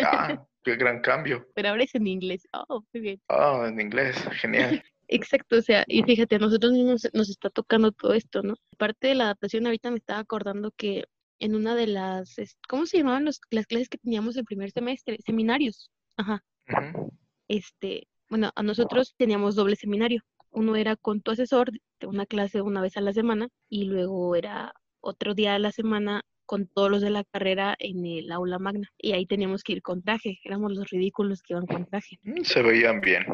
ah, 0.05 0.45
qué 0.64 0.75
gran 0.75 1.03
cambio. 1.03 1.49
Pero 1.55 1.68
ahora 1.68 1.85
es 1.85 1.95
en 1.95 2.09
inglés. 2.09 2.49
Oh, 2.53 2.85
muy 2.92 3.01
bien. 3.01 3.21
Oh, 3.29 3.64
en 3.64 3.81
inglés. 3.81 4.16
Genial. 4.40 4.83
Exacto, 5.14 5.59
o 5.59 5.62
sea, 5.62 5.85
y 5.88 6.03
fíjate, 6.03 6.37
a 6.37 6.38
nosotros 6.38 6.72
nos, 6.72 7.07
nos 7.12 7.29
está 7.29 7.51
tocando 7.51 7.92
todo 7.92 8.14
esto, 8.14 8.42
¿no? 8.42 8.55
Parte 8.79 9.09
de 9.09 9.14
la 9.14 9.25
adaptación, 9.25 9.66
ahorita 9.66 9.90
me 9.90 9.98
estaba 9.98 10.20
acordando 10.20 10.72
que 10.75 11.05
en 11.38 11.55
una 11.55 11.75
de 11.75 11.87
las, 11.87 12.35
¿cómo 12.66 12.87
se 12.87 12.96
llamaban 12.96 13.27
los, 13.27 13.38
las 13.51 13.66
clases 13.66 13.90
que 13.90 13.98
teníamos 13.98 14.38
el 14.38 14.44
primer 14.44 14.70
semestre? 14.70 15.18
Seminarios. 15.27 15.90
Ajá. 16.16 16.42
Este, 17.46 18.09
bueno, 18.31 18.53
a 18.55 18.62
nosotros 18.62 19.14
teníamos 19.18 19.55
doble 19.55 19.77
seminario. 19.77 20.22
Uno 20.51 20.77
era 20.77 20.96
con 20.96 21.20
tu 21.20 21.33
asesor 21.33 21.72
de 22.01 22.07
una 22.07 22.25
clase 22.25 22.62
una 22.62 22.81
vez 22.81 22.96
a 22.96 23.03
la 23.03 23.12
semana 23.12 23.48
y 23.68 23.85
luego 23.85 24.35
era 24.35 24.72
otro 25.01 25.35
día 25.35 25.55
a 25.55 25.59
la 25.59 25.72
semana 25.72 26.22
con 26.46 26.68
todos 26.68 26.90
los 26.90 27.03
de 27.03 27.11
la 27.11 27.25
carrera 27.25 27.77
en 27.79 28.07
el 28.07 28.33
aula 28.33 28.59
magna. 28.59 28.88
Y 28.96 29.12
ahí 29.12 29.27
teníamos 29.27 29.62
que 29.62 29.75
ir 29.75 29.83
con 29.83 30.03
traje. 30.03 30.38
Éramos 30.44 30.72
los 30.72 30.88
ridículos 30.88 31.42
que 31.42 31.53
iban 31.53 31.66
con 31.66 31.85
traje. 31.85 32.18
Mm, 32.22 32.44
se 32.44 32.62
veían 32.62 33.03
bien. 33.03 33.25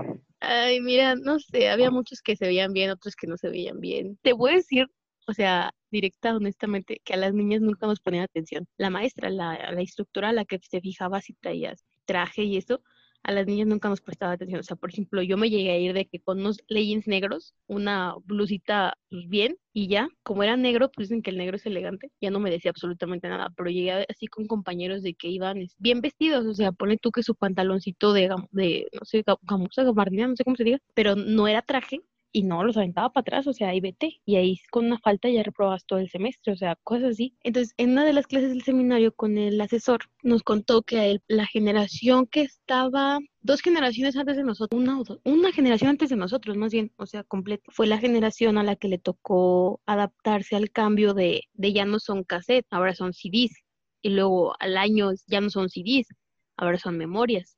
Ay, 0.41 0.81
mira, 0.81 1.17
no 1.17 1.39
sé, 1.41 1.69
había 1.69 1.91
muchos 1.91 2.23
que 2.23 2.37
se 2.37 2.47
veían 2.47 2.73
bien, 2.73 2.91
otros 2.91 3.17
que 3.17 3.27
no 3.27 3.37
se 3.37 3.49
veían 3.49 3.81
bien. 3.81 4.19
Te 4.23 4.33
voy 4.33 4.53
a 4.53 4.57
decir, 4.57 4.87
o 5.27 5.33
sea, 5.33 5.73
directa, 5.91 6.35
honestamente, 6.37 7.01
que 7.05 7.15
a 7.15 7.17
las 7.17 7.35
niñas 7.35 7.61
nunca 7.61 7.87
nos 7.87 8.01
ponían 8.01 8.25
atención. 8.25 8.67
La 8.77 8.91
maestra, 8.91 9.31
la, 9.31 9.73
la 9.73 9.81
instructora, 9.81 10.33
la 10.33 10.45
que 10.45 10.61
se 10.63 10.81
fijaba 10.81 11.21
si 11.21 11.35
traías 11.35 11.85
traje 12.05 12.45
y 12.45 12.57
eso, 12.57 12.83
a 13.23 13.33
las 13.33 13.47
niñas 13.47 13.67
nunca 13.69 13.89
nos 13.89 14.01
prestaba 14.01 14.33
atención. 14.33 14.61
O 14.61 14.63
sea, 14.63 14.77
por 14.77 14.91
ejemplo, 14.91 15.23
yo 15.23 15.37
me 15.37 15.51
llegué 15.51 15.71
a 15.73 15.79
ir 15.79 15.93
de 15.93 16.07
que 16.07 16.21
con 16.21 16.41
unos 16.41 16.63
leggings 16.69 17.07
negros, 17.07 17.55
una 17.67 18.15
blusita 18.25 18.97
pues, 19.11 19.29
bien 19.29 19.57
y 19.73 19.89
ya, 19.89 20.09
como 20.23 20.43
era 20.43 20.57
negro, 20.57 20.91
pues 20.91 21.09
dicen 21.09 21.23
que 21.23 21.31
el 21.31 21.39
negro 21.39 21.57
es 21.57 21.67
elegante, 21.67 22.11
ya 22.21 22.31
no 22.31 22.41
me 22.41 22.51
decía 22.51 22.71
absolutamente 22.71 23.29
nada, 23.29 23.51
pero 23.57 23.71
llegué 23.71 24.07
así 24.09 24.27
con 24.27 24.47
compañeros 24.47 25.03
de 25.03 25.15
que 25.15 25.29
iban 25.29 25.67
bien 25.79 26.01
vestidos, 26.01 26.47
o 26.47 26.55
sea, 26.55 26.73
pone 26.73 26.97
tú 26.97 27.13
que 27.13 27.23
su 27.23 27.35
pantaloncito 27.37 28.13
de, 28.13 28.29
de 28.51 28.89
no 28.93 29.05
sé, 29.05 29.25
gamuza, 29.43 29.85
gabardina, 29.85 30.27
no 30.27 30.37
sé 30.37 30.45
cómo 30.45 30.57
se 30.57 30.65
diga, 30.65 30.79
pero 30.95 31.15
no 31.15 31.47
era 31.47 31.63
traje, 31.63 32.01
y 32.33 32.43
no 32.43 32.63
los 32.65 32.77
aventaba 32.77 33.11
para 33.13 33.23
atrás, 33.23 33.47
o 33.47 33.53
sea, 33.53 33.69
ahí 33.71 33.81
vete, 33.81 34.21
y 34.25 34.37
ahí 34.37 34.61
con 34.71 34.87
una 34.87 34.99
falta 34.99 35.29
ya 35.29 35.43
reprobas 35.43 35.87
todo 35.87 35.99
el 35.99 36.11
semestre, 36.11 36.53
o 36.53 36.57
sea, 36.57 36.77
cosas 36.85 37.11
así. 37.13 37.37
Entonces, 37.43 37.75
en 37.77 37.93
una 37.93 38.05
de 38.05 38.13
las 38.13 38.27
clases 38.27 38.51
del 38.51 38.63
seminario 38.63 39.15
con 39.15 39.39
el 39.39 39.61
asesor, 39.61 40.01
nos 40.23 40.43
contó 40.43 40.83
que 40.83 41.21
la 41.29 41.47
generación 41.47 42.27
que 42.27 42.43
estaba, 42.43 43.19
dos 43.41 43.63
generaciones 43.63 44.17
antes 44.17 44.37
de 44.37 44.45
nosotros, 44.45 44.81
una, 44.81 45.01
una 45.25 45.53
generación 45.53 45.91
antes 45.91 46.11
de 46.11 46.17
nosotros, 46.17 46.57
más 46.57 46.73
bien, 46.73 46.93
o 46.97 47.07
sea, 47.07 47.25
completo, 47.25 47.71
fue 47.73 47.87
la 47.87 47.99
generación 47.99 48.59
a 48.59 48.63
la 48.65 48.77
que 48.77 48.89
le 48.89 48.99
tocó 48.99 49.81
adaptarse 49.87 50.57
al 50.57 50.71
cambio 50.71 51.15
de, 51.15 51.45
de 51.55 51.73
ya 51.73 51.85
no 51.85 51.99
son 51.99 52.25
cassette, 52.25 52.67
ahora 52.71 52.95
son 52.95 53.13
CDs, 53.13 53.63
y 54.03 54.11
luego 54.11 54.55
al 54.61 54.77
año 54.77 55.11
ya 55.27 55.41
no 55.41 55.51
son 55.51 55.69
CDs, 55.71 56.09
ahora 56.57 56.79
son 56.79 56.99
memorias, 56.99 57.57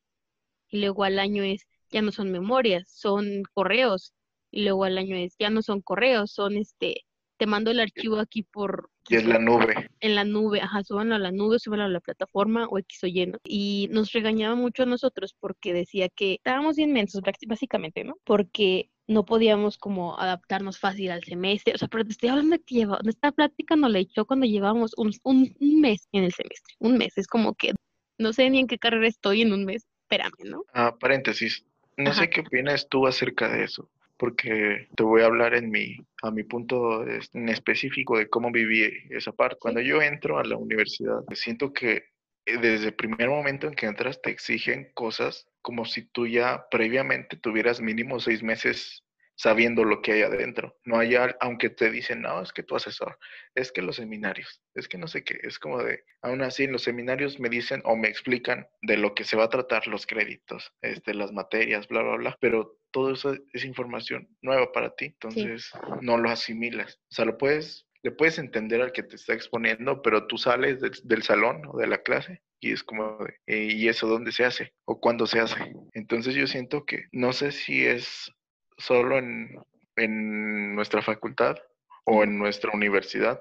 y 0.69 0.81
luego 0.81 1.05
al 1.05 1.19
año 1.19 1.43
es 1.43 1.67
ya 1.91 2.03
no 2.03 2.13
son 2.13 2.31
memorias, 2.31 2.89
son 2.89 3.43
correos, 3.53 4.15
y 4.51 4.65
luego 4.65 4.85
al 4.85 4.99
año 4.99 5.17
es, 5.17 5.35
ya 5.39 5.51
no 5.51 5.63
son 5.63 5.81
correos, 5.81 6.33
son 6.33 6.57
este, 6.57 7.05
te 7.41 7.47
mando 7.47 7.71
el 7.71 7.81
archivo 7.81 8.19
aquí 8.19 8.43
por... 8.43 8.91
Y 9.09 9.17
es 9.17 9.25
la 9.25 9.39
nube. 9.39 9.89
En 10.01 10.15
la 10.15 10.25
nube, 10.25 10.61
ajá, 10.61 10.85
súbanlo 10.85 11.15
a 11.15 11.19
la 11.19 11.33
nube, 11.33 11.59
súbanlo 11.59 11.87
a 11.87 11.89
la 11.89 12.01
plataforma 12.01 12.67
o 12.69 12.79
X 12.79 13.05
o 13.05 13.07
Y, 13.07 13.33
Y 13.45 13.89
nos 13.91 14.13
regañaba 14.13 14.55
mucho 14.57 14.83
a 14.83 14.87
nosotros 14.87 15.35
porque 15.41 15.73
decía 15.73 16.11
que 16.11 16.35
estábamos 16.35 16.79
inmensos, 16.79 17.23
básicamente, 17.49 18.05
¿no? 18.05 18.17
Porque 18.25 18.91
no 19.09 19.25
podíamos 19.25 19.79
como 19.79 20.21
adaptarnos 20.21 20.79
fácil 20.79 21.13
al 21.13 21.25
semestre. 21.25 21.73
O 21.75 21.79
sea, 21.79 21.89
pero 21.89 22.05
te 22.05 22.13
estoy 22.13 22.29
hablando 22.29 22.57
de 22.57 22.63
que 22.63 22.75
lleva, 22.75 23.01
esta 23.09 23.33
plática 23.33 23.75
nos 23.75 23.91
la 23.91 24.01
echó 24.01 24.27
cuando 24.27 24.45
llevábamos 24.45 24.93
un, 24.99 25.11
un, 25.25 25.81
mes 25.81 26.09
en 26.13 26.25
el 26.25 26.35
semestre. 26.35 26.75
Un 26.79 26.99
mes, 26.99 27.17
es 27.17 27.27
como 27.27 27.55
que 27.55 27.73
no 28.19 28.35
sé 28.35 28.51
ni 28.51 28.59
en 28.59 28.67
qué 28.67 28.79
carrera 28.79 29.09
estoy 29.09 29.41
en 29.41 29.55
un 29.55 29.65
mes. 29.65 29.87
Espérame, 30.03 30.45
¿no? 30.45 30.65
Ah, 30.75 30.95
paréntesis. 31.01 31.65
No 31.97 32.13
sé 32.13 32.29
qué 32.29 32.43
opinas 32.43 32.87
tú 32.91 33.07
acerca 33.07 33.49
de 33.49 33.65
eso 33.65 33.89
porque 34.21 34.87
te 34.95 35.03
voy 35.03 35.23
a 35.23 35.27
hablar 35.27 35.55
en 35.55 35.71
mi, 35.71 35.97
a 36.23 36.31
mi 36.31 36.43
punto 36.43 37.07
en 37.09 37.49
específico 37.49 38.19
de 38.19 38.29
cómo 38.29 38.53
viví 38.53 38.87
esa 39.09 39.33
parte. 39.33 39.57
Cuando 39.59 39.81
yo 39.81 40.03
entro 40.03 40.39
a 40.39 40.45
la 40.45 40.59
universidad, 40.59 41.21
siento 41.33 41.73
que 41.73 42.05
eh, 42.45 42.59
desde 42.61 42.89
el 42.89 42.95
primer 42.95 43.31
momento 43.31 43.67
en 43.67 43.73
que 43.73 43.87
entras 43.87 44.21
te 44.21 44.31
exigen 44.31 44.93
cosas 44.93 45.49
como 45.63 45.87
si 45.87 46.05
tú 46.05 46.27
ya 46.27 46.67
previamente 46.71 47.39
tuvieras 47.39 47.81
mínimo 47.81 48.21
seis 48.21 48.43
meses 48.43 49.07
sabiendo 49.37 49.85
lo 49.85 50.03
que 50.03 50.13
hay 50.13 50.23
adentro. 50.23 50.77
No 50.85 50.99
hay, 50.99 51.15
aunque 51.41 51.71
te 51.71 51.91
dicen, 51.91 52.21
no, 52.21 52.43
es 52.43 52.53
que 52.53 52.63
tu 52.63 52.77
asesor, 52.77 53.19
es 53.55 53.73
que 53.73 53.81
los 53.81 53.97
seminarios, 53.97 54.63
es 54.75 54.87
que 54.87 54.99
no 54.99 55.09
sé 55.09 55.25
qué, 55.25 55.39
es 55.43 55.59
como 55.59 55.83
de, 55.83 56.05
aún 56.21 56.43
así 56.43 56.65
en 56.65 56.73
los 56.73 56.83
seminarios 56.83 57.41
me 57.41 57.49
dicen 57.49 57.81
o 57.87 57.97
me 57.97 58.09
explican 58.09 58.69
de 58.83 58.99
lo 58.99 59.15
que 59.15 59.25
se 59.25 59.39
va 59.39 59.45
a 59.45 59.49
tratar 59.49 59.87
los 59.87 60.07
créditos, 60.07 60.75
este, 60.83 61.15
las 61.15 61.33
materias, 61.33 61.89
bla, 61.89 62.03
bla, 62.03 62.17
bla, 62.17 62.37
pero 62.39 62.80
todo 62.91 63.13
eso 63.13 63.35
es 63.53 63.65
información 63.65 64.29
nueva 64.43 64.73
para 64.73 64.95
ti, 64.95 65.07
entonces 65.07 65.71
no 66.01 66.19
lo 66.19 66.31
asimilas. 66.31 67.01
O 67.11 67.15
sea, 67.15 67.25
lo 67.25 67.39
puedes, 67.39 67.87
le 68.03 68.11
puedes 68.11 68.39
entender 68.39 68.83
al 68.83 68.93
que 68.93 69.03
te 69.03 69.17
está 69.17 69.35
exponiendo, 69.35 70.03
pero 70.03 70.27
tú 70.27 70.39
sales 70.39 70.81
del 70.81 71.23
salón 71.23 71.63
o 71.67 71.79
de 71.79 71.87
la 71.87 72.03
clase 72.03 72.43
y 72.61 72.73
es 72.73 72.85
como, 72.85 73.19
eh, 73.47 73.69
¿y 73.73 73.89
eso 73.89 74.07
dónde 74.07 74.33
se 74.33 74.45
hace? 74.45 74.75
¿O 74.85 75.01
cuándo 75.01 75.27
se 75.27 75.41
hace? 75.41 75.75
Entonces 75.95 76.35
yo 76.35 76.47
siento 76.47 76.85
que 76.85 77.07
no 77.11 77.33
sé 77.33 77.53
si 77.53 77.87
es 77.87 78.31
solo 78.77 79.19
en, 79.19 79.51
en 79.97 80.75
nuestra 80.75 81.01
facultad 81.01 81.57
o 82.05 82.23
en 82.23 82.39
nuestra 82.39 82.71
universidad, 82.73 83.41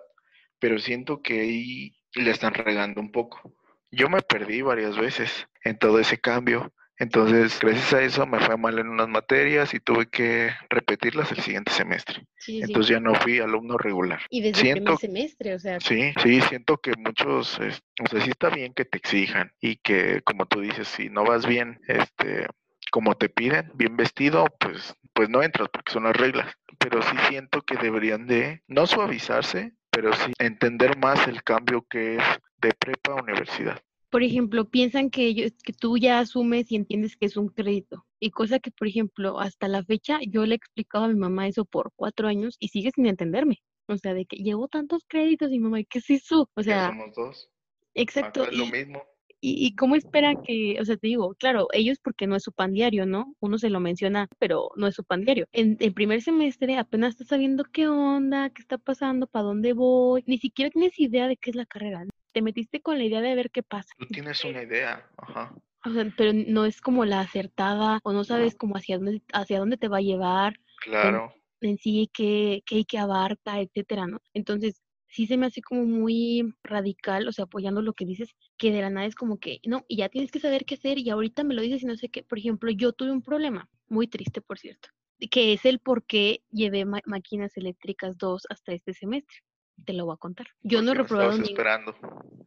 pero 0.59 0.79
siento 0.79 1.21
que 1.21 1.41
ahí 1.41 1.95
le 2.15 2.31
están 2.31 2.53
regando 2.53 3.01
un 3.01 3.11
poco. 3.11 3.55
Yo 3.91 4.09
me 4.09 4.21
perdí 4.21 4.61
varias 4.61 4.97
veces 4.97 5.47
en 5.63 5.77
todo 5.77 5.99
ese 5.99 6.19
cambio. 6.19 6.73
Entonces, 6.99 7.57
gracias 7.61 7.93
a 7.93 8.01
eso 8.01 8.25
me 8.27 8.39
fue 8.39 8.57
mal 8.57 8.77
en 8.77 8.89
unas 8.89 9.07
materias 9.07 9.73
y 9.73 9.79
tuve 9.79 10.07
que 10.07 10.51
repetirlas 10.69 11.31
el 11.31 11.39
siguiente 11.39 11.71
semestre. 11.71 12.25
Entonces 12.45 12.89
ya 12.89 12.99
no 12.99 13.15
fui 13.15 13.39
alumno 13.39 13.77
regular. 13.77 14.19
Y 14.29 14.41
desde 14.41 14.71
el 14.71 14.73
primer 14.73 14.97
semestre, 14.97 15.55
o 15.55 15.59
sea. 15.59 15.79
Sí, 15.79 16.13
sí, 16.21 16.41
siento 16.41 16.77
que 16.77 16.91
muchos, 16.97 17.57
o 17.57 18.07
sea, 18.09 18.21
sí 18.21 18.29
está 18.29 18.49
bien 18.49 18.73
que 18.73 18.83
te 18.83 18.97
exijan 18.97 19.53
y 19.61 19.77
que, 19.77 20.21
como 20.23 20.45
tú 20.45 20.59
dices, 20.59 20.89
si 20.89 21.09
no 21.09 21.23
vas 21.23 21.45
bien, 21.45 21.79
este, 21.87 22.47
como 22.91 23.15
te 23.15 23.29
piden, 23.29 23.71
bien 23.75 23.95
vestido, 23.95 24.45
pues, 24.59 24.93
pues 25.13 25.29
no 25.29 25.41
entras 25.41 25.69
porque 25.71 25.93
son 25.93 26.03
las 26.03 26.17
reglas. 26.17 26.53
Pero 26.79 27.01
sí 27.01 27.15
siento 27.29 27.61
que 27.61 27.77
deberían 27.77 28.27
de 28.27 28.61
no 28.67 28.87
suavizarse, 28.87 29.73
pero 29.89 30.11
sí 30.13 30.33
entender 30.37 30.97
más 30.97 31.27
el 31.29 31.43
cambio 31.43 31.85
que 31.89 32.17
es 32.17 32.23
de 32.57 32.73
prepa 32.73 33.13
a 33.13 33.21
universidad. 33.21 33.81
Por 34.09 34.23
ejemplo, 34.23 34.69
piensan 34.69 35.09
que, 35.09 35.27
ellos, 35.27 35.51
que 35.63 35.73
tú 35.73 35.97
ya 35.97 36.19
asumes 36.19 36.71
y 36.71 36.75
entiendes 36.75 37.15
que 37.15 37.25
es 37.25 37.37
un 37.37 37.49
crédito. 37.49 38.05
Y 38.19 38.31
cosa 38.31 38.59
que, 38.59 38.71
por 38.71 38.87
ejemplo, 38.87 39.39
hasta 39.39 39.67
la 39.67 39.83
fecha 39.83 40.19
yo 40.27 40.45
le 40.45 40.55
he 40.55 40.57
explicado 40.57 41.05
a 41.05 41.07
mi 41.09 41.15
mamá 41.15 41.47
eso 41.47 41.65
por 41.65 41.91
cuatro 41.95 42.27
años 42.27 42.57
y 42.59 42.69
sigue 42.69 42.91
sin 42.93 43.05
entenderme. 43.05 43.61
O 43.87 43.97
sea, 43.97 44.13
de 44.13 44.25
que 44.25 44.37
llevo 44.37 44.67
tantos 44.67 45.03
créditos 45.07 45.51
y 45.51 45.59
mamá, 45.59 45.83
¿qué 45.83 45.99
es 45.99 46.09
eso? 46.09 46.49
O 46.55 46.63
sea, 46.63 46.89
somos 46.89 47.15
dos. 47.15 47.49
Exacto. 47.93 48.43
es 48.43 48.57
lo 48.57 48.65
mismo. 48.67 49.03
Y, 49.41 49.65
y, 49.65 49.75
cómo 49.75 49.95
espera 49.95 50.33
que, 50.35 50.77
o 50.81 50.85
sea, 50.85 50.97
te 50.97 51.07
digo, 51.07 51.33
claro, 51.35 51.69
ellos 51.71 51.97
porque 52.03 52.27
no 52.27 52.35
es 52.35 52.43
su 52.43 52.51
pan 52.51 52.73
diario, 52.73 53.05
¿no? 53.05 53.35
Uno 53.39 53.57
se 53.57 53.69
lo 53.69 53.79
menciona, 53.79 54.27
pero 54.37 54.71
no 54.75 54.87
es 54.87 54.95
su 54.95 55.05
pan 55.05 55.23
diario. 55.23 55.47
En 55.53 55.77
el 55.79 55.93
primer 55.93 56.21
semestre 56.21 56.77
apenas 56.77 57.11
estás 57.11 57.29
sabiendo 57.29 57.63
qué 57.63 57.87
onda, 57.87 58.49
qué 58.49 58.61
está 58.61 58.77
pasando, 58.77 59.27
para 59.27 59.45
dónde 59.45 59.71
voy, 59.71 60.25
ni 60.27 60.39
siquiera 60.39 60.69
tienes 60.71 60.99
idea 60.99 61.29
de 61.29 61.37
qué 61.37 61.51
es 61.51 61.55
la 61.55 61.65
carrera. 61.65 62.05
Te 62.31 62.41
metiste 62.41 62.81
con 62.81 62.97
la 62.97 63.03
idea 63.03 63.21
de 63.21 63.35
ver 63.35 63.51
qué 63.51 63.63
pasa. 63.63 63.89
Tú 63.97 64.05
tienes 64.07 64.43
una 64.45 64.63
idea, 64.63 65.09
ajá. 65.17 65.55
O 65.85 65.91
sea, 65.91 66.11
pero 66.17 66.33
no 66.33 66.65
es 66.65 66.81
como 66.81 67.05
la 67.05 67.21
acertada, 67.21 67.99
o 68.03 68.11
no 68.11 68.23
sabes 68.23 68.55
cómo 68.55 68.75
hacia 68.75 68.97
dónde, 68.97 69.21
hacia 69.33 69.59
dónde 69.59 69.77
te 69.77 69.87
va 69.87 69.97
a 69.97 70.01
llevar. 70.01 70.53
Claro. 70.83 71.33
En, 71.61 71.69
en 71.71 71.77
sí, 71.77 72.09
qué, 72.13 72.61
qué, 72.65 72.83
qué 72.85 72.97
abarca, 72.97 73.61
etcétera, 73.61 74.05
¿no? 74.05 74.21
Entonces, 74.33 74.81
sí 75.09 75.25
se 75.25 75.37
me 75.37 75.47
hace 75.47 75.61
como 75.61 75.85
muy 75.85 76.53
radical, 76.63 77.27
o 77.27 77.31
sea, 77.31 77.45
apoyando 77.45 77.81
lo 77.81 77.93
que 77.93 78.05
dices, 78.05 78.35
que 78.57 78.71
de 78.71 78.81
la 78.81 78.89
nada 78.89 79.07
es 79.07 79.15
como 79.15 79.37
que, 79.39 79.59
no, 79.65 79.83
y 79.87 79.97
ya 79.97 80.09
tienes 80.09 80.31
que 80.31 80.39
saber 80.39 80.65
qué 80.65 80.75
hacer 80.75 80.97
y 80.99 81.09
ahorita 81.09 81.43
me 81.43 81.55
lo 81.55 81.61
dices 81.61 81.83
y 81.83 81.85
no 81.85 81.95
sé 81.95 82.09
qué. 82.09 82.23
Por 82.23 82.37
ejemplo, 82.37 82.71
yo 82.71 82.93
tuve 82.93 83.11
un 83.11 83.21
problema, 83.21 83.69
muy 83.87 84.07
triste, 84.07 84.41
por 84.41 84.59
cierto, 84.59 84.89
que 85.31 85.53
es 85.53 85.65
el 85.65 85.79
por 85.79 86.05
qué 86.05 86.43
llevé 86.51 86.85
máquinas 86.85 87.57
eléctricas 87.57 88.17
2 88.17 88.45
hasta 88.49 88.73
este 88.73 88.93
semestre. 88.93 89.37
Te 89.85 89.93
lo 89.93 90.05
voy 90.05 90.13
a 90.13 90.17
contar. 90.17 90.47
Yo 90.61 90.81
no 90.81 90.91
he 90.91 90.95
reprobado 90.95 91.37
ni... 91.37 91.49
esperando. 91.49 91.95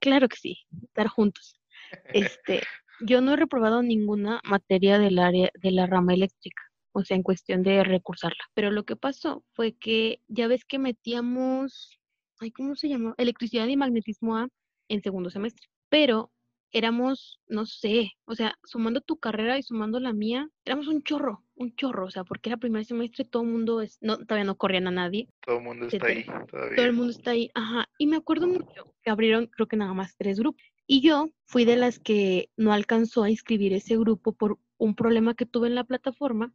Claro 0.01 0.29
que 0.29 0.37
sí, 0.37 0.59
estar 0.83 1.09
juntos. 1.09 1.61
Este, 2.13 2.63
yo 3.01 3.21
no 3.21 3.35
he 3.35 3.37
reprobado 3.37 3.83
ninguna 3.83 4.41
materia 4.45 4.99
del 4.99 5.19
área 5.19 5.51
de 5.55 5.71
la 5.71 5.87
rama 5.87 6.15
eléctrica 6.15 6.63
o 6.95 7.05
sea, 7.05 7.17
en 7.17 7.23
cuestión 7.23 7.63
de 7.63 7.83
recursarla. 7.85 8.45
Pero 8.53 8.71
lo 8.71 8.85
que 8.85 8.97
pasó 8.97 9.45
fue 9.55 9.73
que 9.73 10.21
ya 10.29 10.47
ves 10.47 10.67
que 10.67 10.79
metíamos 10.79 11.99
ay, 12.43 12.51
¿cómo 12.51 12.75
se 12.75 12.89
llama? 12.89 13.15
Electricidad 13.19 13.67
y 13.69 13.77
magnetismo 13.77 14.37
A 14.37 14.49
en 14.89 15.03
segundo 15.03 15.31
semestre. 15.31 15.69
Pero 15.89 16.33
éramos, 16.73 17.41
no 17.47 17.67
sé, 17.67 18.13
o 18.25 18.35
sea, 18.35 18.59
sumando 18.65 19.01
tu 19.01 19.19
carrera 19.19 19.59
y 19.59 19.63
sumando 19.63 20.01
la 20.01 20.13
mía, 20.13 20.49
éramos 20.65 20.89
un 20.89 21.03
chorro, 21.03 21.45
un 21.63 21.75
chorro, 21.77 22.07
o 22.07 22.11
sea, 22.11 22.25
porque 22.25 22.51
era 22.51 22.57
primer 22.57 22.85
semestre, 22.85 23.25
todo 23.25 23.43
el 23.43 23.49
mundo, 23.49 23.81
es, 23.81 23.99
no, 24.01 24.19
todavía 24.19 24.45
no 24.45 24.57
corrían 24.57 24.87
a 24.87 24.91
nadie. 24.91 25.29
Todo 25.45 25.59
el 25.59 25.65
mundo 25.65 25.87
está 25.87 26.07
ahí, 26.07 26.25
todavía. 26.51 26.77
Todo 26.77 26.87
el 26.87 26.93
mundo 26.93 27.11
está 27.11 27.31
ahí, 27.31 27.51
ajá. 27.55 27.89
Y 27.99 28.07
me 28.07 28.17
acuerdo 28.17 28.47
mucho 28.47 28.95
que 29.03 29.11
abrieron, 29.11 29.47
creo 29.47 29.67
que 29.67 29.77
nada 29.77 29.95
más 29.95 30.17
tres 30.17 30.39
grupos. 30.39 30.63
Y 30.87 31.01
yo 31.01 31.31
fui 31.47 31.65
de 31.65 31.77
las 31.77 31.99
que 31.99 32.51
no 32.57 32.73
alcanzó 32.73 33.23
a 33.23 33.31
inscribir 33.31 33.73
ese 33.73 33.97
grupo 33.97 34.33
por 34.33 34.59
un 34.77 34.95
problema 34.95 35.35
que 35.35 35.47
tuve 35.47 35.69
en 35.69 35.75
la 35.75 35.85
plataforma 35.85 36.53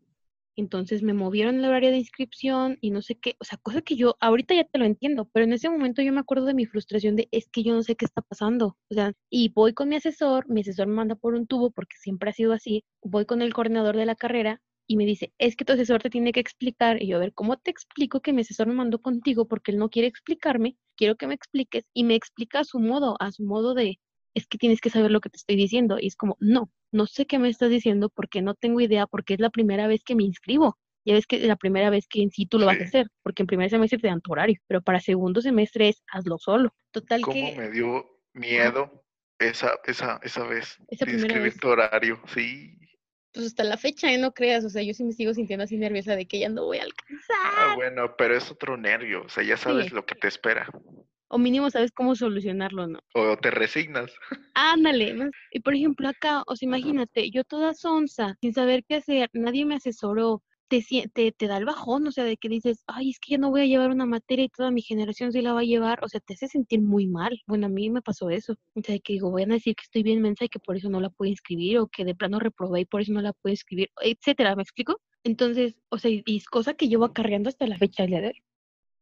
entonces 0.58 1.04
me 1.04 1.13
movieron 1.13 1.56
el 1.56 1.65
horario 1.65 1.91
de 1.91 1.98
inscripción 1.98 2.80
y 2.82 2.89
no 2.89 3.02
sé 3.04 3.15
qué, 3.15 3.36
o 3.39 3.46
sea, 3.46 3.60
cosa 3.60 3.82
que 3.82 3.96
yo 3.96 4.17
ahorita 4.20 4.56
ya 4.56 4.63
te 4.63 4.80
lo 4.80 4.86
entiendo, 4.86 5.30
pero 5.32 5.46
en 5.46 5.54
ese 5.54 5.70
momento 5.70 6.02
yo 6.02 6.12
me 6.12 6.20
acuerdo 6.20 6.46
de 6.46 6.56
mi 6.56 6.65
frustración 6.65 7.15
de 7.15 7.30
es 7.32 7.48
que 7.48 7.63
yo 7.63 7.74
no 7.74 7.84
sé 7.84 7.96
qué 7.96 8.06
está 8.06 8.24
pasando, 8.24 8.76
o 8.89 8.93
sea, 8.93 9.13
y 9.30 9.50
voy 9.50 9.74
con 9.74 9.89
mi 9.89 9.96
asesor, 9.98 10.50
mi 10.50 10.62
asesor 10.62 10.88
me 10.88 10.96
manda 10.96 11.15
por 11.15 11.36
un 11.36 11.46
tubo 11.46 11.70
porque 11.70 11.96
siempre 11.98 12.32
ha 12.32 12.34
sido 12.34 12.54
así, 12.54 12.84
voy 13.04 13.26
con 13.26 13.43
el 13.43 13.54
coordinador 13.54 13.96
de 13.96 14.08
la 14.08 14.15
carrera 14.15 14.60
y 14.88 14.95
me 14.95 15.06
dice, 15.06 15.34
es 15.38 15.56
que 15.56 15.65
tu 15.65 15.73
asesor 15.73 16.02
te 16.02 16.10
tiene 16.10 16.32
que 16.32 16.39
explicar, 16.39 17.02
y 17.02 17.08
yo, 17.08 17.17
a 17.17 17.19
ver, 17.19 17.34
¿cómo 17.34 17.58
te 17.58 17.69
explico 17.69 18.21
que 18.21 18.32
mi 18.32 18.41
asesor 18.41 18.67
me 18.67 18.73
mandó 18.73 19.00
contigo 19.00 19.47
porque 19.47 19.71
él 19.71 19.78
no 19.78 19.89
quiere 19.89 20.08
explicarme? 20.08 20.78
Quiero 20.95 21.17
que 21.17 21.28
me 21.28 21.34
expliques 21.34 21.84
y 21.93 22.06
me 22.06 22.15
explica 22.15 22.60
a 22.60 22.63
su 22.63 22.80
modo, 22.80 23.17
a 23.19 23.32
su 23.32 23.43
modo 23.43 23.73
de, 23.73 24.00
es 24.34 24.47
que 24.47 24.58
tienes 24.58 24.80
que 24.80 24.89
saber 24.89 25.12
lo 25.12 25.19
que 25.19 25.30
te 25.30 25.38
estoy 25.38 25.58
diciendo. 25.58 25.97
Y 26.00 26.08
es 26.08 26.15
como, 26.15 26.38
no, 26.39 26.71
no 26.91 27.06
sé 27.06 27.26
qué 27.26 27.38
me 27.38 27.50
estás 27.50 27.69
diciendo 27.69 28.10
porque 28.10 28.41
no 28.41 28.56
tengo 28.56 28.80
idea, 28.80 29.08
porque 29.08 29.34
es 29.34 29.39
la 29.39 29.50
primera 29.50 29.88
vez 29.88 30.04
que 30.04 30.15
me 30.15 30.23
inscribo. 30.23 30.78
Ya 31.06 31.13
ves 31.13 31.26
que 31.26 31.38
es 31.38 31.43
la 31.43 31.56
primera 31.56 31.89
vez 31.89 32.08
que 32.08 32.21
en 32.21 32.32
sí 32.32 32.45
tú 32.45 32.60
lo 32.60 32.65
vas 32.65 32.82
a 32.82 32.84
hacer, 32.84 33.08
porque 33.23 33.43
en 33.43 33.47
primer 33.47 33.69
semestre 33.69 33.97
te 33.97 34.08
dan 34.08 34.19
tu 34.19 34.34
horario, 34.34 34.60
pero 34.67 34.82
para 34.82 35.00
segundo 35.00 35.41
semestre 35.41 35.89
es 35.89 36.04
hazlo 36.12 36.38
solo. 36.38 36.73
Total 36.91 37.21
¿Cómo 37.21 37.56
me 37.56 37.71
dio 37.71 38.06
miedo 38.34 39.06
esa, 39.39 39.71
esa, 39.86 40.19
esa 40.21 40.43
vez 40.43 40.78
esa 40.89 41.06
de 41.06 41.13
inscribir 41.13 41.58
tu 41.60 41.69
horario? 41.69 42.19
Sí. 42.28 42.78
Pues 43.38 43.45
hasta 43.50 43.63
la 43.63 43.78
fecha, 43.78 44.12
¿eh? 44.12 44.17
no 44.17 44.34
creas, 44.34 44.65
o 44.65 44.69
sea, 44.69 44.82
yo 44.82 44.95
sí 44.95 45.04
me 45.04 45.13
sigo 45.13 45.32
sintiendo 45.32 45.63
así 45.63 45.78
nerviosa 45.78 46.15
de 46.15 46.26
que 46.26 46.39
ya 46.39 46.50
no 46.50 46.65
voy 46.65 46.80
a 46.80 46.82
ah, 46.82 46.86
alcanzar. 46.86 47.38
Ah, 47.56 47.76
bueno, 47.76 48.15
pero 48.17 48.36
es 48.36 48.50
otro 48.50 48.78
nervio, 48.78 49.21
o 49.26 49.30
sea, 49.30 49.43
ya 49.43 49.58
sabes 49.58 49.91
lo 49.91 50.08
que 50.08 50.15
te 50.15 50.28
espera 50.28 50.67
o 51.30 51.38
mínimo 51.38 51.69
sabes 51.69 51.91
cómo 51.91 52.15
solucionarlo, 52.15 52.88
¿no? 52.88 53.00
O 53.13 53.38
te 53.38 53.52
resignas. 53.52 54.12
Ándale, 54.56 55.30
y 55.52 55.60
por 55.60 55.76
ejemplo 55.76 56.10
acá, 56.10 56.43
o 56.47 56.56
sea, 56.56 56.65
imagínate, 56.67 57.30
yo 57.30 57.43
toda 57.43 57.73
sonsa, 57.73 58.36
sin 58.41 58.54
saber 58.54 58.84
qué 58.88 58.95
hacer, 58.95 59.30
nadie 59.34 59.65
me 59.65 59.76
asesoró, 59.76 60.41
te, 60.67 60.84
te, 61.13 61.32
te 61.32 61.47
da 61.47 61.58
el 61.58 61.65
bajón, 61.65 62.08
o 62.08 62.12
sea, 62.12 62.23
de 62.23 62.38
que 62.38 62.49
dices, 62.49 62.84
ay, 62.88 63.12
es 63.12 63.19
que 63.19 63.32
ya 63.32 63.38
no 63.38 63.49
voy 63.51 63.62
a 63.62 63.65
llevar 63.65 63.89
una 63.91 64.06
materia 64.06 64.45
y 64.45 64.49
toda 64.49 64.71
mi 64.71 64.82
generación 64.82 65.32
sí 65.32 65.41
la 65.41 65.53
va 65.53 65.62
a 65.62 65.63
llevar, 65.63 66.03
o 66.03 66.10
sea, 66.10 66.19
te 66.21 66.34
hace 66.34 66.47
sentir 66.47 66.82
muy 66.82 67.08
mal. 67.08 67.41
Bueno, 67.47 67.67
a 67.67 67.69
mí 67.69 67.89
me 67.89 68.01
pasó 68.01 68.30
eso, 68.30 68.53
o 68.75 68.82
sea, 68.82 68.93
de 68.93 69.01
que 69.01 69.13
digo, 69.13 69.32
voy 69.32 69.43
a 69.43 69.45
decir 69.45 69.75
que 69.75 69.84
estoy 69.84 70.03
bien 70.03 70.21
mensa 70.21 70.45
y 70.45 70.49
que 70.49 70.60
por 70.60 70.77
eso 70.77 70.89
no 70.89 70.99
la 70.99 71.10
puedo 71.10 71.30
inscribir, 71.30 71.80
o 71.80 71.88
que 71.88 72.06
de 72.06 72.15
plano 72.15 72.39
reprobé 72.39 72.82
y 72.82 72.86
por 72.86 73.01
eso 73.01 73.13
no 73.13 73.21
la 73.21 73.34
puedo 73.34 73.53
inscribir, 73.53 73.89
etcétera, 74.01 74.56
¿me 74.56 74.63
explico? 74.63 75.01
Entonces, 75.23 75.75
o 75.89 75.97
sea, 75.97 76.12
y 76.12 76.23
es 76.25 76.45
cosa 76.47 76.73
que 76.75 76.88
llevo 76.88 77.06
acarreando 77.06 77.49
hasta 77.49 77.67
la 77.67 77.77
fecha 77.77 78.03
del 78.03 78.12
día 78.12 78.21
de 78.21 78.27
hoy. 78.27 78.43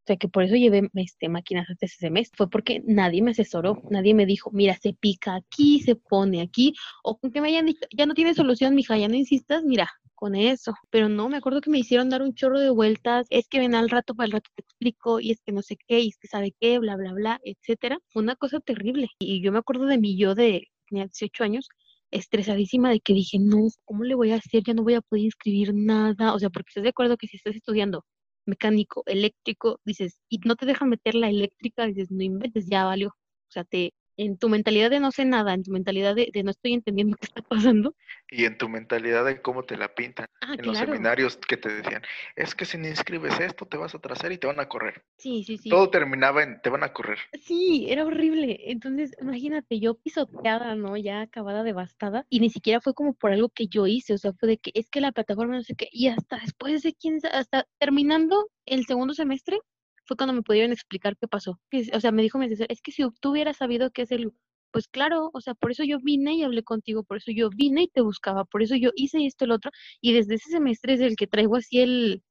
O 0.04 0.06
sea, 0.06 0.16
que 0.16 0.28
por 0.28 0.44
eso 0.44 0.54
llevé 0.54 0.88
este, 0.94 1.28
máquinas 1.28 1.68
hasta 1.68 1.86
ese 1.86 1.96
semestre. 1.96 2.36
Fue 2.36 2.48
porque 2.48 2.80
nadie 2.86 3.22
me 3.22 3.32
asesoró, 3.32 3.82
nadie 3.90 4.14
me 4.14 4.24
dijo, 4.24 4.52
mira, 4.52 4.76
se 4.76 4.92
pica 4.92 5.34
aquí, 5.34 5.80
se 5.80 5.96
pone 5.96 6.42
aquí, 6.42 6.74
o 7.02 7.18
que 7.18 7.40
me 7.40 7.48
hayan 7.48 7.66
dicho, 7.66 7.80
ya 7.96 8.06
no 8.06 8.14
tiene 8.14 8.32
solución, 8.34 8.76
mija, 8.76 8.96
ya 8.96 9.08
no 9.08 9.16
insistas, 9.16 9.64
mira, 9.64 9.90
con 10.16 10.34
eso. 10.34 10.74
Pero 10.90 11.08
no, 11.08 11.28
me 11.28 11.36
acuerdo 11.36 11.60
que 11.60 11.70
me 11.70 11.78
hicieron 11.78 12.08
dar 12.10 12.22
un 12.22 12.34
chorro 12.34 12.58
de 12.60 12.70
vueltas, 12.70 13.26
es 13.30 13.48
que 13.48 13.60
ven 13.60 13.74
al 13.74 13.90
rato, 13.90 14.14
para 14.14 14.26
el 14.26 14.32
rato 14.32 14.50
te 14.54 14.62
explico, 14.62 15.20
y 15.20 15.30
es 15.32 15.40
que 15.42 15.52
no 15.52 15.62
sé 15.62 15.76
qué, 15.86 16.00
y 16.00 16.08
es 16.08 16.18
que 16.18 16.28
sabe 16.28 16.54
qué, 16.60 16.78
bla, 16.78 16.96
bla, 16.96 17.12
bla, 17.12 17.40
etcétera. 17.44 17.98
Fue 18.08 18.22
una 18.22 18.36
cosa 18.36 18.60
terrible. 18.60 19.08
Y 19.20 19.42
yo 19.42 19.52
me 19.52 19.58
acuerdo 19.58 19.86
de 19.86 19.98
mi 19.98 20.18
yo 20.18 20.34
de, 20.34 20.68
tenía 20.88 21.04
18 21.04 21.44
años, 21.44 21.68
estresadísima 22.10 22.90
de 22.90 23.00
que 23.00 23.12
dije, 23.14 23.38
no, 23.38 23.68
¿cómo 23.84 24.04
le 24.04 24.14
voy 24.14 24.32
a 24.32 24.36
hacer? 24.36 24.62
Ya 24.64 24.74
no 24.74 24.82
voy 24.82 24.94
a 24.94 25.00
poder 25.02 25.24
inscribir 25.24 25.74
nada. 25.74 26.34
O 26.34 26.38
sea, 26.38 26.50
porque 26.50 26.70
estás 26.70 26.84
de 26.84 26.90
acuerdo 26.90 27.16
que 27.16 27.26
si 27.28 27.36
estás 27.36 27.56
estudiando 27.56 28.04
mecánico, 28.46 29.02
eléctrico, 29.06 29.80
dices, 29.84 30.20
y 30.28 30.38
no 30.38 30.56
te 30.56 30.66
dejan 30.66 30.88
meter 30.88 31.14
la 31.14 31.28
eléctrica, 31.30 31.86
dices, 31.86 32.10
no 32.10 32.22
inventes, 32.22 32.66
ya 32.68 32.84
valió. 32.84 33.08
O 33.08 33.52
sea, 33.52 33.64
te, 33.64 33.94
en 34.16 34.38
tu 34.38 34.48
mentalidad 34.48 34.90
de 34.90 35.00
no 35.00 35.10
sé 35.12 35.24
nada, 35.24 35.54
en 35.54 35.62
tu 35.62 35.70
mentalidad 35.70 36.14
de, 36.14 36.30
no 36.42 36.50
estoy 36.50 36.74
entendiendo 36.74 37.16
qué 37.20 37.26
está 37.26 37.42
pasando. 37.42 37.94
Y 38.30 38.44
en 38.44 38.58
tu 38.58 38.68
mentalidad 38.68 39.24
de 39.24 39.40
cómo 39.40 39.64
te 39.64 39.76
la 39.76 39.94
pintan. 39.94 40.26
Ah, 40.40 40.54
en 40.58 40.66
los 40.66 40.78
seminarios 40.78 41.36
que 41.36 41.56
te 41.56 41.68
decían, 41.68 42.02
es 42.34 42.54
que 42.54 42.64
si 42.64 42.78
no 42.78 42.88
inscribes 42.88 43.38
esto, 43.40 43.66
te 43.66 43.76
vas 43.76 43.94
a 43.94 43.98
atrasar 43.98 44.32
y 44.32 44.38
te 44.38 44.46
van 44.46 44.60
a 44.60 44.68
correr. 44.68 45.04
Sí, 45.18 45.44
sí, 45.44 45.58
sí. 45.58 45.68
Todo 45.68 45.90
terminaba 45.90 46.42
en, 46.42 46.60
te 46.60 46.70
van 46.70 46.82
a 46.82 46.92
correr. 46.92 47.18
Sí, 47.40 47.86
era 47.88 48.04
horrible. 48.04 48.58
Entonces, 48.70 49.12
imagínate, 49.20 49.78
yo 49.80 49.94
pisoteada, 49.94 50.74
¿no? 50.74 50.96
Ya 50.96 51.22
acabada, 51.22 51.62
devastada. 51.62 52.26
Y 52.28 52.40
ni 52.40 52.50
siquiera 52.50 52.80
fue 52.80 52.94
como 52.94 53.14
por 53.14 53.32
algo 53.32 53.48
que 53.48 53.68
yo 53.68 53.86
hice, 53.86 54.14
o 54.14 54.18
sea, 54.18 54.32
fue 54.32 54.48
de 54.48 54.58
que 54.58 54.70
es 54.74 54.90
que 54.90 55.00
la 55.00 55.12
plataforma 55.12 55.56
no 55.56 55.62
sé 55.62 55.74
qué. 55.74 55.88
Y 55.92 56.08
hasta 56.08 56.38
después 56.38 56.82
de 56.82 56.94
quién, 56.94 57.20
hasta 57.32 57.66
terminando 57.78 58.50
el 58.64 58.86
segundo 58.86 59.14
semestre, 59.14 59.60
fue 60.06 60.16
cuando 60.16 60.32
me 60.32 60.42
pudieron 60.42 60.72
explicar 60.72 61.16
qué 61.16 61.28
pasó. 61.28 61.60
O 61.92 62.00
sea, 62.00 62.12
me 62.12 62.22
dijo 62.22 62.38
mi 62.38 62.46
es 62.46 62.82
que 62.82 62.92
si 62.92 63.02
tú 63.20 63.30
hubieras 63.30 63.58
sabido 63.58 63.90
qué 63.90 64.02
es 64.02 64.12
el, 64.12 64.32
pues 64.70 64.88
claro, 64.88 65.30
o 65.32 65.40
sea, 65.40 65.54
por 65.54 65.70
eso 65.70 65.84
yo 65.84 65.98
vine 66.00 66.34
y 66.34 66.42
hablé 66.44 66.62
contigo, 66.62 67.02
por 67.04 67.18
eso 67.18 67.30
yo 67.32 67.50
vine 67.50 67.84
y 67.84 67.88
te 67.88 68.00
buscaba, 68.00 68.44
por 68.44 68.62
eso 68.62 68.76
yo 68.76 68.90
hice 68.94 69.24
esto, 69.26 69.44
el 69.44 69.52
otro, 69.52 69.70
y 70.00 70.12
desde 70.12 70.34
ese 70.34 70.50
semestre 70.50 70.94
es 70.94 71.00
el 71.00 71.16
que 71.16 71.26
traigo 71.26 71.56
así 71.56 71.80
el, 71.80 72.22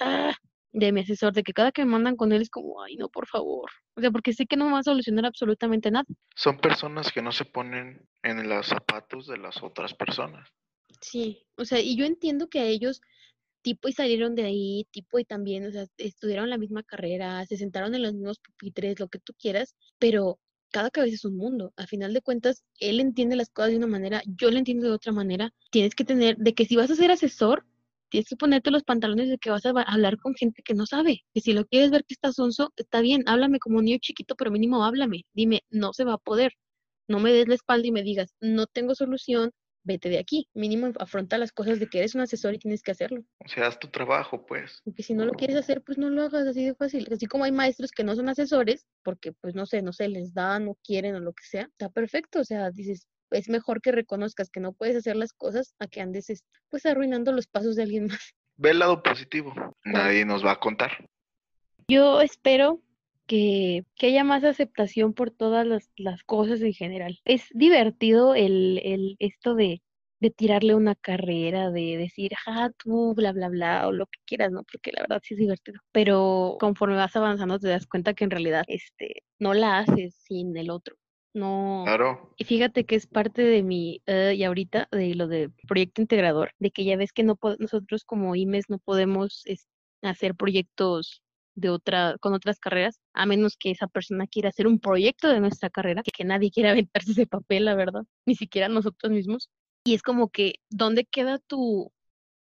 ah, 0.00 0.34
de 0.72 0.92
mi 0.92 1.00
asesor, 1.00 1.32
de 1.32 1.42
que 1.42 1.52
cada 1.52 1.70
que 1.70 1.84
me 1.84 1.92
mandan 1.92 2.16
con 2.16 2.32
él 2.32 2.42
es 2.42 2.50
como, 2.50 2.82
ay, 2.82 2.96
no, 2.96 3.08
por 3.08 3.26
favor. 3.26 3.70
O 3.94 4.00
sea, 4.00 4.10
porque 4.10 4.32
sé 4.32 4.46
que 4.46 4.56
no 4.56 4.70
va 4.70 4.78
a 4.78 4.82
solucionar 4.82 5.26
absolutamente 5.26 5.90
nada. 5.90 6.06
Son 6.34 6.58
personas 6.58 7.12
que 7.12 7.20
no 7.20 7.30
se 7.30 7.44
ponen 7.44 8.08
en 8.22 8.48
los 8.48 8.66
zapatos 8.66 9.26
de 9.26 9.36
las 9.36 9.62
otras 9.62 9.92
personas. 9.94 10.48
Sí, 11.00 11.46
o 11.56 11.64
sea, 11.64 11.80
y 11.80 11.96
yo 11.96 12.06
entiendo 12.06 12.48
que 12.48 12.60
a 12.60 12.64
ellos 12.64 13.02
tipo 13.62 13.88
y 13.88 13.92
salieron 13.92 14.34
de 14.34 14.44
ahí, 14.44 14.86
tipo 14.90 15.18
y 15.18 15.24
también, 15.24 15.66
o 15.66 15.70
sea, 15.72 15.86
estudiaron 15.98 16.50
la 16.50 16.58
misma 16.58 16.82
carrera, 16.82 17.44
se 17.46 17.56
sentaron 17.56 17.94
en 17.94 18.02
los 18.02 18.14
mismos 18.14 18.38
pupitres, 18.40 19.00
lo 19.00 19.08
que 19.08 19.18
tú 19.18 19.32
quieras, 19.38 19.76
pero 19.98 20.38
cada 20.70 20.90
cabeza 20.90 21.14
es 21.16 21.24
un 21.24 21.36
mundo. 21.36 21.72
A 21.76 21.86
final 21.86 22.12
de 22.14 22.22
cuentas, 22.22 22.64
él 22.80 23.00
entiende 23.00 23.36
las 23.36 23.50
cosas 23.50 23.72
de 23.72 23.78
una 23.78 23.86
manera, 23.86 24.22
yo 24.26 24.50
lo 24.50 24.58
entiendo 24.58 24.86
de 24.88 24.94
otra 24.94 25.12
manera. 25.12 25.52
Tienes 25.70 25.94
que 25.94 26.04
tener, 26.04 26.36
de 26.38 26.54
que 26.54 26.64
si 26.66 26.76
vas 26.76 26.90
a 26.90 26.96
ser 26.96 27.10
asesor, 27.10 27.64
tienes 28.10 28.28
que 28.28 28.36
ponerte 28.36 28.70
los 28.70 28.82
pantalones 28.84 29.28
de 29.30 29.38
que 29.38 29.50
vas 29.50 29.64
a 29.66 29.70
hablar 29.70 30.18
con 30.18 30.34
gente 30.34 30.62
que 30.62 30.74
no 30.74 30.86
sabe. 30.86 31.22
Que 31.34 31.40
si 31.40 31.52
lo 31.52 31.66
quieres 31.66 31.90
ver 31.90 32.04
que 32.04 32.14
estás 32.14 32.36
sonso, 32.36 32.72
está 32.76 33.00
bien, 33.00 33.22
háblame 33.26 33.58
como 33.58 33.78
un 33.78 33.86
niño 33.86 33.98
chiquito, 34.00 34.34
pero 34.36 34.50
mínimo 34.50 34.84
háblame. 34.84 35.22
Dime, 35.34 35.62
no 35.70 35.92
se 35.92 36.04
va 36.04 36.14
a 36.14 36.18
poder. 36.18 36.52
No 37.08 37.20
me 37.20 37.32
des 37.32 37.48
la 37.48 37.54
espalda 37.54 37.86
y 37.86 37.92
me 37.92 38.02
digas, 38.02 38.34
no 38.40 38.66
tengo 38.66 38.94
solución, 38.94 39.52
vete 39.84 40.08
de 40.08 40.18
aquí. 40.18 40.48
Mínimo 40.54 40.92
afronta 40.98 41.38
las 41.38 41.52
cosas 41.52 41.80
de 41.80 41.88
que 41.88 41.98
eres 41.98 42.14
un 42.14 42.20
asesor 42.20 42.54
y 42.54 42.58
tienes 42.58 42.82
que 42.82 42.90
hacerlo. 42.90 43.22
O 43.44 43.48
sea, 43.48 43.66
haz 43.66 43.78
tu 43.78 43.88
trabajo, 43.88 44.44
pues. 44.46 44.80
Porque 44.84 45.02
si 45.02 45.14
no 45.14 45.24
lo 45.24 45.32
quieres 45.32 45.56
hacer, 45.56 45.82
pues 45.82 45.98
no 45.98 46.10
lo 46.10 46.22
hagas 46.22 46.46
así 46.46 46.64
de 46.64 46.74
fácil. 46.74 47.08
Así 47.12 47.26
como 47.26 47.44
hay 47.44 47.52
maestros 47.52 47.90
que 47.90 48.04
no 48.04 48.14
son 48.14 48.28
asesores, 48.28 48.86
porque 49.02 49.32
pues 49.32 49.54
no 49.54 49.66
sé, 49.66 49.82
no 49.82 49.92
sé, 49.92 50.08
les 50.08 50.34
dan 50.34 50.68
o 50.68 50.76
quieren 50.84 51.14
o 51.14 51.20
lo 51.20 51.32
que 51.32 51.44
sea, 51.44 51.62
está 51.62 51.88
perfecto. 51.88 52.40
O 52.40 52.44
sea, 52.44 52.70
dices, 52.70 53.06
es 53.30 53.48
mejor 53.48 53.80
que 53.80 53.92
reconozcas 53.92 54.50
que 54.50 54.60
no 54.60 54.72
puedes 54.72 54.96
hacer 54.96 55.16
las 55.16 55.32
cosas 55.32 55.74
a 55.78 55.86
que 55.86 56.00
andes 56.00 56.26
pues 56.68 56.86
arruinando 56.86 57.32
los 57.32 57.46
pasos 57.46 57.76
de 57.76 57.82
alguien 57.82 58.06
más. 58.06 58.34
Ve 58.56 58.70
el 58.70 58.78
lado 58.78 59.02
positivo. 59.02 59.54
Nadie 59.84 60.24
nos 60.24 60.44
va 60.44 60.52
a 60.52 60.60
contar. 60.60 61.08
Yo 61.88 62.20
espero 62.20 62.80
que, 63.26 63.84
que 63.96 64.08
haya 64.08 64.24
más 64.24 64.44
aceptación 64.44 65.14
por 65.14 65.30
todas 65.30 65.66
las, 65.66 65.90
las 65.96 66.22
cosas 66.24 66.60
en 66.62 66.72
general. 66.72 67.18
Es 67.24 67.48
divertido 67.52 68.34
el, 68.34 68.80
el 68.84 69.16
esto 69.18 69.54
de, 69.54 69.82
de 70.22 70.30
tirarle 70.30 70.76
una 70.76 70.94
carrera, 70.94 71.70
de 71.70 71.96
decir, 71.96 72.32
ah, 72.46 72.70
tú, 72.78 73.12
bla, 73.14 73.32
bla, 73.32 73.48
bla, 73.48 73.88
o 73.88 73.92
lo 73.92 74.06
que 74.06 74.20
quieras, 74.24 74.52
¿no? 74.52 74.62
Porque 74.62 74.92
la 74.92 75.02
verdad 75.02 75.20
sí 75.22 75.34
es 75.34 75.40
divertido. 75.40 75.80
Pero 75.90 76.56
conforme 76.60 76.94
vas 76.94 77.16
avanzando 77.16 77.58
te 77.58 77.68
das 77.68 77.86
cuenta 77.86 78.14
que 78.14 78.22
en 78.24 78.30
realidad 78.30 78.64
este, 78.68 79.24
no 79.40 79.52
la 79.52 79.80
haces 79.80 80.14
sin 80.14 80.56
el 80.56 80.70
otro. 80.70 80.94
No. 81.34 81.82
Claro. 81.86 82.34
Y 82.36 82.44
fíjate 82.44 82.84
que 82.84 82.94
es 82.94 83.08
parte 83.08 83.42
de 83.42 83.64
mi, 83.64 84.00
eh, 84.06 84.34
y 84.36 84.44
ahorita, 84.44 84.88
de 84.92 85.14
lo 85.16 85.26
de 85.26 85.50
proyecto 85.66 86.02
integrador, 86.02 86.52
de 86.60 86.70
que 86.70 86.84
ya 86.84 86.96
ves 86.96 87.12
que 87.12 87.24
no 87.24 87.36
nosotros 87.58 88.04
como 88.04 88.36
IMES 88.36 88.68
no 88.68 88.78
podemos 88.78 89.42
hacer 90.02 90.36
proyectos 90.36 91.22
de 91.54 91.70
otra, 91.70 92.16
con 92.20 92.34
otras 92.34 92.58
carreras, 92.58 93.00
a 93.14 93.26
menos 93.26 93.56
que 93.56 93.70
esa 93.70 93.86
persona 93.86 94.26
quiera 94.26 94.48
hacer 94.50 94.66
un 94.66 94.80
proyecto 94.80 95.28
de 95.28 95.40
nuestra 95.40 95.70
carrera, 95.70 96.02
que, 96.02 96.24
nadie 96.24 96.50
quiera 96.50 96.70
aventarse 96.72 97.12
ese 97.12 97.26
papel, 97.26 97.64
la 97.64 97.74
verdad, 97.74 98.02
ni 98.26 98.34
siquiera 98.34 98.68
nosotros 98.68 99.12
mismos. 99.12 99.50
Y 99.84 99.94
es 99.94 100.02
como 100.02 100.30
que, 100.30 100.54
¿dónde 100.70 101.04
queda 101.04 101.38
tu, 101.38 101.92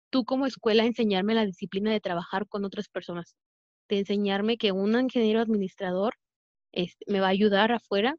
tú 0.09 0.25
como 0.25 0.45
escuela 0.45 0.85
enseñarme 0.85 1.35
la 1.35 1.45
disciplina 1.45 1.91
de 1.91 2.01
trabajar 2.01 2.47
con 2.47 2.65
otras 2.65 2.89
personas? 2.89 3.35
De 3.89 3.99
enseñarme 3.99 4.57
que 4.57 4.71
un 4.71 4.99
ingeniero 4.99 5.41
administrador 5.41 6.15
este, 6.71 7.05
me 7.07 7.19
va 7.19 7.27
a 7.27 7.31
ayudar 7.31 7.71
afuera 7.71 8.15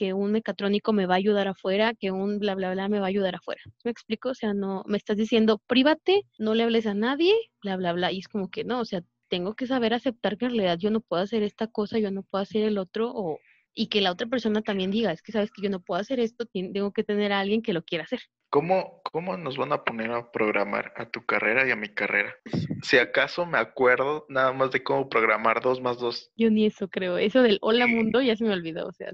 que 0.00 0.14
un 0.14 0.32
mecatrónico 0.32 0.94
me 0.94 1.04
va 1.04 1.14
a 1.14 1.18
ayudar 1.18 1.46
afuera, 1.46 1.92
que 1.92 2.10
un 2.10 2.38
bla, 2.38 2.54
bla, 2.54 2.72
bla 2.72 2.88
me 2.88 3.00
va 3.00 3.04
a 3.04 3.08
ayudar 3.10 3.34
afuera. 3.34 3.60
¿Me 3.84 3.90
explico? 3.90 4.30
O 4.30 4.34
sea, 4.34 4.54
no, 4.54 4.82
me 4.86 4.96
estás 4.96 5.18
diciendo, 5.18 5.60
prívate, 5.66 6.22
no 6.38 6.54
le 6.54 6.62
hables 6.62 6.86
a 6.86 6.94
nadie, 6.94 7.34
bla, 7.60 7.76
bla, 7.76 7.92
bla. 7.92 8.10
Y 8.10 8.20
es 8.20 8.28
como 8.28 8.48
que 8.48 8.64
no, 8.64 8.80
o 8.80 8.86
sea, 8.86 9.02
tengo 9.30 9.54
que 9.54 9.66
saber 9.66 9.94
aceptar 9.94 10.36
que 10.36 10.46
en 10.46 10.50
realidad 10.50 10.78
yo 10.78 10.90
no 10.90 11.00
puedo 11.00 11.22
hacer 11.22 11.42
esta 11.42 11.68
cosa, 11.68 11.98
yo 11.98 12.10
no 12.10 12.22
puedo 12.22 12.42
hacer 12.42 12.64
el 12.64 12.76
otro, 12.76 13.10
o, 13.14 13.38
y 13.72 13.88
que 13.88 14.02
la 14.02 14.10
otra 14.10 14.26
persona 14.26 14.60
también 14.60 14.90
diga, 14.90 15.12
es 15.12 15.22
que 15.22 15.32
sabes 15.32 15.50
que 15.50 15.62
yo 15.62 15.70
no 15.70 15.80
puedo 15.80 16.00
hacer 16.00 16.20
esto, 16.20 16.44
tengo 16.46 16.92
que 16.92 17.04
tener 17.04 17.32
a 17.32 17.40
alguien 17.40 17.62
que 17.62 17.72
lo 17.72 17.82
quiera 17.82 18.04
hacer. 18.04 18.20
¿Cómo, 18.50 19.00
¿Cómo 19.04 19.36
nos 19.36 19.56
van 19.56 19.72
a 19.72 19.84
poner 19.84 20.10
a 20.10 20.32
programar 20.32 20.92
a 20.96 21.08
tu 21.08 21.24
carrera 21.24 21.66
y 21.66 21.70
a 21.70 21.76
mi 21.76 21.88
carrera? 21.88 22.34
Si 22.82 22.98
acaso 22.98 23.46
me 23.46 23.58
acuerdo 23.58 24.26
nada 24.28 24.52
más 24.52 24.72
de 24.72 24.82
cómo 24.82 25.08
programar 25.08 25.62
dos 25.62 25.80
más 25.80 25.98
dos. 25.98 26.32
Yo 26.34 26.50
ni 26.50 26.66
eso 26.66 26.88
creo. 26.88 27.16
Eso 27.16 27.42
del 27.42 27.58
hola 27.60 27.86
mundo 27.86 28.20
ya 28.20 28.34
se 28.34 28.42
me 28.42 28.52
olvidó. 28.52 28.88
O 28.88 28.92
sea, 28.92 29.12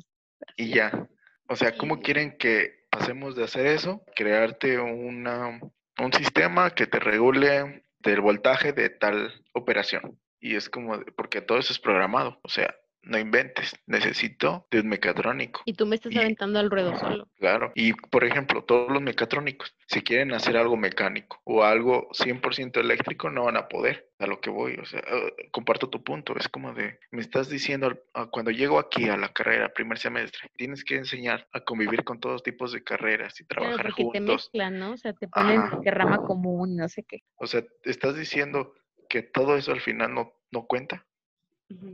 y 0.56 0.70
ya. 0.74 1.06
O 1.50 1.56
sea, 1.56 1.76
¿cómo 1.76 2.00
quieren 2.00 2.38
que 2.38 2.86
pasemos 2.90 3.36
de 3.36 3.44
hacer 3.44 3.66
eso? 3.66 4.02
Crearte 4.14 4.78
una, 4.78 5.60
un 5.98 6.12
sistema 6.14 6.70
que 6.70 6.86
te 6.86 6.98
regule 6.98 7.84
del 8.00 8.20
voltaje 8.20 8.72
de 8.72 8.90
tal 8.90 9.44
operación. 9.52 10.18
Y 10.40 10.56
es 10.56 10.68
como, 10.68 11.00
porque 11.16 11.40
todo 11.40 11.58
eso 11.58 11.72
es 11.72 11.78
programado. 11.78 12.38
O 12.42 12.48
sea, 12.48 12.74
no 13.06 13.18
inventes, 13.18 13.74
necesito 13.86 14.66
de 14.70 14.80
un 14.80 14.88
mecatrónico. 14.88 15.62
Y 15.64 15.74
tú 15.74 15.86
me 15.86 15.96
estás 15.96 16.14
aventando 16.16 16.58
al 16.58 16.70
ruedo 16.70 16.96
solo. 16.98 17.28
Claro, 17.36 17.72
y 17.74 17.92
por 17.92 18.24
ejemplo, 18.24 18.64
todos 18.64 18.90
los 18.90 19.00
mecatrónicos, 19.00 19.74
si 19.86 20.02
quieren 20.02 20.32
hacer 20.32 20.56
algo 20.56 20.76
mecánico 20.76 21.40
o 21.44 21.62
algo 21.62 22.08
100% 22.10 22.80
eléctrico, 22.80 23.30
no 23.30 23.44
van 23.44 23.56
a 23.56 23.68
poder, 23.68 24.10
a 24.18 24.26
lo 24.26 24.40
que 24.40 24.50
voy, 24.50 24.74
o 24.74 24.84
sea, 24.84 25.00
eh, 25.00 25.48
comparto 25.52 25.88
tu 25.88 26.02
punto, 26.02 26.34
es 26.36 26.48
como 26.48 26.74
de, 26.74 26.98
me 27.12 27.20
estás 27.20 27.48
diciendo, 27.48 27.96
ah, 28.14 28.28
cuando 28.30 28.50
llego 28.50 28.78
aquí 28.78 29.08
a 29.08 29.16
la 29.16 29.32
carrera, 29.32 29.72
primer 29.72 29.98
semestre, 29.98 30.50
tienes 30.56 30.84
que 30.84 30.96
enseñar 30.96 31.46
a 31.52 31.60
convivir 31.60 32.02
con 32.02 32.18
todos 32.18 32.42
tipos 32.42 32.72
de 32.72 32.82
carreras 32.82 33.40
y 33.40 33.44
trabajar 33.44 33.76
claro, 33.76 33.88
porque 33.90 34.02
juntos. 34.02 34.50
te 34.52 34.58
mezclan, 34.58 34.78
¿no? 34.78 34.92
O 34.92 34.96
sea, 34.96 35.12
te 35.12 35.28
ponen 35.28 35.62
que 35.82 35.90
rama 35.90 36.18
común, 36.18 36.76
no 36.76 36.88
sé 36.88 37.04
qué. 37.04 37.22
O 37.36 37.46
sea, 37.46 37.62
estás 37.84 38.16
diciendo 38.16 38.74
que 39.08 39.22
todo 39.22 39.56
eso 39.56 39.72
al 39.72 39.80
final 39.80 40.12
no, 40.12 40.32
no 40.50 40.66
cuenta 40.66 41.06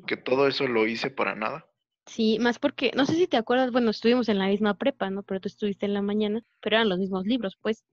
que 0.06 0.16
todo 0.16 0.48
eso 0.48 0.66
lo 0.66 0.86
hice 0.86 1.10
para 1.10 1.34
nada. 1.34 1.66
Sí, 2.06 2.38
más 2.40 2.58
porque, 2.58 2.90
no 2.96 3.06
sé 3.06 3.14
si 3.14 3.26
te 3.26 3.36
acuerdas, 3.36 3.70
bueno, 3.70 3.90
estuvimos 3.90 4.28
en 4.28 4.38
la 4.38 4.48
misma 4.48 4.74
prepa, 4.74 5.08
¿no? 5.10 5.22
Pero 5.22 5.40
tú 5.40 5.48
estuviste 5.48 5.86
en 5.86 5.94
la 5.94 6.02
mañana, 6.02 6.42
pero 6.60 6.76
eran 6.76 6.88
los 6.88 6.98
mismos 6.98 7.26
libros, 7.26 7.56
pues. 7.60 7.84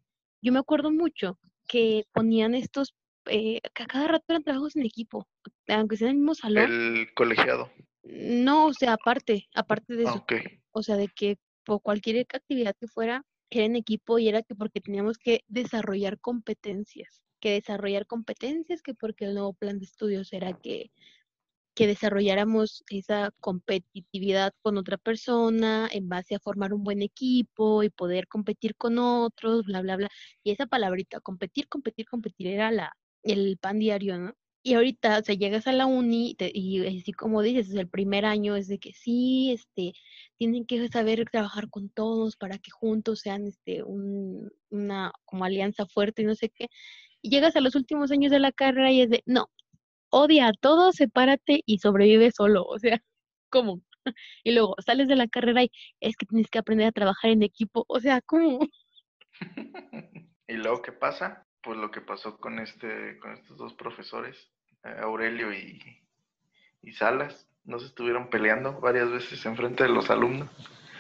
Yo 0.42 0.52
me 0.52 0.60
acuerdo 0.60 0.92
mucho 0.92 1.38
que 1.68 2.06
ponían 2.12 2.56
estos, 2.56 2.96
eh, 3.26 3.60
que 3.74 3.84
a 3.84 3.86
cada 3.86 4.08
rato 4.08 4.26
eran 4.30 4.44
trabajos 4.44 4.76
en 4.76 4.86
equipo, 4.86 5.28
aunque 5.68 5.98
sea 5.98 6.08
en 6.08 6.12
el 6.14 6.18
mismo 6.18 6.34
salón. 6.34 6.72
El 6.72 7.14
colegiado. 7.14 7.72
No, 8.04 8.68
o 8.68 8.74
sea, 8.74 8.94
aparte, 8.94 9.48
aparte 9.54 9.96
de 9.96 10.06
Ah, 10.08 10.24
eso. 10.30 10.48
O 10.72 10.82
sea, 10.82 10.96
de 10.96 11.08
que 11.10 11.38
por 11.64 11.82
cualquier 11.82 12.26
actividad 12.34 12.76
que 12.80 12.88
fuera, 12.88 13.24
era 13.52 13.66
en 13.66 13.76
equipo 13.76 14.18
y 14.18 14.30
era 14.30 14.42
que 14.42 14.56
porque 14.56 14.82
teníamos 14.82 15.18
que 15.18 15.44
desarrollar 15.48 16.20
competencias, 16.20 17.22
que 17.40 17.52
desarrollar 17.52 18.08
competencias, 18.08 18.82
que 18.82 18.94
porque 18.94 19.26
el 19.26 19.34
nuevo 19.34 19.54
plan 19.54 19.78
de 19.78 19.86
estudios 19.86 20.34
era 20.34 20.54
que 20.54 20.92
que 21.80 21.88
desarrolláramos 21.88 22.84
esa 22.90 23.32
competitividad 23.40 24.54
con 24.62 24.78
otra 24.78 24.98
persona 24.98 25.88
en 25.94 26.10
base 26.10 26.36
a 26.36 26.40
formar 26.42 26.74
un 26.74 26.84
buen 26.84 27.02
equipo 27.02 27.84
y 27.84 27.90
poder 27.90 28.28
competir 28.28 28.76
con 28.76 28.98
otros, 29.00 29.64
bla, 29.64 29.82
bla, 29.82 29.96
bla. 29.96 30.10
Y 30.44 30.52
esa 30.52 30.68
palabrita, 30.68 31.22
competir, 31.22 31.70
competir, 31.70 32.06
competir, 32.06 32.48
era 32.48 32.70
la, 32.72 32.92
el 33.24 33.58
pan 33.62 33.80
diario, 33.80 34.18
¿no? 34.18 34.34
Y 34.62 34.74
ahorita, 34.74 35.20
o 35.20 35.24
sea, 35.24 35.36
llegas 35.36 35.68
a 35.68 35.72
la 35.72 35.86
uni 35.86 36.36
te- 36.36 36.52
y 36.54 36.86
así 37.00 37.14
como 37.14 37.42
dices, 37.42 37.74
el 37.74 37.88
primer 37.88 38.26
año 38.26 38.58
es 38.58 38.68
de 38.68 38.78
que 38.80 38.92
sí, 38.94 39.52
este, 39.54 39.94
tienen 40.38 40.66
que 40.66 40.86
saber 40.90 41.26
trabajar 41.32 41.70
con 41.70 41.88
todos 41.90 42.36
para 42.36 42.58
que 42.58 42.72
juntos 42.72 43.22
sean, 43.22 43.48
este, 43.48 43.84
un, 43.84 44.52
una 44.70 45.14
como 45.24 45.46
alianza 45.46 45.86
fuerte 45.86 46.24
y 46.24 46.26
no 46.26 46.36
sé 46.36 46.50
qué. 46.50 46.68
Y 47.22 47.30
llegas 47.30 47.56
a 47.56 47.62
los 47.62 47.76
últimos 47.76 48.12
años 48.12 48.32
de 48.32 48.40
la 48.40 48.52
carrera 48.52 48.92
y 48.92 49.02
es 49.02 49.10
de, 49.10 49.24
no, 49.26 49.50
odia 50.10 50.48
a 50.48 50.54
todos, 50.54 50.96
sepárate 50.96 51.62
y 51.66 51.80
sobrevive 51.80 52.32
solo. 52.32 52.64
O 52.64 52.80
sea, 52.80 53.02
¿cómo? 53.50 53.82
Y 54.44 54.54
luego 54.54 54.76
sales 54.80 55.08
de 55.08 55.16
la 55.16 55.28
carrera 55.28 55.64
y 55.64 55.72
es 56.00 56.16
que 56.16 56.26
tienes 56.26 56.50
que 56.50 56.60
aprender 56.60 56.88
a 56.88 56.92
trabajar 56.92 57.32
en 57.32 57.44
equipo. 57.44 57.86
O 57.88 58.00
sea, 58.00 58.22
¿cómo? 58.22 58.60
¿Y 60.48 60.54
luego 60.54 60.82
qué 60.82 60.92
pasa? 60.92 61.46
Pues 61.62 61.78
lo 61.78 61.92
que 61.92 62.02
pasó 62.02 62.38
con 62.38 62.60
este, 62.60 63.20
con 63.20 63.34
estos 63.34 63.58
dos 63.58 63.74
profesores, 63.74 64.36
eh, 64.84 64.96
Aurelio 65.02 65.54
y, 65.54 65.80
y 66.82 66.92
Salas, 66.94 67.48
nos 67.66 67.84
estuvieron 67.84 68.30
peleando 68.30 68.80
varias 68.80 69.12
veces 69.12 69.46
enfrente 69.46 69.84
de 69.84 69.90
los 69.90 70.10
alumnos. 70.10 70.50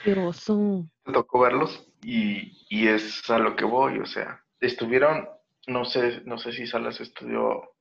Qué 0.03 0.13
oso. 0.13 0.85
Tocó 1.05 1.39
verlos 1.39 1.87
y, 2.03 2.65
y 2.69 2.87
es 2.87 3.27
a 3.29 3.39
lo 3.39 3.55
que 3.55 3.65
voy, 3.65 3.99
o 3.99 4.05
sea, 4.05 4.43
estuvieron, 4.59 5.27
no 5.67 5.85
sé, 5.85 6.21
no 6.25 6.37
sé 6.37 6.51
si 6.51 6.67
Salas 6.67 6.99
estudió 7.01 7.73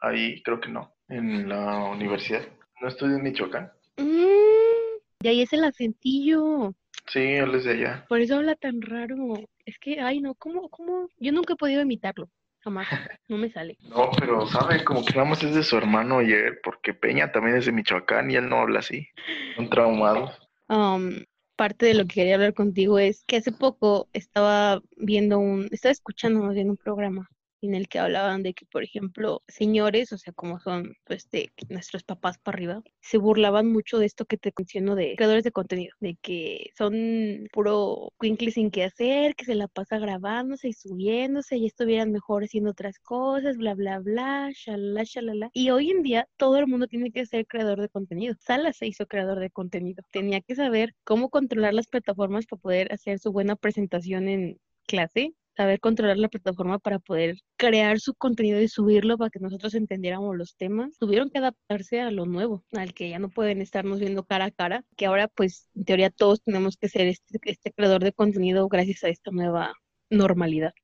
ahí, 0.00 0.42
creo 0.42 0.60
que 0.60 0.68
no, 0.68 0.94
en 1.08 1.48
la 1.48 1.84
universidad. 1.84 2.42
No 2.80 2.88
estudió 2.88 3.16
en 3.16 3.22
Michoacán. 3.22 3.72
Mm, 3.96 4.98
y 5.22 5.28
ahí 5.28 5.42
es 5.42 5.52
el 5.52 5.64
acentillo. 5.64 6.74
Sí, 7.06 7.20
él 7.20 7.54
es 7.54 7.64
de 7.64 7.72
allá. 7.72 8.06
Por 8.08 8.20
eso 8.20 8.36
habla 8.36 8.54
tan 8.56 8.82
raro. 8.82 9.16
Es 9.64 9.78
que, 9.78 10.00
ay, 10.00 10.20
no, 10.20 10.34
¿cómo, 10.34 10.68
cómo? 10.68 11.08
Yo 11.18 11.32
nunca 11.32 11.54
he 11.54 11.56
podido 11.56 11.82
imitarlo. 11.82 12.28
Jamás. 12.60 12.88
No 13.28 13.38
me 13.38 13.50
sale. 13.50 13.76
No, 13.80 14.10
pero 14.18 14.46
sabe, 14.46 14.84
como 14.84 15.04
que 15.04 15.14
nada 15.14 15.24
más 15.24 15.42
es 15.42 15.54
de 15.54 15.64
su 15.64 15.76
hermano 15.76 16.22
y 16.22 16.32
él, 16.32 16.58
porque 16.62 16.94
Peña 16.94 17.32
también 17.32 17.56
es 17.56 17.66
de 17.66 17.72
Michoacán 17.72 18.30
y 18.30 18.36
él 18.36 18.48
no 18.48 18.58
habla 18.58 18.78
así. 18.78 19.08
Son 19.56 19.68
traumados. 19.68 20.30
Um, 20.68 21.24
parte 21.56 21.86
de 21.86 21.94
lo 21.94 22.04
que 22.06 22.14
quería 22.14 22.36
hablar 22.36 22.54
contigo 22.54 23.00
es 23.00 23.24
que 23.26 23.36
hace 23.36 23.50
poco 23.50 24.08
estaba 24.12 24.80
viendo 24.96 25.40
un, 25.40 25.68
estaba 25.72 25.90
escuchando 25.90 26.40
más 26.40 26.54
bien 26.54 26.70
un 26.70 26.76
programa 26.76 27.28
en 27.62 27.74
el 27.74 27.88
que 27.88 27.98
hablaban 27.98 28.42
de 28.42 28.54
que, 28.54 28.66
por 28.66 28.82
ejemplo, 28.82 29.42
señores, 29.48 30.12
o 30.12 30.18
sea, 30.18 30.32
como 30.32 30.60
son 30.60 30.94
pues 31.04 31.28
de 31.30 31.50
nuestros 31.68 32.04
papás 32.04 32.38
para 32.38 32.56
arriba, 32.56 32.82
se 33.00 33.18
burlaban 33.18 33.66
mucho 33.70 33.98
de 33.98 34.06
esto 34.06 34.26
que 34.26 34.36
te 34.36 34.52
menciono 34.56 34.94
de 34.94 35.14
creadores 35.16 35.44
de 35.44 35.52
contenido, 35.52 35.94
de 36.00 36.16
que 36.20 36.70
son 36.76 37.48
puro 37.52 38.12
quinkle 38.20 38.50
sin 38.50 38.70
qué 38.70 38.84
hacer, 38.84 39.34
que 39.34 39.44
se 39.44 39.54
la 39.54 39.68
pasa 39.68 39.98
grabándose 39.98 40.68
y 40.68 40.72
subiéndose 40.72 41.56
y 41.56 41.66
estuvieran 41.66 42.12
mejor 42.12 42.44
haciendo 42.44 42.70
otras 42.70 42.98
cosas, 42.98 43.56
bla, 43.56 43.74
bla, 43.74 44.00
bla, 44.00 44.50
shalala, 44.52 45.04
shalala. 45.04 45.50
Y 45.52 45.70
hoy 45.70 45.90
en 45.90 46.02
día 46.02 46.28
todo 46.36 46.58
el 46.58 46.66
mundo 46.66 46.86
tiene 46.86 47.10
que 47.12 47.26
ser 47.26 47.46
creador 47.46 47.80
de 47.80 47.88
contenido. 47.88 48.34
Sala 48.40 48.72
se 48.72 48.86
hizo 48.86 49.06
creador 49.06 49.40
de 49.40 49.50
contenido. 49.50 50.02
Tenía 50.12 50.40
que 50.40 50.54
saber 50.54 50.94
cómo 51.04 51.30
controlar 51.30 51.74
las 51.74 51.86
plataformas 51.86 52.46
para 52.46 52.60
poder 52.60 52.92
hacer 52.92 53.18
su 53.18 53.32
buena 53.32 53.56
presentación 53.56 54.28
en 54.28 54.58
clase 54.86 55.34
saber 55.56 55.80
controlar 55.80 56.18
la 56.18 56.28
plataforma 56.28 56.78
para 56.78 56.98
poder 56.98 57.36
crear 57.56 57.98
su 57.98 58.14
contenido 58.14 58.60
y 58.60 58.68
subirlo 58.68 59.16
para 59.16 59.30
que 59.30 59.40
nosotros 59.40 59.74
entendiéramos 59.74 60.36
los 60.36 60.56
temas. 60.56 60.96
Tuvieron 60.98 61.30
que 61.30 61.38
adaptarse 61.38 62.00
a 62.00 62.10
lo 62.10 62.26
nuevo, 62.26 62.64
al 62.72 62.92
que 62.92 63.08
ya 63.08 63.18
no 63.18 63.30
pueden 63.30 63.62
estarnos 63.62 64.00
viendo 64.00 64.24
cara 64.24 64.46
a 64.46 64.50
cara, 64.50 64.84
que 64.96 65.06
ahora 65.06 65.28
pues 65.28 65.68
en 65.74 65.84
teoría 65.84 66.10
todos 66.10 66.42
tenemos 66.42 66.76
que 66.76 66.88
ser 66.88 67.06
este, 67.06 67.38
este 67.44 67.72
creador 67.72 68.04
de 68.04 68.12
contenido 68.12 68.68
gracias 68.68 69.04
a 69.04 69.08
esta 69.08 69.30
nueva 69.30 69.72
normalidad. 70.10 70.74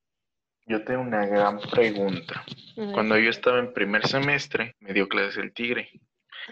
Yo 0.67 0.85
tengo 0.85 1.03
una 1.03 1.27
gran 1.27 1.59
pregunta. 1.59 2.45
Cuando 2.95 3.19
yo 3.19 3.31
estaba 3.31 3.59
en 3.59 3.73
primer 3.73 4.07
semestre, 4.07 4.77
me 4.81 4.93
dio 4.93 5.09
clases 5.09 5.37
el 5.39 5.53
tigre. 5.53 5.91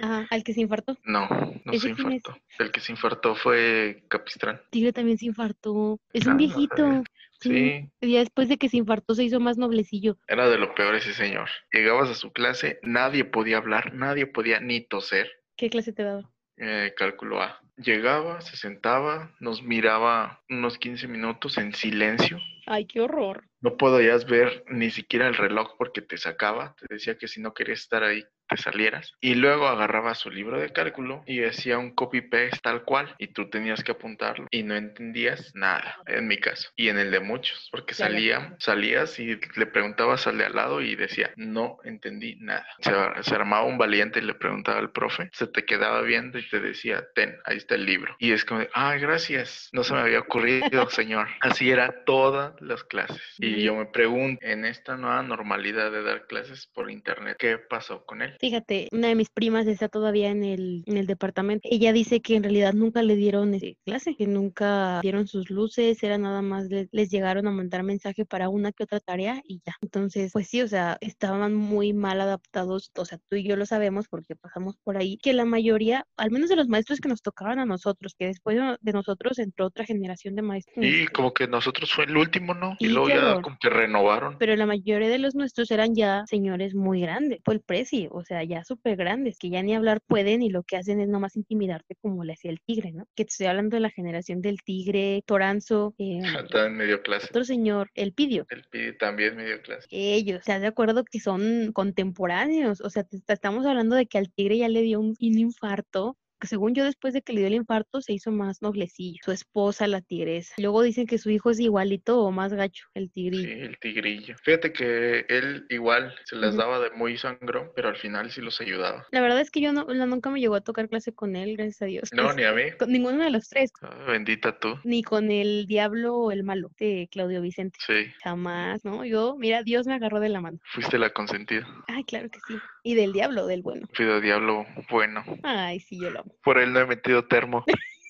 Ajá, 0.01 0.27
al 0.31 0.45
que 0.45 0.53
se 0.55 0.61
infartó. 0.61 0.97
No, 1.05 1.29
no 1.65 1.73
¿Ese 1.73 1.87
se 1.87 1.93
es? 1.93 1.99
infartó. 1.99 2.37
El 2.59 2.71
que 2.73 2.81
se 2.81 2.93
infartó 2.93 3.35
fue 3.35 4.05
Capistrán. 4.09 4.61
Tigre 4.71 4.93
también 4.93 5.19
se 5.19 5.27
infartó. 5.27 5.99
Es 6.13 6.27
Ah, 6.27 6.31
un 6.33 6.37
viejito. 6.37 7.03
Sí. 7.41 7.89
Sí, 8.03 8.11
ya 8.13 8.19
después 8.19 8.49
de 8.51 8.59
que 8.59 8.69
se 8.69 8.77
infartó 8.77 9.15
se 9.15 9.25
hizo 9.25 9.41
más 9.41 9.57
noblecillo. 9.57 10.19
era 10.29 10.49
de 10.51 10.59
lo 10.59 10.75
peor 10.75 10.95
ese 10.95 11.15
señor. 11.15 11.49
Llegabas 11.73 12.11
a 12.11 12.15
su 12.15 12.33
clase, 12.33 12.79
nadie 12.83 13.25
podía 13.25 13.57
hablar, 13.57 13.95
nadie 13.95 14.27
podía 14.27 14.61
ni 14.61 14.83
toser. 14.83 15.31
¿Qué 15.57 15.71
clase 15.71 15.93
te 15.95 16.03
daba? 16.03 16.31
Eh, 16.59 16.93
cálculo 16.97 17.41
A. 17.43 17.59
Llegaba, 17.79 18.43
se 18.43 18.57
sentaba, 18.59 19.35
nos 19.41 19.63
miraba 19.63 20.43
unos 20.51 20.77
15 20.77 21.09
minutos 21.09 21.57
en 21.57 21.73
silencio. 21.75 22.39
Ay, 22.67 22.85
qué 22.85 23.01
horror. 23.01 23.45
No 23.63 23.79
podías 23.79 24.27
ver 24.27 24.63
ni 24.69 24.91
siquiera 24.91 25.27
el 25.27 25.35
reloj 25.35 25.77
porque 25.79 26.03
te 26.03 26.19
sacaba. 26.19 26.75
Te 26.79 26.93
decía 26.95 27.17
que 27.17 27.27
si 27.27 27.41
no 27.41 27.55
querías 27.55 27.81
estar 27.81 28.05
ahí, 28.05 28.23
te 28.51 28.57
salieras. 28.57 29.15
Y 29.21 29.35
luego 29.35 29.69
agarraba 29.69 30.15
su 30.15 30.31
libro 30.31 30.61
de 30.61 30.73
cálculo 30.73 31.23
y 31.27 31.45
hacía 31.45 31.79
un 31.79 31.95
copy-paste 31.95 32.59
tal 32.63 32.85
cual. 32.85 33.15
Y 33.19 33.29
tú 33.29 33.49
tenías 33.49 33.85
que 33.85 33.93
apuntarlo. 33.93 34.47
Y 34.51 34.63
no 34.63 34.75
entendías 34.75 35.55
nada, 35.55 35.99
en 36.07 36.27
mi 36.27 36.39
caso. 36.39 36.71
Y 36.77 36.89
en 36.89 36.99
el 36.99 37.11
de 37.11 37.21
muchos. 37.21 37.69
Porque 37.71 37.95
salía, 37.95 38.57
salías 38.59 39.19
y 39.19 39.39
le 39.57 39.67
preguntabas 39.67 40.27
al 40.27 40.39
de 40.39 40.47
al 40.47 40.57
lado 40.57 40.81
y 40.81 40.97
decía, 40.97 41.31
no 41.37 41.79
entendí 41.85 42.37
nada. 42.37 42.67
Se, 42.81 42.93
se 43.23 43.35
armaba 43.35 43.65
un 43.65 43.79
valiente 43.79 44.19
y 44.19 44.23
le 44.23 44.35
preguntaba 44.35 44.79
al 44.79 44.91
profe. 44.91 45.31
Se 45.33 45.47
te 45.47 45.65
quedaba 45.65 46.03
viendo 46.03 46.39
y 46.39 46.49
te 46.49 46.61
decía, 46.61 47.07
ten, 47.15 47.37
ahí 47.45 47.57
está 47.57 47.77
el 47.77 47.87
libro. 47.87 48.17
Y 48.19 48.33
es 48.33 48.45
como, 48.45 48.65
ay, 48.75 49.01
gracias. 49.01 49.69
No 49.73 49.85
se 49.85 49.95
me 49.95 50.01
había 50.01 50.21
ocurrido, 50.21 50.69
señor. 50.91 51.29
Así 51.41 51.71
era 51.71 52.05
todas 52.05 52.55
las 52.61 52.85
clases. 52.85 53.21
Y 53.39 53.63
yo 53.63 53.75
me 53.77 53.87
pregunto, 53.87 54.45
en 54.45 54.65
esta 54.65 54.97
nueva 54.97 55.23
normalidad 55.23 55.91
de 55.93 56.03
dar 56.03 56.27
clases 56.27 56.67
por 56.67 56.91
internet, 56.91 57.37
¿qué 57.39 57.59
pasó 57.59 58.05
con 58.05 58.23
él? 58.23 58.37
Fíjate, 58.41 58.89
una 58.93 59.09
de 59.09 59.15
mis 59.15 59.29
primas 59.29 59.67
está 59.67 59.89
todavía 59.91 60.31
en 60.31 60.43
el, 60.45 60.83
en 60.87 60.97
el 60.97 61.07
departamento. 61.07 61.69
Ella 61.71 61.93
dice 61.93 62.23
que 62.23 62.37
en 62.37 62.43
realidad 62.43 62.73
nunca 62.73 63.03
le 63.03 63.15
dieron 63.15 63.53
este, 63.53 63.77
clase, 63.85 64.17
que 64.17 64.27
nunca 64.27 65.01
dieron 65.03 65.27
sus 65.29 65.51
luces, 65.51 66.03
era 66.03 66.17
nada 66.17 66.41
más 66.41 66.65
le- 66.71 66.89
les 66.91 67.11
llegaron 67.11 67.47
a 67.47 67.51
mandar 67.51 67.83
mensaje 67.83 68.25
para 68.25 68.49
una 68.49 68.73
que 68.73 68.85
otra 68.85 68.99
tarea 69.01 69.43
y 69.45 69.61
ya. 69.67 69.75
Entonces, 69.83 70.33
pues 70.33 70.49
sí, 70.49 70.63
o 70.63 70.69
sea, 70.69 70.97
estaban 71.03 71.55
muy 71.55 71.93
mal 71.93 72.19
adaptados, 72.21 72.91
o 72.97 73.05
sea, 73.05 73.19
tú 73.29 73.37
y 73.37 73.45
yo 73.47 73.57
lo 73.57 73.67
sabemos 73.67 74.07
porque 74.09 74.37
pasamos 74.37 74.77
por 74.85 74.97
ahí, 74.97 75.19
que 75.19 75.35
la 75.35 75.45
mayoría, 75.45 76.07
al 76.17 76.31
menos 76.31 76.49
de 76.49 76.57
los 76.57 76.67
maestros 76.69 77.01
que 77.01 77.11
nos 77.11 77.21
tocaban 77.21 77.59
a 77.59 77.67
nosotros, 77.67 78.15
que 78.19 78.27
después 78.27 78.57
de 78.81 78.93
nosotros 78.93 79.39
entró 79.39 79.67
otra 79.67 79.85
generación 79.85 80.35
de 80.35 80.41
maestros. 80.43 80.83
Y 80.87 81.07
como 81.09 81.35
que 81.35 81.47
nosotros 81.47 81.93
fue 81.93 82.05
el 82.05 82.17
último, 82.17 82.55
¿no? 82.55 82.75
Y 82.79 82.87
Sí, 82.87 82.93
luego 82.93 83.09
ya 83.11 83.17
horror. 83.33 83.43
como 83.43 83.59
que 83.61 83.69
renovaron. 83.69 84.39
pero 84.39 84.57
la 84.57 84.65
mayoría 84.65 85.11
de 85.11 85.19
los 85.19 85.35
nuestros 85.35 85.71
eran 85.71 85.95
ya 85.95 86.25
señores 86.27 86.75
muy 86.75 87.03
grandes, 87.03 87.41
fue 87.45 87.53
el 87.55 87.61
preci, 87.61 88.09
o 88.11 88.23
sea, 88.25 88.30
ya 88.45 88.65
súper 88.65 88.97
grandes, 88.97 89.39
que 89.39 89.51
ya 89.51 89.63
ni 89.63 89.75
hablar 89.75 90.01
pueden 90.07 90.43
y 90.43 90.51
lo 90.51 90.63
que 90.63 90.77
hacen 90.77 91.01
es 91.01 91.09
nomás 91.09 91.37
intimidarte 91.37 91.97
como 92.01 92.25
le 92.25 92.33
hacía 92.35 92.51
el 92.51 92.61
tigre, 92.61 92.93
¿no? 92.93 93.07
Que 93.15 93.25
te 93.25 93.31
estoy 93.31 93.47
hablando 93.47 93.77
de 93.77 93.81
la 93.81 93.91
generación 93.91 94.41
del 94.41 94.59
tigre, 94.63 95.23
Toranzo, 95.27 95.95
eh, 95.99 96.21
También 96.51 96.77
medio 96.77 97.03
clase. 97.03 97.27
otro 97.31 97.45
señor, 97.45 97.91
el 97.95 98.13
Pidio. 98.13 98.47
El 98.51 98.65
Pidi 98.71 98.97
también 98.97 99.37
medio 99.37 99.61
clase. 99.63 99.87
Ellos, 99.91 100.39
¿estás 100.41 100.61
de 100.61 100.67
acuerdo 100.69 101.05
que 101.05 101.21
son 101.21 101.73
contemporáneos? 101.73 102.81
O 102.81 102.91
sea, 102.91 103.05
te- 103.05 103.21
te 103.21 103.33
estamos 103.33 103.67
hablando 103.67 103.97
de 103.97 104.07
que 104.07 104.19
al 104.19 104.31
tigre 104.33 104.59
ya 104.59 104.69
le 104.69 104.83
dio 104.83 105.01
un, 105.01 105.09
un 105.21 105.39
infarto, 105.39 106.17
que 106.41 106.47
según 106.49 106.75
yo 106.75 106.85
después 106.85 107.15
de 107.15 107.23
que 107.23 107.33
le 107.33 107.41
dio 107.41 107.49
el 107.49 107.55
infarto 107.55 108.01
se 108.01 108.13
hizo 108.13 108.33
más 108.33 108.63
noblecillo, 108.63 109.19
su 109.25 109.31
esposa 109.33 109.87
la 109.87 110.01
tigresa. 110.01 110.55
Luego 110.59 110.83
dicen 110.83 111.07
que 111.07 111.19
su 111.19 111.31
hijo 111.31 111.51
es 111.51 111.61
igualito 111.61 112.21
o 112.21 112.31
más 112.31 112.53
gacho, 112.53 112.87
el 112.95 113.05
Sí, 113.05 113.11
tigrillo. 113.13 113.65
el 113.67 113.79
tigrillo. 113.79 114.35
Fíjate 114.43 114.73
que 114.73 115.27
él 115.29 115.67
igual 115.69 116.15
se 116.25 116.37
las 116.37 116.57
daba 116.57 116.81
de 116.81 116.91
muy 116.91 117.17
sangrón, 117.19 117.71
pero 117.77 117.89
al 117.89 117.97
final 117.97 118.31
sí 118.31 118.41
los 118.41 118.61
ayudaba. 118.61 119.07
La 119.13 119.21
verdad 119.21 119.41
es 119.41 119.51
que 119.51 119.61
yo 119.61 119.73
no, 119.73 119.85
no- 119.85 120.07
nunca 120.07 120.31
me 120.31 120.41
llegó 120.41 120.55
a 120.55 120.61
tocar 120.63 120.89
clase 120.89 121.13
con 121.13 121.37
él, 121.37 121.57
gracias 121.57 121.83
a 121.83 121.87
Dios. 121.87 122.11
No, 122.13 122.25
Pues, 122.25 122.37
ni 122.37 122.45
a 122.45 122.53
mí. 122.53 122.63
con 122.79 122.91
ninguno 122.91 123.23
de 123.23 123.31
los 123.31 123.49
tres, 123.49 123.71
Ah, 123.83 124.05
bendita 124.09 124.59
tú. 124.59 124.79
ni 124.85 125.03
con 125.03 125.31
el 125.31 125.67
diablo 125.67 126.17
o 126.17 126.33
el 126.33 126.43
malo 126.45 126.71
de 126.79 127.09
Claudio 127.11 127.41
Vicente. 127.43 127.79
Sí, 127.87 128.07
Jamás, 128.23 128.85
¿no? 128.85 129.05
Yo, 129.05 129.37
mira, 129.39 129.63
Dios 129.63 129.87
me 129.87 129.95
agarró 129.95 130.21
de 130.21 130.29
la 130.31 130.41
mano. 130.41 130.59
fuiste 130.73 130.99
la 130.99 131.11
consentida. 131.11 131.67
Ay, 131.89 132.05
claro 132.05 132.29
que 132.31 132.39
sí. 132.47 132.59
Y 132.83 132.95
del 132.95 133.13
diablo, 133.13 133.47
del 133.47 133.63
bueno. 133.63 133.87
Pido 133.97 134.21
diablo 134.21 134.65
bueno. 134.91 135.23
Ay, 135.43 135.81
sí, 135.81 135.99
yo 136.01 136.11
lo 136.11 136.21
amo. 136.21 136.35
Por 136.43 136.59
él 136.59 136.73
no 136.73 136.81
he 136.81 136.87
metido 136.87 137.27
termo. 137.27 137.65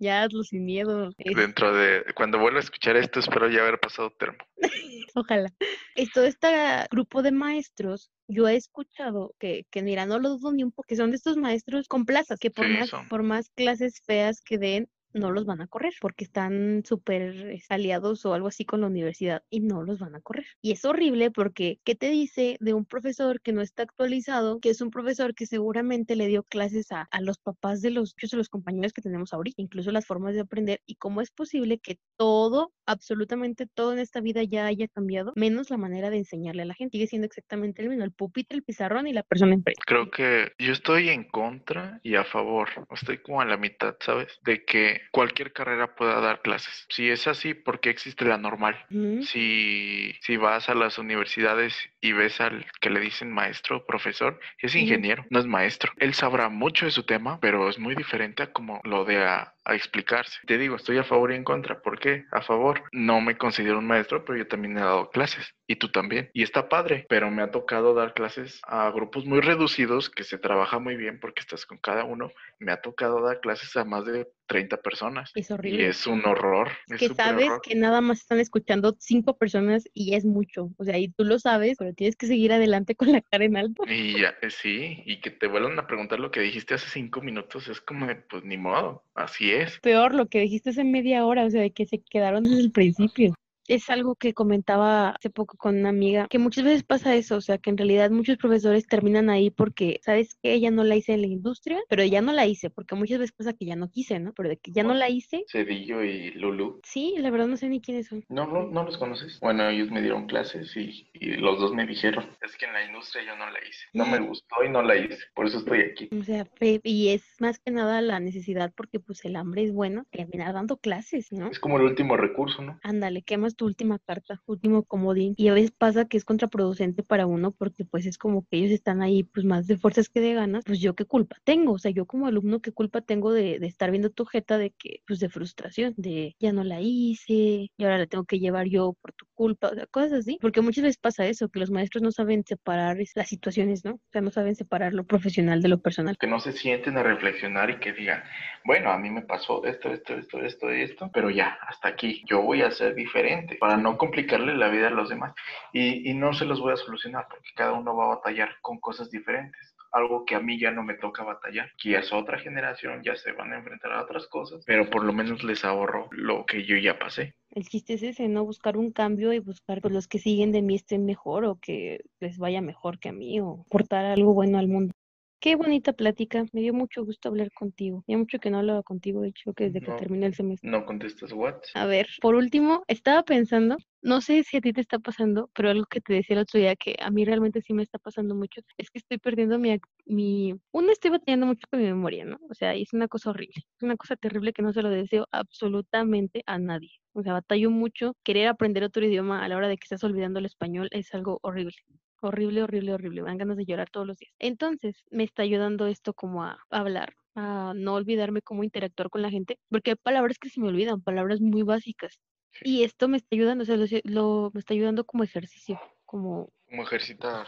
Ya 0.00 0.22
hazlo 0.22 0.44
sin 0.44 0.64
miedo. 0.64 1.10
Dentro 1.18 1.74
de. 1.74 2.04
Cuando 2.14 2.38
vuelva 2.38 2.60
a 2.60 2.62
escuchar 2.62 2.96
esto, 2.96 3.18
espero 3.18 3.48
ya 3.48 3.62
haber 3.62 3.80
pasado 3.80 4.10
termo. 4.12 4.38
Ojalá. 5.16 5.52
Es 5.96 6.12
todo 6.12 6.24
este 6.24 6.46
grupo 6.92 7.20
de 7.22 7.32
maestros, 7.32 8.12
yo 8.28 8.46
he 8.46 8.54
escuchado 8.54 9.34
que, 9.40 9.66
que 9.72 9.82
mira, 9.82 10.06
no 10.06 10.20
lo 10.20 10.28
dudo 10.28 10.52
ni 10.52 10.62
un 10.62 10.70
poco, 10.70 10.86
que 10.86 10.94
son 10.94 11.10
de 11.10 11.16
estos 11.16 11.36
maestros 11.36 11.88
con 11.88 12.04
plazas, 12.04 12.38
que 12.38 12.52
por 12.52 12.66
Sí, 12.66 12.72
más, 12.74 12.88
son. 12.90 13.08
por 13.08 13.24
más 13.24 13.50
clases 13.56 14.00
feas 14.06 14.40
que 14.40 14.58
den, 14.58 14.88
no 15.12 15.30
los 15.30 15.46
van 15.46 15.60
a 15.60 15.66
correr 15.66 15.94
porque 16.00 16.24
están 16.24 16.82
súper 16.84 17.50
eh, 17.50 17.62
aliados 17.68 18.24
o 18.26 18.34
algo 18.34 18.48
así 18.48 18.64
con 18.64 18.80
la 18.80 18.86
universidad 18.86 19.42
y 19.50 19.60
no 19.60 19.82
los 19.82 19.98
van 19.98 20.14
a 20.14 20.20
correr. 20.20 20.46
Y 20.62 20.72
es 20.72 20.84
horrible 20.84 21.30
porque, 21.30 21.80
¿qué 21.84 21.94
te 21.94 22.10
dice 22.10 22.56
de 22.60 22.74
un 22.74 22.84
profesor 22.84 23.40
que 23.40 23.52
no 23.52 23.62
está 23.62 23.82
actualizado, 23.82 24.60
que 24.60 24.70
es 24.70 24.80
un 24.80 24.90
profesor 24.90 25.34
que 25.34 25.46
seguramente 25.46 26.16
le 26.16 26.26
dio 26.26 26.42
clases 26.42 26.92
a, 26.92 27.02
a 27.10 27.20
los 27.20 27.38
papás 27.38 27.82
de 27.82 27.90
los, 27.90 28.14
de 28.14 28.36
los 28.36 28.48
compañeros 28.48 28.92
que 28.92 29.02
tenemos 29.02 29.32
ahorita, 29.32 29.62
incluso 29.62 29.90
las 29.90 30.06
formas 30.06 30.34
de 30.34 30.40
aprender 30.40 30.80
y 30.86 30.96
cómo 30.96 31.20
es 31.20 31.30
posible 31.30 31.78
que 31.78 31.98
todo, 32.16 32.72
absolutamente 32.86 33.66
todo 33.66 33.92
en 33.92 33.98
esta 33.98 34.20
vida 34.20 34.42
ya 34.42 34.66
haya 34.66 34.88
cambiado, 34.88 35.32
menos 35.36 35.70
la 35.70 35.76
manera 35.76 36.10
de 36.10 36.18
enseñarle 36.18 36.62
a 36.62 36.66
la 36.66 36.74
gente. 36.74 36.98
Sigue 36.98 37.06
siendo 37.06 37.26
exactamente 37.26 37.82
el 37.82 37.88
mismo, 37.88 38.04
el 38.04 38.12
pupitre, 38.12 38.56
el 38.56 38.64
pizarrón 38.64 39.06
y 39.06 39.12
la 39.12 39.22
persona 39.22 39.54
enfrente. 39.54 39.80
Creo 39.86 40.10
que 40.10 40.52
yo 40.58 40.72
estoy 40.72 41.08
en 41.10 41.24
contra 41.24 42.00
y 42.02 42.16
a 42.16 42.24
favor. 42.24 42.68
Estoy 42.90 43.18
como 43.18 43.40
a 43.40 43.44
la 43.44 43.56
mitad, 43.56 43.96
¿sabes? 44.00 44.38
De 44.44 44.64
que 44.64 44.97
cualquier 45.10 45.52
carrera 45.52 45.94
pueda 45.94 46.20
dar 46.20 46.42
clases. 46.42 46.86
Si 46.88 47.08
es 47.10 47.26
así, 47.26 47.54
¿por 47.54 47.80
qué 47.80 47.90
existe 47.90 48.24
la 48.24 48.38
normal? 48.38 48.76
Si, 49.22 50.14
si 50.20 50.36
vas 50.36 50.68
a 50.68 50.74
las 50.74 50.98
universidades 50.98 51.74
y 52.00 52.12
ves 52.12 52.40
al 52.40 52.66
que 52.80 52.90
le 52.90 53.00
dicen 53.00 53.32
maestro 53.32 53.78
o 53.78 53.86
profesor, 53.86 54.38
es 54.58 54.74
ingeniero, 54.74 55.24
no 55.30 55.38
es 55.38 55.46
maestro. 55.46 55.92
Él 55.98 56.14
sabrá 56.14 56.48
mucho 56.48 56.86
de 56.86 56.90
su 56.90 57.04
tema, 57.04 57.38
pero 57.40 57.68
es 57.68 57.78
muy 57.78 57.94
diferente 57.94 58.42
a 58.42 58.52
como 58.52 58.80
lo 58.84 59.04
de 59.04 59.24
a, 59.24 59.54
a 59.64 59.74
explicarse. 59.74 60.38
Te 60.46 60.58
digo, 60.58 60.76
estoy 60.76 60.98
a 60.98 61.04
favor 61.04 61.32
y 61.32 61.36
en 61.36 61.44
contra. 61.44 61.80
¿Por 61.80 61.98
qué? 61.98 62.24
A 62.32 62.40
favor. 62.42 62.82
No 62.92 63.20
me 63.20 63.36
considero 63.36 63.78
un 63.78 63.86
maestro, 63.86 64.24
pero 64.24 64.38
yo 64.38 64.46
también 64.46 64.76
he 64.76 64.80
dado 64.80 65.10
clases. 65.10 65.54
Y 65.70 65.76
tú 65.76 65.90
también. 65.90 66.30
Y 66.32 66.42
está 66.42 66.68
padre, 66.70 67.04
pero 67.10 67.30
me 67.30 67.42
ha 67.42 67.50
tocado 67.50 67.92
dar 67.92 68.14
clases 68.14 68.60
a 68.66 68.90
grupos 68.90 69.26
muy 69.26 69.40
reducidos 69.40 70.08
que 70.08 70.24
se 70.24 70.38
trabaja 70.38 70.78
muy 70.78 70.96
bien 70.96 71.20
porque 71.20 71.40
estás 71.40 71.66
con 71.66 71.76
cada 71.76 72.04
uno. 72.04 72.32
Me 72.58 72.72
ha 72.72 72.80
tocado 72.80 73.20
dar 73.22 73.40
clases 73.40 73.76
a 73.76 73.84
más 73.84 74.06
de 74.06 74.28
30 74.46 74.78
personas. 74.78 75.30
Es 75.34 75.50
Y 75.50 75.52
horrible. 75.52 75.88
es 75.88 76.06
un 76.06 76.24
horror. 76.24 76.70
Es 76.88 76.98
que 76.98 77.08
sabes 77.14 77.48
horror. 77.48 77.60
que 77.62 77.74
nada 77.74 78.00
más 78.00 78.20
están 78.20 78.40
escuchando 78.40 78.96
cinco 78.98 79.36
personas 79.36 79.84
y 79.92 80.14
es 80.14 80.24
mucho. 80.24 80.70
O 80.78 80.84
sea, 80.84 80.96
y 80.96 81.08
tú 81.08 81.24
lo 81.24 81.38
sabes, 81.38 81.76
pero 81.78 81.92
tienes 81.92 82.16
que 82.16 82.26
seguir 82.26 82.50
adelante 82.54 82.94
con 82.96 83.12
la 83.12 83.20
cara 83.20 83.44
en 83.44 83.58
alto. 83.58 83.82
Y 83.86 84.18
ya, 84.18 84.34
eh, 84.40 84.48
sí, 84.48 85.02
y 85.04 85.20
que 85.20 85.30
te 85.30 85.48
vuelvan 85.48 85.78
a 85.78 85.86
preguntar 85.86 86.18
lo 86.18 86.30
que 86.30 86.40
dijiste 86.40 86.74
hace 86.74 86.88
cinco 86.88 87.20
minutos, 87.20 87.68
es 87.68 87.82
como, 87.82 88.06
de, 88.06 88.16
pues 88.16 88.42
ni 88.42 88.56
modo, 88.56 89.04
así 89.14 89.52
es. 89.52 89.78
Peor 89.80 90.14
lo 90.14 90.28
que 90.28 90.40
dijiste 90.40 90.70
hace 90.70 90.82
media 90.84 91.26
hora, 91.26 91.44
o 91.44 91.50
sea, 91.50 91.60
de 91.60 91.72
que 91.72 91.84
se 91.84 92.00
quedaron 92.00 92.42
desde 92.44 92.60
el 92.60 92.72
principio. 92.72 93.34
Es 93.68 93.90
algo 93.90 94.14
que 94.16 94.34
comentaba 94.34 95.10
hace 95.10 95.30
poco 95.30 95.56
con 95.56 95.78
una 95.78 95.90
amiga, 95.90 96.26
que 96.28 96.38
muchas 96.38 96.64
veces 96.64 96.82
pasa 96.82 97.14
eso, 97.14 97.36
o 97.36 97.40
sea, 97.40 97.58
que 97.58 97.70
en 97.70 97.76
realidad 97.76 98.10
muchos 98.10 98.36
profesores 98.36 98.86
terminan 98.86 99.30
ahí 99.30 99.50
porque, 99.50 100.00
¿sabes 100.02 100.38
qué? 100.42 100.58
Ya 100.60 100.70
no 100.70 100.84
la 100.84 100.96
hice 100.96 101.12
en 101.12 101.20
la 101.20 101.26
industria, 101.26 101.78
pero 101.88 102.04
ya 102.04 102.20
no 102.20 102.32
la 102.32 102.46
hice, 102.46 102.70
porque 102.70 102.94
muchas 102.94 103.18
veces 103.18 103.34
pasa 103.36 103.52
que 103.52 103.66
ya 103.66 103.76
no 103.76 103.90
quise, 103.90 104.18
¿no? 104.18 104.32
Pero 104.32 104.48
de 104.48 104.56
que 104.56 104.72
ya 104.72 104.82
no 104.82 104.94
la 104.94 105.10
hice, 105.10 105.44
Cedillo 105.50 106.02
y 106.02 106.30
Lulu. 106.32 106.80
sí, 106.84 107.14
la 107.18 107.30
verdad 107.30 107.46
no 107.46 107.56
sé 107.56 107.68
ni 107.68 107.80
quiénes 107.80 108.08
son. 108.08 108.24
No, 108.28 108.46
no, 108.46 108.66
no 108.66 108.84
los 108.84 108.96
conoces. 108.98 109.38
Bueno, 109.40 109.68
ellos 109.68 109.90
me 109.90 110.00
dieron 110.02 110.26
clases 110.26 110.76
y, 110.76 111.10
y 111.14 111.36
los 111.36 111.58
dos 111.60 111.74
me 111.74 111.86
dijeron, 111.86 112.24
es 112.40 112.56
que 112.56 112.66
en 112.66 112.72
la 112.72 112.84
industria 112.84 113.24
yo 113.26 113.36
no 113.36 113.50
la 113.50 113.58
hice. 113.58 113.84
No 113.92 114.06
me 114.06 114.18
gustó 114.26 114.64
y 114.64 114.70
no 114.70 114.82
la 114.82 114.96
hice, 114.96 115.18
por 115.34 115.46
eso 115.46 115.58
estoy 115.58 115.80
aquí. 115.80 116.08
O 116.18 116.22
sea, 116.24 116.46
y 116.60 117.08
es 117.08 117.22
más 117.40 117.58
que 117.58 117.70
nada 117.70 118.00
la 118.00 118.20
necesidad 118.20 118.72
porque 118.74 119.00
pues 119.00 119.24
el 119.24 119.36
hambre 119.36 119.64
es 119.64 119.72
bueno, 119.72 120.06
terminar 120.10 120.54
dando 120.54 120.78
clases, 120.78 121.32
¿no? 121.32 121.50
Es 121.50 121.58
como 121.58 121.76
el 121.76 121.84
último 121.84 122.16
recurso, 122.16 122.62
¿no? 122.62 122.78
Ándale, 122.82 123.22
quemas 123.22 123.56
tu 123.58 123.66
última 123.66 123.98
carta, 123.98 124.40
último 124.46 124.84
comodín. 124.84 125.34
Y 125.36 125.48
a 125.48 125.54
veces 125.54 125.72
pasa 125.72 126.06
que 126.06 126.16
es 126.16 126.24
contraproducente 126.24 127.02
para 127.02 127.26
uno 127.26 127.50
porque 127.50 127.84
pues 127.84 128.06
es 128.06 128.16
como 128.16 128.46
que 128.46 128.56
ellos 128.56 128.70
están 128.70 129.02
ahí 129.02 129.24
pues 129.24 129.44
más 129.44 129.66
de 129.66 129.76
fuerzas 129.76 130.08
que 130.08 130.20
de 130.20 130.32
ganas. 130.32 130.64
Pues 130.64 130.80
yo 130.80 130.94
qué 130.94 131.04
culpa 131.04 131.36
tengo, 131.44 131.72
o 131.72 131.78
sea, 131.78 131.90
yo 131.90 132.06
como 132.06 132.26
alumno 132.26 132.60
qué 132.60 132.72
culpa 132.72 133.02
tengo 133.02 133.32
de, 133.32 133.56
estar 133.66 133.90
viendo 133.90 134.10
tu 134.10 134.24
jeta 134.24 134.56
de 134.56 134.70
que 134.70 135.02
pues 135.06 135.18
de 135.20 135.28
frustración, 135.28 135.94
de 135.96 136.36
ya 136.38 136.52
no 136.52 136.64
la 136.64 136.80
hice 136.80 137.34
y 137.34 137.82
ahora 137.82 137.98
la 137.98 138.06
tengo 138.06 138.24
que 138.24 138.38
llevar 138.38 138.68
yo 138.68 138.96
por 139.02 139.12
tu 139.12 139.26
culpa, 139.34 139.68
o 139.68 139.74
sea, 139.74 139.86
cosas 139.86 140.12
así. 140.12 140.38
Porque 140.40 140.60
muchas 140.60 140.84
veces 140.84 140.98
pasa 140.98 141.26
eso, 141.26 141.48
que 141.48 141.58
los 141.58 141.70
maestros 141.70 142.02
no 142.02 142.12
saben 142.12 142.44
separar 142.46 142.96
las 143.14 143.28
situaciones, 143.28 143.84
¿no? 143.84 143.94
O 143.94 144.10
sea, 144.12 144.20
no 144.20 144.30
saben 144.30 144.54
separar 144.54 144.94
lo 144.94 145.04
profesional 145.04 145.60
de 145.60 145.68
lo 145.68 145.80
personal. 145.80 146.16
Que 146.18 146.26
no 146.28 146.38
se 146.38 146.52
sienten 146.52 146.96
a 146.96 147.02
reflexionar 147.02 147.70
y 147.70 147.80
que 147.80 147.92
digan, 147.92 148.22
bueno, 148.64 148.90
a 148.90 148.98
mí 148.98 149.10
me 149.10 149.22
pasó 149.22 149.64
esto, 149.64 149.92
esto, 149.92 150.14
esto, 150.14 150.42
esto, 150.42 150.70
esto, 150.70 151.10
pero 151.12 151.30
ya, 151.30 151.58
hasta 151.66 151.88
aquí, 151.88 152.22
yo 152.26 152.42
voy 152.42 152.62
a 152.62 152.70
ser 152.70 152.94
diferente 152.94 153.47
para 153.56 153.76
no 153.76 153.96
complicarle 153.96 154.56
la 154.56 154.68
vida 154.68 154.88
a 154.88 154.90
los 154.90 155.08
demás. 155.08 155.34
Y, 155.72 156.14
no 156.14 156.32
se 156.32 156.44
los 156.44 156.60
voy 156.60 156.72
a 156.72 156.76
solucionar 156.76 157.26
porque 157.30 157.50
cada 157.54 157.72
uno 157.72 157.96
va 157.96 158.04
a 158.06 158.16
batallar 158.16 158.56
con 158.60 158.78
cosas 158.78 159.10
diferentes 159.10 159.74
algo 159.90 160.26
que 160.26 160.34
a 160.34 160.40
mí 160.40 160.60
ya 160.60 160.70
no 160.70 160.82
me 160.82 160.94
toca 160.94 161.24
batallar. 161.24 161.70
Que 161.78 161.96
es 161.96 162.12
otra 162.12 162.38
generación, 162.38 163.02
ya 163.02 163.16
se 163.16 163.32
van 163.32 163.52
a 163.52 163.56
enfrentar 163.56 163.92
a 163.92 164.02
otras 164.02 164.26
cosas, 164.26 164.62
pero 164.66 164.90
por 164.90 165.02
lo 165.02 165.12
menos 165.12 165.42
les 165.44 165.64
ahorro 165.64 166.08
lo 166.10 166.44
que 166.44 166.64
yo 166.64 166.76
ya 166.76 166.98
pasé. 166.98 167.34
El 167.50 167.66
chiste 167.66 167.94
es 167.94 168.02
ese, 168.02 168.28
¿no? 168.28 168.44
Buscar 168.44 168.76
un 168.76 168.92
cambio 168.92 169.32
y 169.32 169.38
buscar 169.38 169.80
que 169.80 169.88
los 169.88 170.06
que 170.06 170.18
siguen 170.18 170.52
de 170.52 170.60
mí 170.60 170.74
estén 170.74 171.06
mejor 171.06 171.44
o 171.44 171.58
que 171.58 172.04
les 172.20 172.36
vaya 172.36 172.60
mejor 172.60 172.98
que 172.98 173.08
a 173.08 173.12
mí 173.12 173.40
o 173.40 173.64
aportar 173.66 174.04
algo 174.04 174.34
bueno 174.34 174.58
al 174.58 174.68
mundo. 174.68 174.92
Qué 175.40 175.54
bonita 175.54 175.92
plática, 175.92 176.44
me 176.52 176.60
dio 176.62 176.74
mucho 176.74 177.04
gusto 177.04 177.28
hablar 177.28 177.52
contigo. 177.52 178.02
Ya 178.08 178.18
mucho 178.18 178.40
que 178.40 178.50
no 178.50 178.58
hablaba 178.58 178.82
contigo, 178.82 179.20
de 179.20 179.28
hecho, 179.28 179.52
que 179.54 179.64
desde 179.64 179.80
que 179.80 179.92
terminé 179.92 180.26
el 180.26 180.34
semestre. 180.34 180.68
No 180.68 180.84
contestas 180.84 181.32
what? 181.32 181.60
A 181.74 181.86
ver, 181.86 182.08
por 182.20 182.34
último, 182.34 182.82
estaba 182.88 183.22
pensando, 183.22 183.76
no 184.02 184.20
sé 184.20 184.42
si 184.42 184.56
a 184.56 184.60
ti 184.60 184.72
te 184.72 184.80
está 184.80 184.98
pasando, 184.98 185.48
pero 185.54 185.70
algo 185.70 185.84
que 185.86 186.00
te 186.00 186.12
decía 186.12 186.34
el 186.34 186.42
otro 186.42 186.58
día 186.58 186.74
que 186.74 186.96
a 187.00 187.10
mí 187.10 187.24
realmente 187.24 187.62
sí 187.62 187.72
me 187.72 187.84
está 187.84 187.98
pasando 188.00 188.34
mucho, 188.34 188.62
es 188.78 188.90
que 188.90 188.98
estoy 188.98 189.18
perdiendo 189.18 189.60
mi, 189.60 189.78
mi, 190.06 190.54
uno 190.72 190.90
estoy 190.90 191.12
batallando 191.12 191.46
mucho 191.46 191.68
con 191.70 191.80
mi 191.80 191.86
memoria, 191.86 192.24
¿no? 192.24 192.38
O 192.50 192.54
sea, 192.54 192.74
es 192.74 192.92
una 192.92 193.06
cosa 193.06 193.30
horrible, 193.30 193.54
es 193.76 193.82
una 193.82 193.96
cosa 193.96 194.16
terrible 194.16 194.52
que 194.52 194.62
no 194.62 194.72
se 194.72 194.82
lo 194.82 194.90
deseo 194.90 195.28
absolutamente 195.30 196.42
a 196.46 196.58
nadie. 196.58 196.90
O 197.12 197.22
sea, 197.22 197.32
batallo 197.32 197.70
mucho, 197.70 198.16
querer 198.24 198.48
aprender 198.48 198.82
otro 198.82 199.04
idioma 199.06 199.44
a 199.44 199.48
la 199.48 199.56
hora 199.56 199.68
de 199.68 199.76
que 199.76 199.84
estás 199.84 200.02
olvidando 200.02 200.40
el 200.40 200.46
español 200.46 200.88
es 200.90 201.14
algo 201.14 201.38
horrible. 201.42 201.76
Horrible, 202.20 202.62
horrible, 202.62 202.94
horrible. 202.94 203.22
Me 203.22 203.28
dan 203.28 203.38
ganas 203.38 203.56
de 203.56 203.64
llorar 203.64 203.90
todos 203.90 204.06
los 204.06 204.16
días. 204.16 204.32
Entonces, 204.38 205.04
me 205.10 205.24
está 205.24 205.42
ayudando 205.42 205.86
esto 205.86 206.14
como 206.14 206.44
a 206.44 206.58
hablar, 206.70 207.14
a 207.34 207.72
no 207.76 207.94
olvidarme 207.94 208.42
cómo 208.42 208.64
interactuar 208.64 209.10
con 209.10 209.22
la 209.22 209.30
gente, 209.30 209.58
porque 209.70 209.92
hay 209.92 209.96
palabras 209.96 210.38
que 210.38 210.50
se 210.50 210.60
me 210.60 210.68
olvidan, 210.68 211.00
palabras 211.00 211.40
muy 211.40 211.62
básicas. 211.62 212.18
Y 212.62 212.82
esto 212.82 213.08
me 213.08 213.18
está 213.18 213.28
ayudando, 213.32 213.62
o 213.62 213.66
sea, 213.66 213.76
lo, 214.04 214.50
me 214.52 214.60
está 214.60 214.74
ayudando 214.74 215.04
como 215.04 215.22
ejercicio, 215.22 215.80
como... 216.04 216.50
Como 216.68 216.82
ejercitar. 216.82 217.46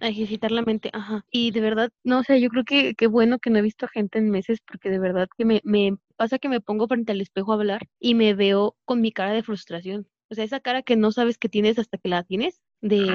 A 0.00 0.08
ejercitar 0.08 0.50
la 0.50 0.62
mente, 0.62 0.90
ajá. 0.92 1.24
Y 1.30 1.50
de 1.50 1.60
verdad, 1.60 1.90
no 2.04 2.22
sé, 2.22 2.40
yo 2.40 2.50
creo 2.50 2.64
que 2.64 2.94
qué 2.94 3.06
bueno 3.06 3.38
que 3.38 3.50
no 3.50 3.58
he 3.58 3.62
visto 3.62 3.86
a 3.86 3.90
gente 3.90 4.18
en 4.18 4.30
meses, 4.30 4.60
porque 4.66 4.90
de 4.90 4.98
verdad 4.98 5.28
que 5.36 5.44
me, 5.44 5.60
me 5.64 5.96
pasa 6.16 6.38
que 6.38 6.48
me 6.48 6.60
pongo 6.60 6.88
frente 6.88 7.12
al 7.12 7.20
espejo 7.20 7.52
a 7.52 7.56
hablar 7.56 7.88
y 7.98 8.14
me 8.14 8.34
veo 8.34 8.76
con 8.84 9.00
mi 9.00 9.12
cara 9.12 9.32
de 9.32 9.42
frustración. 9.42 10.06
O 10.30 10.34
sea, 10.34 10.44
esa 10.44 10.60
cara 10.60 10.82
que 10.82 10.96
no 10.96 11.10
sabes 11.10 11.38
que 11.38 11.48
tienes 11.48 11.78
hasta 11.78 11.98
que 11.98 12.08
la 12.08 12.22
tienes, 12.22 12.62
de, 12.80 13.06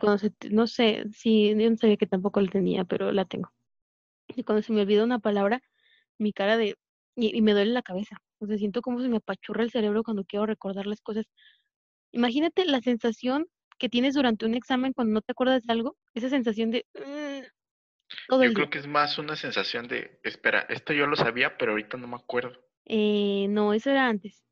cuando 0.00 0.18
se, 0.18 0.32
no 0.50 0.66
sé, 0.66 1.04
sí, 1.12 1.54
yo 1.56 1.70
no 1.70 1.76
sabía 1.76 1.96
que 1.96 2.06
tampoco 2.06 2.40
la 2.40 2.50
tenía, 2.50 2.84
pero 2.84 3.12
la 3.12 3.24
tengo. 3.24 3.52
Y 4.28 4.44
cuando 4.44 4.62
se 4.62 4.72
me 4.72 4.82
olvida 4.82 5.04
una 5.04 5.18
palabra, 5.18 5.62
mi 6.18 6.32
cara 6.32 6.56
de, 6.56 6.76
y, 7.16 7.40
me 7.42 7.52
duele 7.52 7.72
la 7.72 7.82
cabeza. 7.82 8.18
O 8.38 8.46
sea, 8.46 8.58
siento 8.58 8.82
como 8.82 9.00
se 9.00 9.08
me 9.08 9.18
apachurra 9.18 9.62
el 9.62 9.70
cerebro 9.70 10.02
cuando 10.02 10.24
quiero 10.24 10.46
recordar 10.46 10.86
las 10.86 11.00
cosas. 11.00 11.26
Imagínate 12.12 12.64
la 12.66 12.80
sensación 12.80 13.46
que 13.78 13.88
tienes 13.88 14.14
durante 14.14 14.46
un 14.46 14.54
examen 14.54 14.92
cuando 14.92 15.14
no 15.14 15.22
te 15.22 15.32
acuerdas 15.32 15.64
de 15.64 15.72
algo, 15.72 15.96
esa 16.14 16.28
sensación 16.28 16.70
de... 16.70 16.86
Mm, 16.94 17.44
todo 18.28 18.44
yo 18.44 18.52
creo 18.52 18.70
que 18.70 18.78
es 18.78 18.86
más 18.86 19.18
una 19.18 19.34
sensación 19.34 19.88
de, 19.88 20.20
espera, 20.22 20.60
esto 20.68 20.92
yo 20.92 21.06
lo 21.06 21.16
sabía, 21.16 21.56
pero 21.58 21.72
ahorita 21.72 21.96
no 21.96 22.06
me 22.06 22.16
acuerdo. 22.16 22.52
Eh, 22.84 23.46
no, 23.48 23.72
eso 23.72 23.90
era 23.90 24.06
antes. 24.06 24.44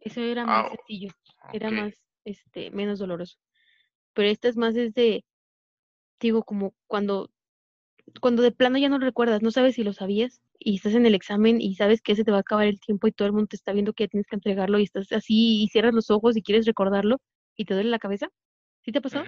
Eso 0.00 0.20
era 0.20 0.46
más 0.46 0.66
ah, 0.66 0.68
sencillo, 0.76 1.12
era 1.52 1.70
más, 1.70 1.94
este, 2.24 2.70
menos 2.70 3.00
doloroso 3.00 3.36
pero 4.16 4.30
esta 4.30 4.48
es 4.48 4.56
más 4.56 4.74
desde, 4.74 5.26
digo, 6.18 6.42
como 6.42 6.74
cuando, 6.86 7.30
cuando 8.22 8.42
de 8.42 8.50
plano 8.50 8.78
ya 8.78 8.88
no 8.88 8.98
recuerdas, 8.98 9.42
no 9.42 9.50
sabes 9.50 9.74
si 9.74 9.84
lo 9.84 9.92
sabías 9.92 10.40
y 10.58 10.76
estás 10.76 10.94
en 10.94 11.04
el 11.04 11.14
examen 11.14 11.60
y 11.60 11.74
sabes 11.74 12.00
que 12.00 12.16
se 12.16 12.24
te 12.24 12.30
va 12.30 12.38
a 12.38 12.40
acabar 12.40 12.66
el 12.66 12.80
tiempo 12.80 13.06
y 13.06 13.12
todo 13.12 13.26
el 13.26 13.34
mundo 13.34 13.48
te 13.48 13.56
está 13.56 13.74
viendo 13.74 13.92
que 13.92 14.04
ya 14.04 14.08
tienes 14.08 14.26
que 14.26 14.36
entregarlo 14.36 14.78
y 14.78 14.84
estás 14.84 15.12
así 15.12 15.62
y 15.62 15.68
cierras 15.68 15.92
los 15.92 16.10
ojos 16.10 16.34
y 16.34 16.42
quieres 16.42 16.64
recordarlo 16.64 17.18
y 17.56 17.66
te 17.66 17.74
duele 17.74 17.90
la 17.90 17.98
cabeza. 17.98 18.30
¿Sí 18.80 18.90
te 18.90 19.00
ha 19.00 19.02
pasado? 19.02 19.26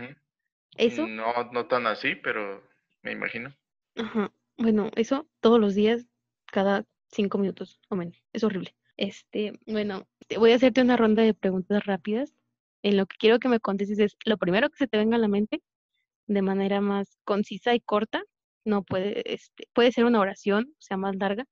¿Eso? 0.78 1.06
No, 1.06 1.32
no 1.52 1.66
tan 1.66 1.86
así, 1.86 2.14
pero 2.14 2.62
me 3.02 3.12
imagino. 3.12 3.54
Ajá. 3.96 4.32
Bueno, 4.56 4.90
eso 4.96 5.28
todos 5.40 5.60
los 5.60 5.74
días, 5.74 6.06
cada 6.46 6.86
cinco 7.10 7.36
minutos 7.36 7.78
o 7.90 7.96
menos. 7.96 8.24
Es 8.32 8.42
horrible. 8.42 8.74
Este, 8.96 9.52
bueno, 9.66 10.08
voy 10.38 10.52
a 10.52 10.56
hacerte 10.56 10.80
una 10.80 10.96
ronda 10.96 11.24
de 11.24 11.34
preguntas 11.34 11.84
rápidas 11.84 12.37
en 12.82 12.96
lo 12.96 13.06
que 13.06 13.16
quiero 13.18 13.38
que 13.38 13.48
me 13.48 13.60
contestes 13.60 13.98
es 13.98 14.16
lo 14.24 14.38
primero 14.38 14.70
que 14.70 14.76
se 14.76 14.86
te 14.88 14.98
venga 14.98 15.16
a 15.16 15.20
la 15.20 15.28
mente 15.28 15.62
de 16.26 16.42
manera 16.42 16.80
más 16.80 17.18
concisa 17.24 17.74
y 17.74 17.80
corta. 17.80 18.22
No 18.64 18.82
puede, 18.82 19.32
este, 19.32 19.66
puede 19.72 19.92
ser 19.92 20.04
una 20.04 20.20
oración, 20.20 20.66
o 20.70 20.80
sea, 20.82 20.96
más 20.96 21.16
larga, 21.16 21.44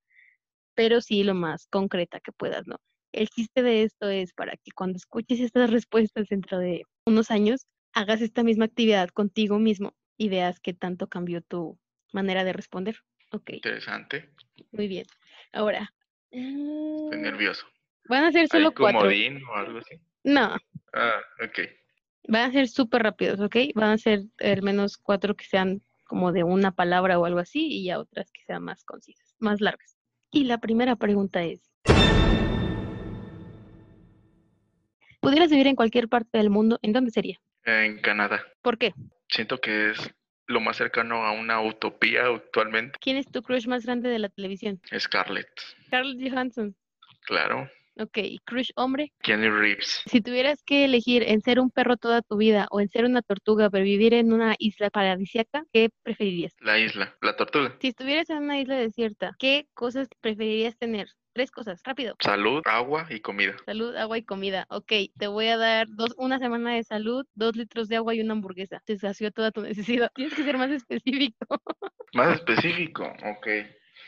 pero 0.75 1.01
sí 1.01 1.23
lo 1.23 1.33
más 1.33 1.67
concreta 1.67 2.19
que 2.19 2.31
puedas, 2.31 2.67
¿no? 2.67 2.77
El 3.11 3.29
chiste 3.29 3.63
de 3.63 3.83
esto 3.83 4.09
es 4.09 4.33
para 4.33 4.53
que 4.57 4.71
cuando 4.75 4.97
escuches 4.97 5.39
estas 5.39 5.71
respuestas 5.71 6.27
dentro 6.29 6.59
de 6.59 6.83
unos 7.05 7.31
años, 7.31 7.65
hagas 7.93 8.21
esta 8.21 8.43
misma 8.43 8.65
actividad 8.65 9.09
contigo 9.09 9.57
mismo 9.57 9.95
y 10.17 10.29
veas 10.29 10.59
qué 10.59 10.73
tanto 10.73 11.07
cambió 11.07 11.41
tu 11.41 11.79
manera 12.13 12.43
de 12.43 12.53
responder. 12.53 12.97
Ok. 13.31 13.51
Interesante. 13.53 14.29
Muy 14.71 14.87
bien. 14.87 15.05
Ahora. 15.51 15.93
Estoy 16.29 17.19
nervioso. 17.19 17.65
Van 18.07 18.25
a 18.25 18.31
ser 18.31 18.47
solo 18.47 18.73
cuatro. 18.73 19.09
o 19.09 19.55
algo 19.55 19.79
así? 19.79 19.99
No, 20.27 20.57
Ah, 20.91 21.21
ok. 21.41 21.59
Van 22.27 22.49
a 22.49 22.51
ser 22.51 22.67
súper 22.67 23.03
rápidos, 23.03 23.39
¿ok? 23.39 23.55
Van 23.75 23.91
a 23.91 23.97
ser 23.97 24.23
al 24.39 24.61
menos 24.61 24.97
cuatro 24.97 25.35
que 25.37 25.45
sean 25.45 25.81
como 26.03 26.33
de 26.33 26.43
una 26.43 26.71
palabra 26.71 27.17
o 27.17 27.23
algo 27.23 27.39
así 27.39 27.67
y 27.67 27.85
ya 27.85 27.97
otras 27.97 28.29
que 28.31 28.41
sean 28.45 28.61
más 28.61 28.83
concisas, 28.83 29.35
más 29.39 29.61
largas. 29.61 29.97
Y 30.31 30.43
la 30.43 30.57
primera 30.57 30.97
pregunta 30.97 31.43
es, 31.43 31.61
¿pudieras 35.21 35.49
vivir 35.49 35.67
en 35.67 35.77
cualquier 35.77 36.09
parte 36.09 36.37
del 36.37 36.49
mundo? 36.49 36.77
¿En 36.81 36.91
dónde 36.91 37.11
sería? 37.11 37.39
En 37.63 38.01
Canadá. 38.01 38.43
¿Por 38.61 38.77
qué? 38.77 38.93
Siento 39.29 39.59
que 39.59 39.91
es 39.91 40.13
lo 40.47 40.59
más 40.59 40.75
cercano 40.75 41.25
a 41.25 41.31
una 41.31 41.61
utopía 41.61 42.25
actualmente. 42.25 42.99
¿Quién 42.99 43.15
es 43.15 43.31
tu 43.31 43.41
crush 43.41 43.67
más 43.67 43.85
grande 43.85 44.09
de 44.09 44.19
la 44.19 44.27
televisión? 44.27 44.81
Scarlett. 44.99 45.47
Scarlett 45.85 46.29
Johansson. 46.29 46.75
Claro. 47.21 47.69
Ok, 47.99 48.19
crush 48.45 48.69
hombre. 48.75 49.11
Kenny 49.21 49.49
Reeves. 49.49 50.03
Si 50.05 50.21
tuvieras 50.21 50.61
que 50.63 50.85
elegir 50.85 51.23
en 51.23 51.41
ser 51.41 51.59
un 51.59 51.71
perro 51.71 51.97
toda 51.97 52.21
tu 52.21 52.37
vida 52.37 52.67
o 52.69 52.79
en 52.79 52.89
ser 52.89 53.05
una 53.05 53.23
tortuga 53.23 53.71
pero 53.71 53.83
vivir 53.83 54.13
en 54.13 54.33
una 54.33 54.55
isla 54.59 54.91
paradisíaca, 54.91 55.63
¿qué 55.73 55.89
preferirías? 56.03 56.53
La 56.59 56.77
isla, 56.77 57.15
la 57.21 57.35
tortuga. 57.35 57.75
Si 57.81 57.87
estuvieras 57.87 58.29
en 58.29 58.43
una 58.43 58.59
isla 58.59 58.75
desierta, 58.75 59.35
¿qué 59.39 59.67
cosas 59.73 60.07
preferirías 60.21 60.77
tener? 60.77 61.07
Tres 61.33 61.49
cosas, 61.49 61.81
rápido. 61.83 62.15
Salud, 62.19 62.61
agua 62.65 63.07
y 63.09 63.19
comida. 63.19 63.55
Salud, 63.65 63.95
agua 63.95 64.17
y 64.17 64.23
comida. 64.23 64.65
Ok, 64.69 64.91
te 65.17 65.27
voy 65.27 65.47
a 65.47 65.57
dar 65.57 65.87
dos, 65.89 66.13
una 66.17 66.39
semana 66.39 66.75
de 66.75 66.83
salud, 66.83 67.25
dos 67.33 67.55
litros 67.55 67.87
de 67.87 67.95
agua 67.95 68.13
y 68.13 68.21
una 68.21 68.33
hamburguesa. 68.33 68.81
Te 68.85 68.97
sació 68.97 69.31
toda 69.31 69.51
tu 69.51 69.61
necesidad. 69.63 70.11
Tienes 70.13 70.35
que 70.35 70.43
ser 70.43 70.57
más 70.57 70.69
específico. 70.69 71.61
Más 72.13 72.35
específico, 72.35 73.03
ok 73.03 73.47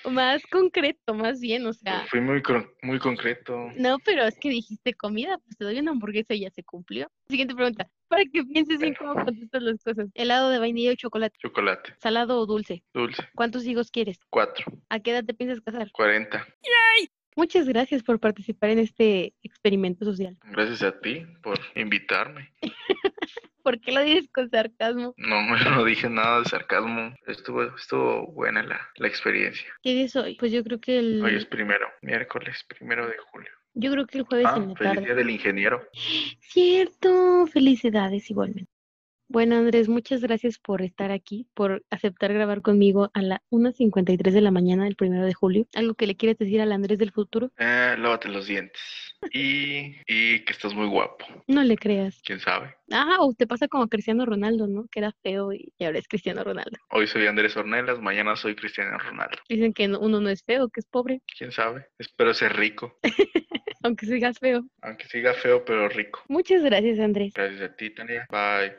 más 0.06 0.43
concreto, 0.47 1.14
más 1.14 1.39
bien, 1.39 1.66
o 1.66 1.74
sea. 1.74 2.06
Fui 2.10 2.22
muy, 2.22 2.41
muy 2.84 3.00
concreto. 3.00 3.70
No, 3.76 4.00
pero 4.00 4.24
es 4.24 4.38
que 4.39 4.50
dijiste 4.50 4.93
comida, 4.93 5.38
pues 5.39 5.58
te 5.58 5.66
doy 5.66 5.80
una 5.80 5.91
hamburguesa 5.91 6.34
y 6.34 6.41
ya 6.41 6.50
se 6.52 6.64
cumplió. 6.64 7.10
Siguiente 7.30 7.56
pregunta, 7.56 7.89
para 8.08 8.24
que 8.24 8.43
pienses 8.43 8.82
en 8.82 8.93
cómo 8.95 9.16
contestas 9.16 9.62
las 9.62 9.84
cosas. 9.84 10.10
¿Helado 10.14 10.50
de 10.50 10.60
vainilla 10.60 10.91
o 10.91 10.95
chocolate? 10.95 11.38
Chocolate. 11.41 11.95
¿Salado 12.00 12.39
o 12.39 12.45
dulce? 12.45 12.84
Dulce. 12.93 13.24
¿Cuántos 13.36 13.66
hijos 13.66 13.91
quieres? 13.91 14.20
Cuatro. 14.30 14.66
¿A 14.89 15.00
qué 15.00 15.12
edad 15.12 15.26
te 15.26 15.34
piensas 15.34 15.62
casar? 15.62 15.91
Cuarenta. 15.91 16.45
¡Yay! 16.64 17.10
Muchas 17.36 17.68
gracias 17.68 18.04
por 18.04 18.20
participar 18.20 18.72
en 18.72 18.80
este 18.80 19.34
experimento 19.43 20.04
social. 20.04 20.38
Gracias 20.43 20.84
a 20.84 21.00
ti 21.00 21.26
por 21.41 21.58
invitarme. 21.76 22.54
¿Por 23.64 23.80
qué 23.80 23.91
lo 23.91 24.01
dices 24.01 24.30
con 24.34 24.49
sarcasmo? 24.49 25.14
No, 25.18 25.41
no 25.78 25.86
dije 25.86 26.10
nada 26.10 26.39
de 26.39 26.45
sarcasmo. 26.45 27.14
Estuvo, 27.28 27.64
estuvo 27.64 28.28
buena 28.32 28.64
la, 28.64 28.80
la 28.95 29.07
experiencia. 29.07 29.68
¿Qué 29.82 29.93
día 29.93 30.05
es 30.05 30.16
hoy? 30.16 30.36
Pues 30.39 30.51
yo 30.51 30.64
creo 30.64 30.80
que 30.80 30.99
el... 30.99 31.24
Hoy 31.24 31.36
es 31.36 31.45
primero, 31.45 31.88
miércoles 32.01 32.66
primero 32.68 33.07
de 33.07 33.18
julio. 33.32 33.51
Yo 33.74 33.91
creo 33.91 34.07
que 34.07 34.18
el 34.18 34.24
jueves 34.26 34.47
ah, 34.49 34.57
en 34.57 34.70
la 34.70 34.76
feliz 34.76 35.05
día 35.05 35.16
del 35.16 35.30
ingeniero. 35.30 35.88
Cierto, 36.41 37.47
felicidades 37.47 38.30
igualmente. 38.30 38.72
Bueno, 39.32 39.57
Andrés, 39.57 39.88
muchas 39.88 40.22
gracias 40.22 40.57
por 40.57 40.82
estar 40.82 41.12
aquí, 41.12 41.47
por 41.53 41.86
aceptar 41.91 42.34
grabar 42.34 42.64
conmigo 42.64 43.12
a 43.14 43.22
la 43.22 43.43
1.53 43.51 44.32
de 44.32 44.41
la 44.41 44.49
mañana 44.49 44.86
del 44.86 44.95
primero 44.95 45.24
de 45.24 45.36
julio. 45.36 45.68
¿Algo 45.76 45.93
que 45.93 46.07
le 46.07 46.18
quieres 46.18 46.39
decir 46.39 46.62
al 46.62 46.72
Andrés 46.72 46.97
del 46.97 47.12
futuro? 47.12 47.51
Eh, 47.60 47.95
lávate 47.99 48.28
los 48.28 48.47
dientes. 48.47 48.82
Y, 49.34 49.96
y 50.08 50.44
que 50.46 50.54
estás 50.54 50.74
muy 50.74 50.88
guapo. 50.88 51.26
No 51.48 51.64
le 51.64 51.78
creas. 51.78 52.22
¿Quién 52.24 52.40
sabe? 52.40 52.76
Ah, 52.92 53.18
o 53.20 53.34
te 53.34 53.48
pasa 53.48 53.68
como 53.68 53.88
Cristiano 53.88 54.26
Ronaldo, 54.26 54.68
¿no? 54.68 54.88
Que 54.92 55.00
era 55.00 55.12
feo 55.24 55.54
y 55.54 55.72
ahora 55.82 56.00
es 56.00 56.08
Cristiano 56.08 56.44
Ronaldo. 56.44 56.78
Hoy 56.90 57.08
soy 57.08 57.28
Andrés 57.28 57.56
Ornelas, 57.58 58.00
mañana 58.00 58.36
soy 58.36 58.56
Cristiano 58.56 58.98
Ronaldo. 58.98 59.38
Dicen 59.48 59.74
que 59.74 59.88
uno 59.88 60.20
no 60.20 60.30
es 60.30 60.44
feo, 60.44 60.70
que 60.70 60.80
es 60.80 60.86
pobre. 60.86 61.22
¿Quién 61.38 61.52
sabe? 61.52 61.88
Espero 61.98 62.34
ser 62.34 62.56
rico. 62.56 62.98
Aunque 63.84 64.06
sigas 64.06 64.40
feo. 64.40 64.66
Aunque 64.82 65.06
siga 65.08 65.34
feo, 65.34 65.64
pero 65.64 65.88
rico. 65.90 66.24
Muchas 66.28 66.64
gracias, 66.64 67.00
Andrés. 67.00 67.34
Gracias 67.34 67.62
a 67.62 67.76
ti, 67.76 67.92
Tania. 67.92 68.28
Bye. 68.30 68.76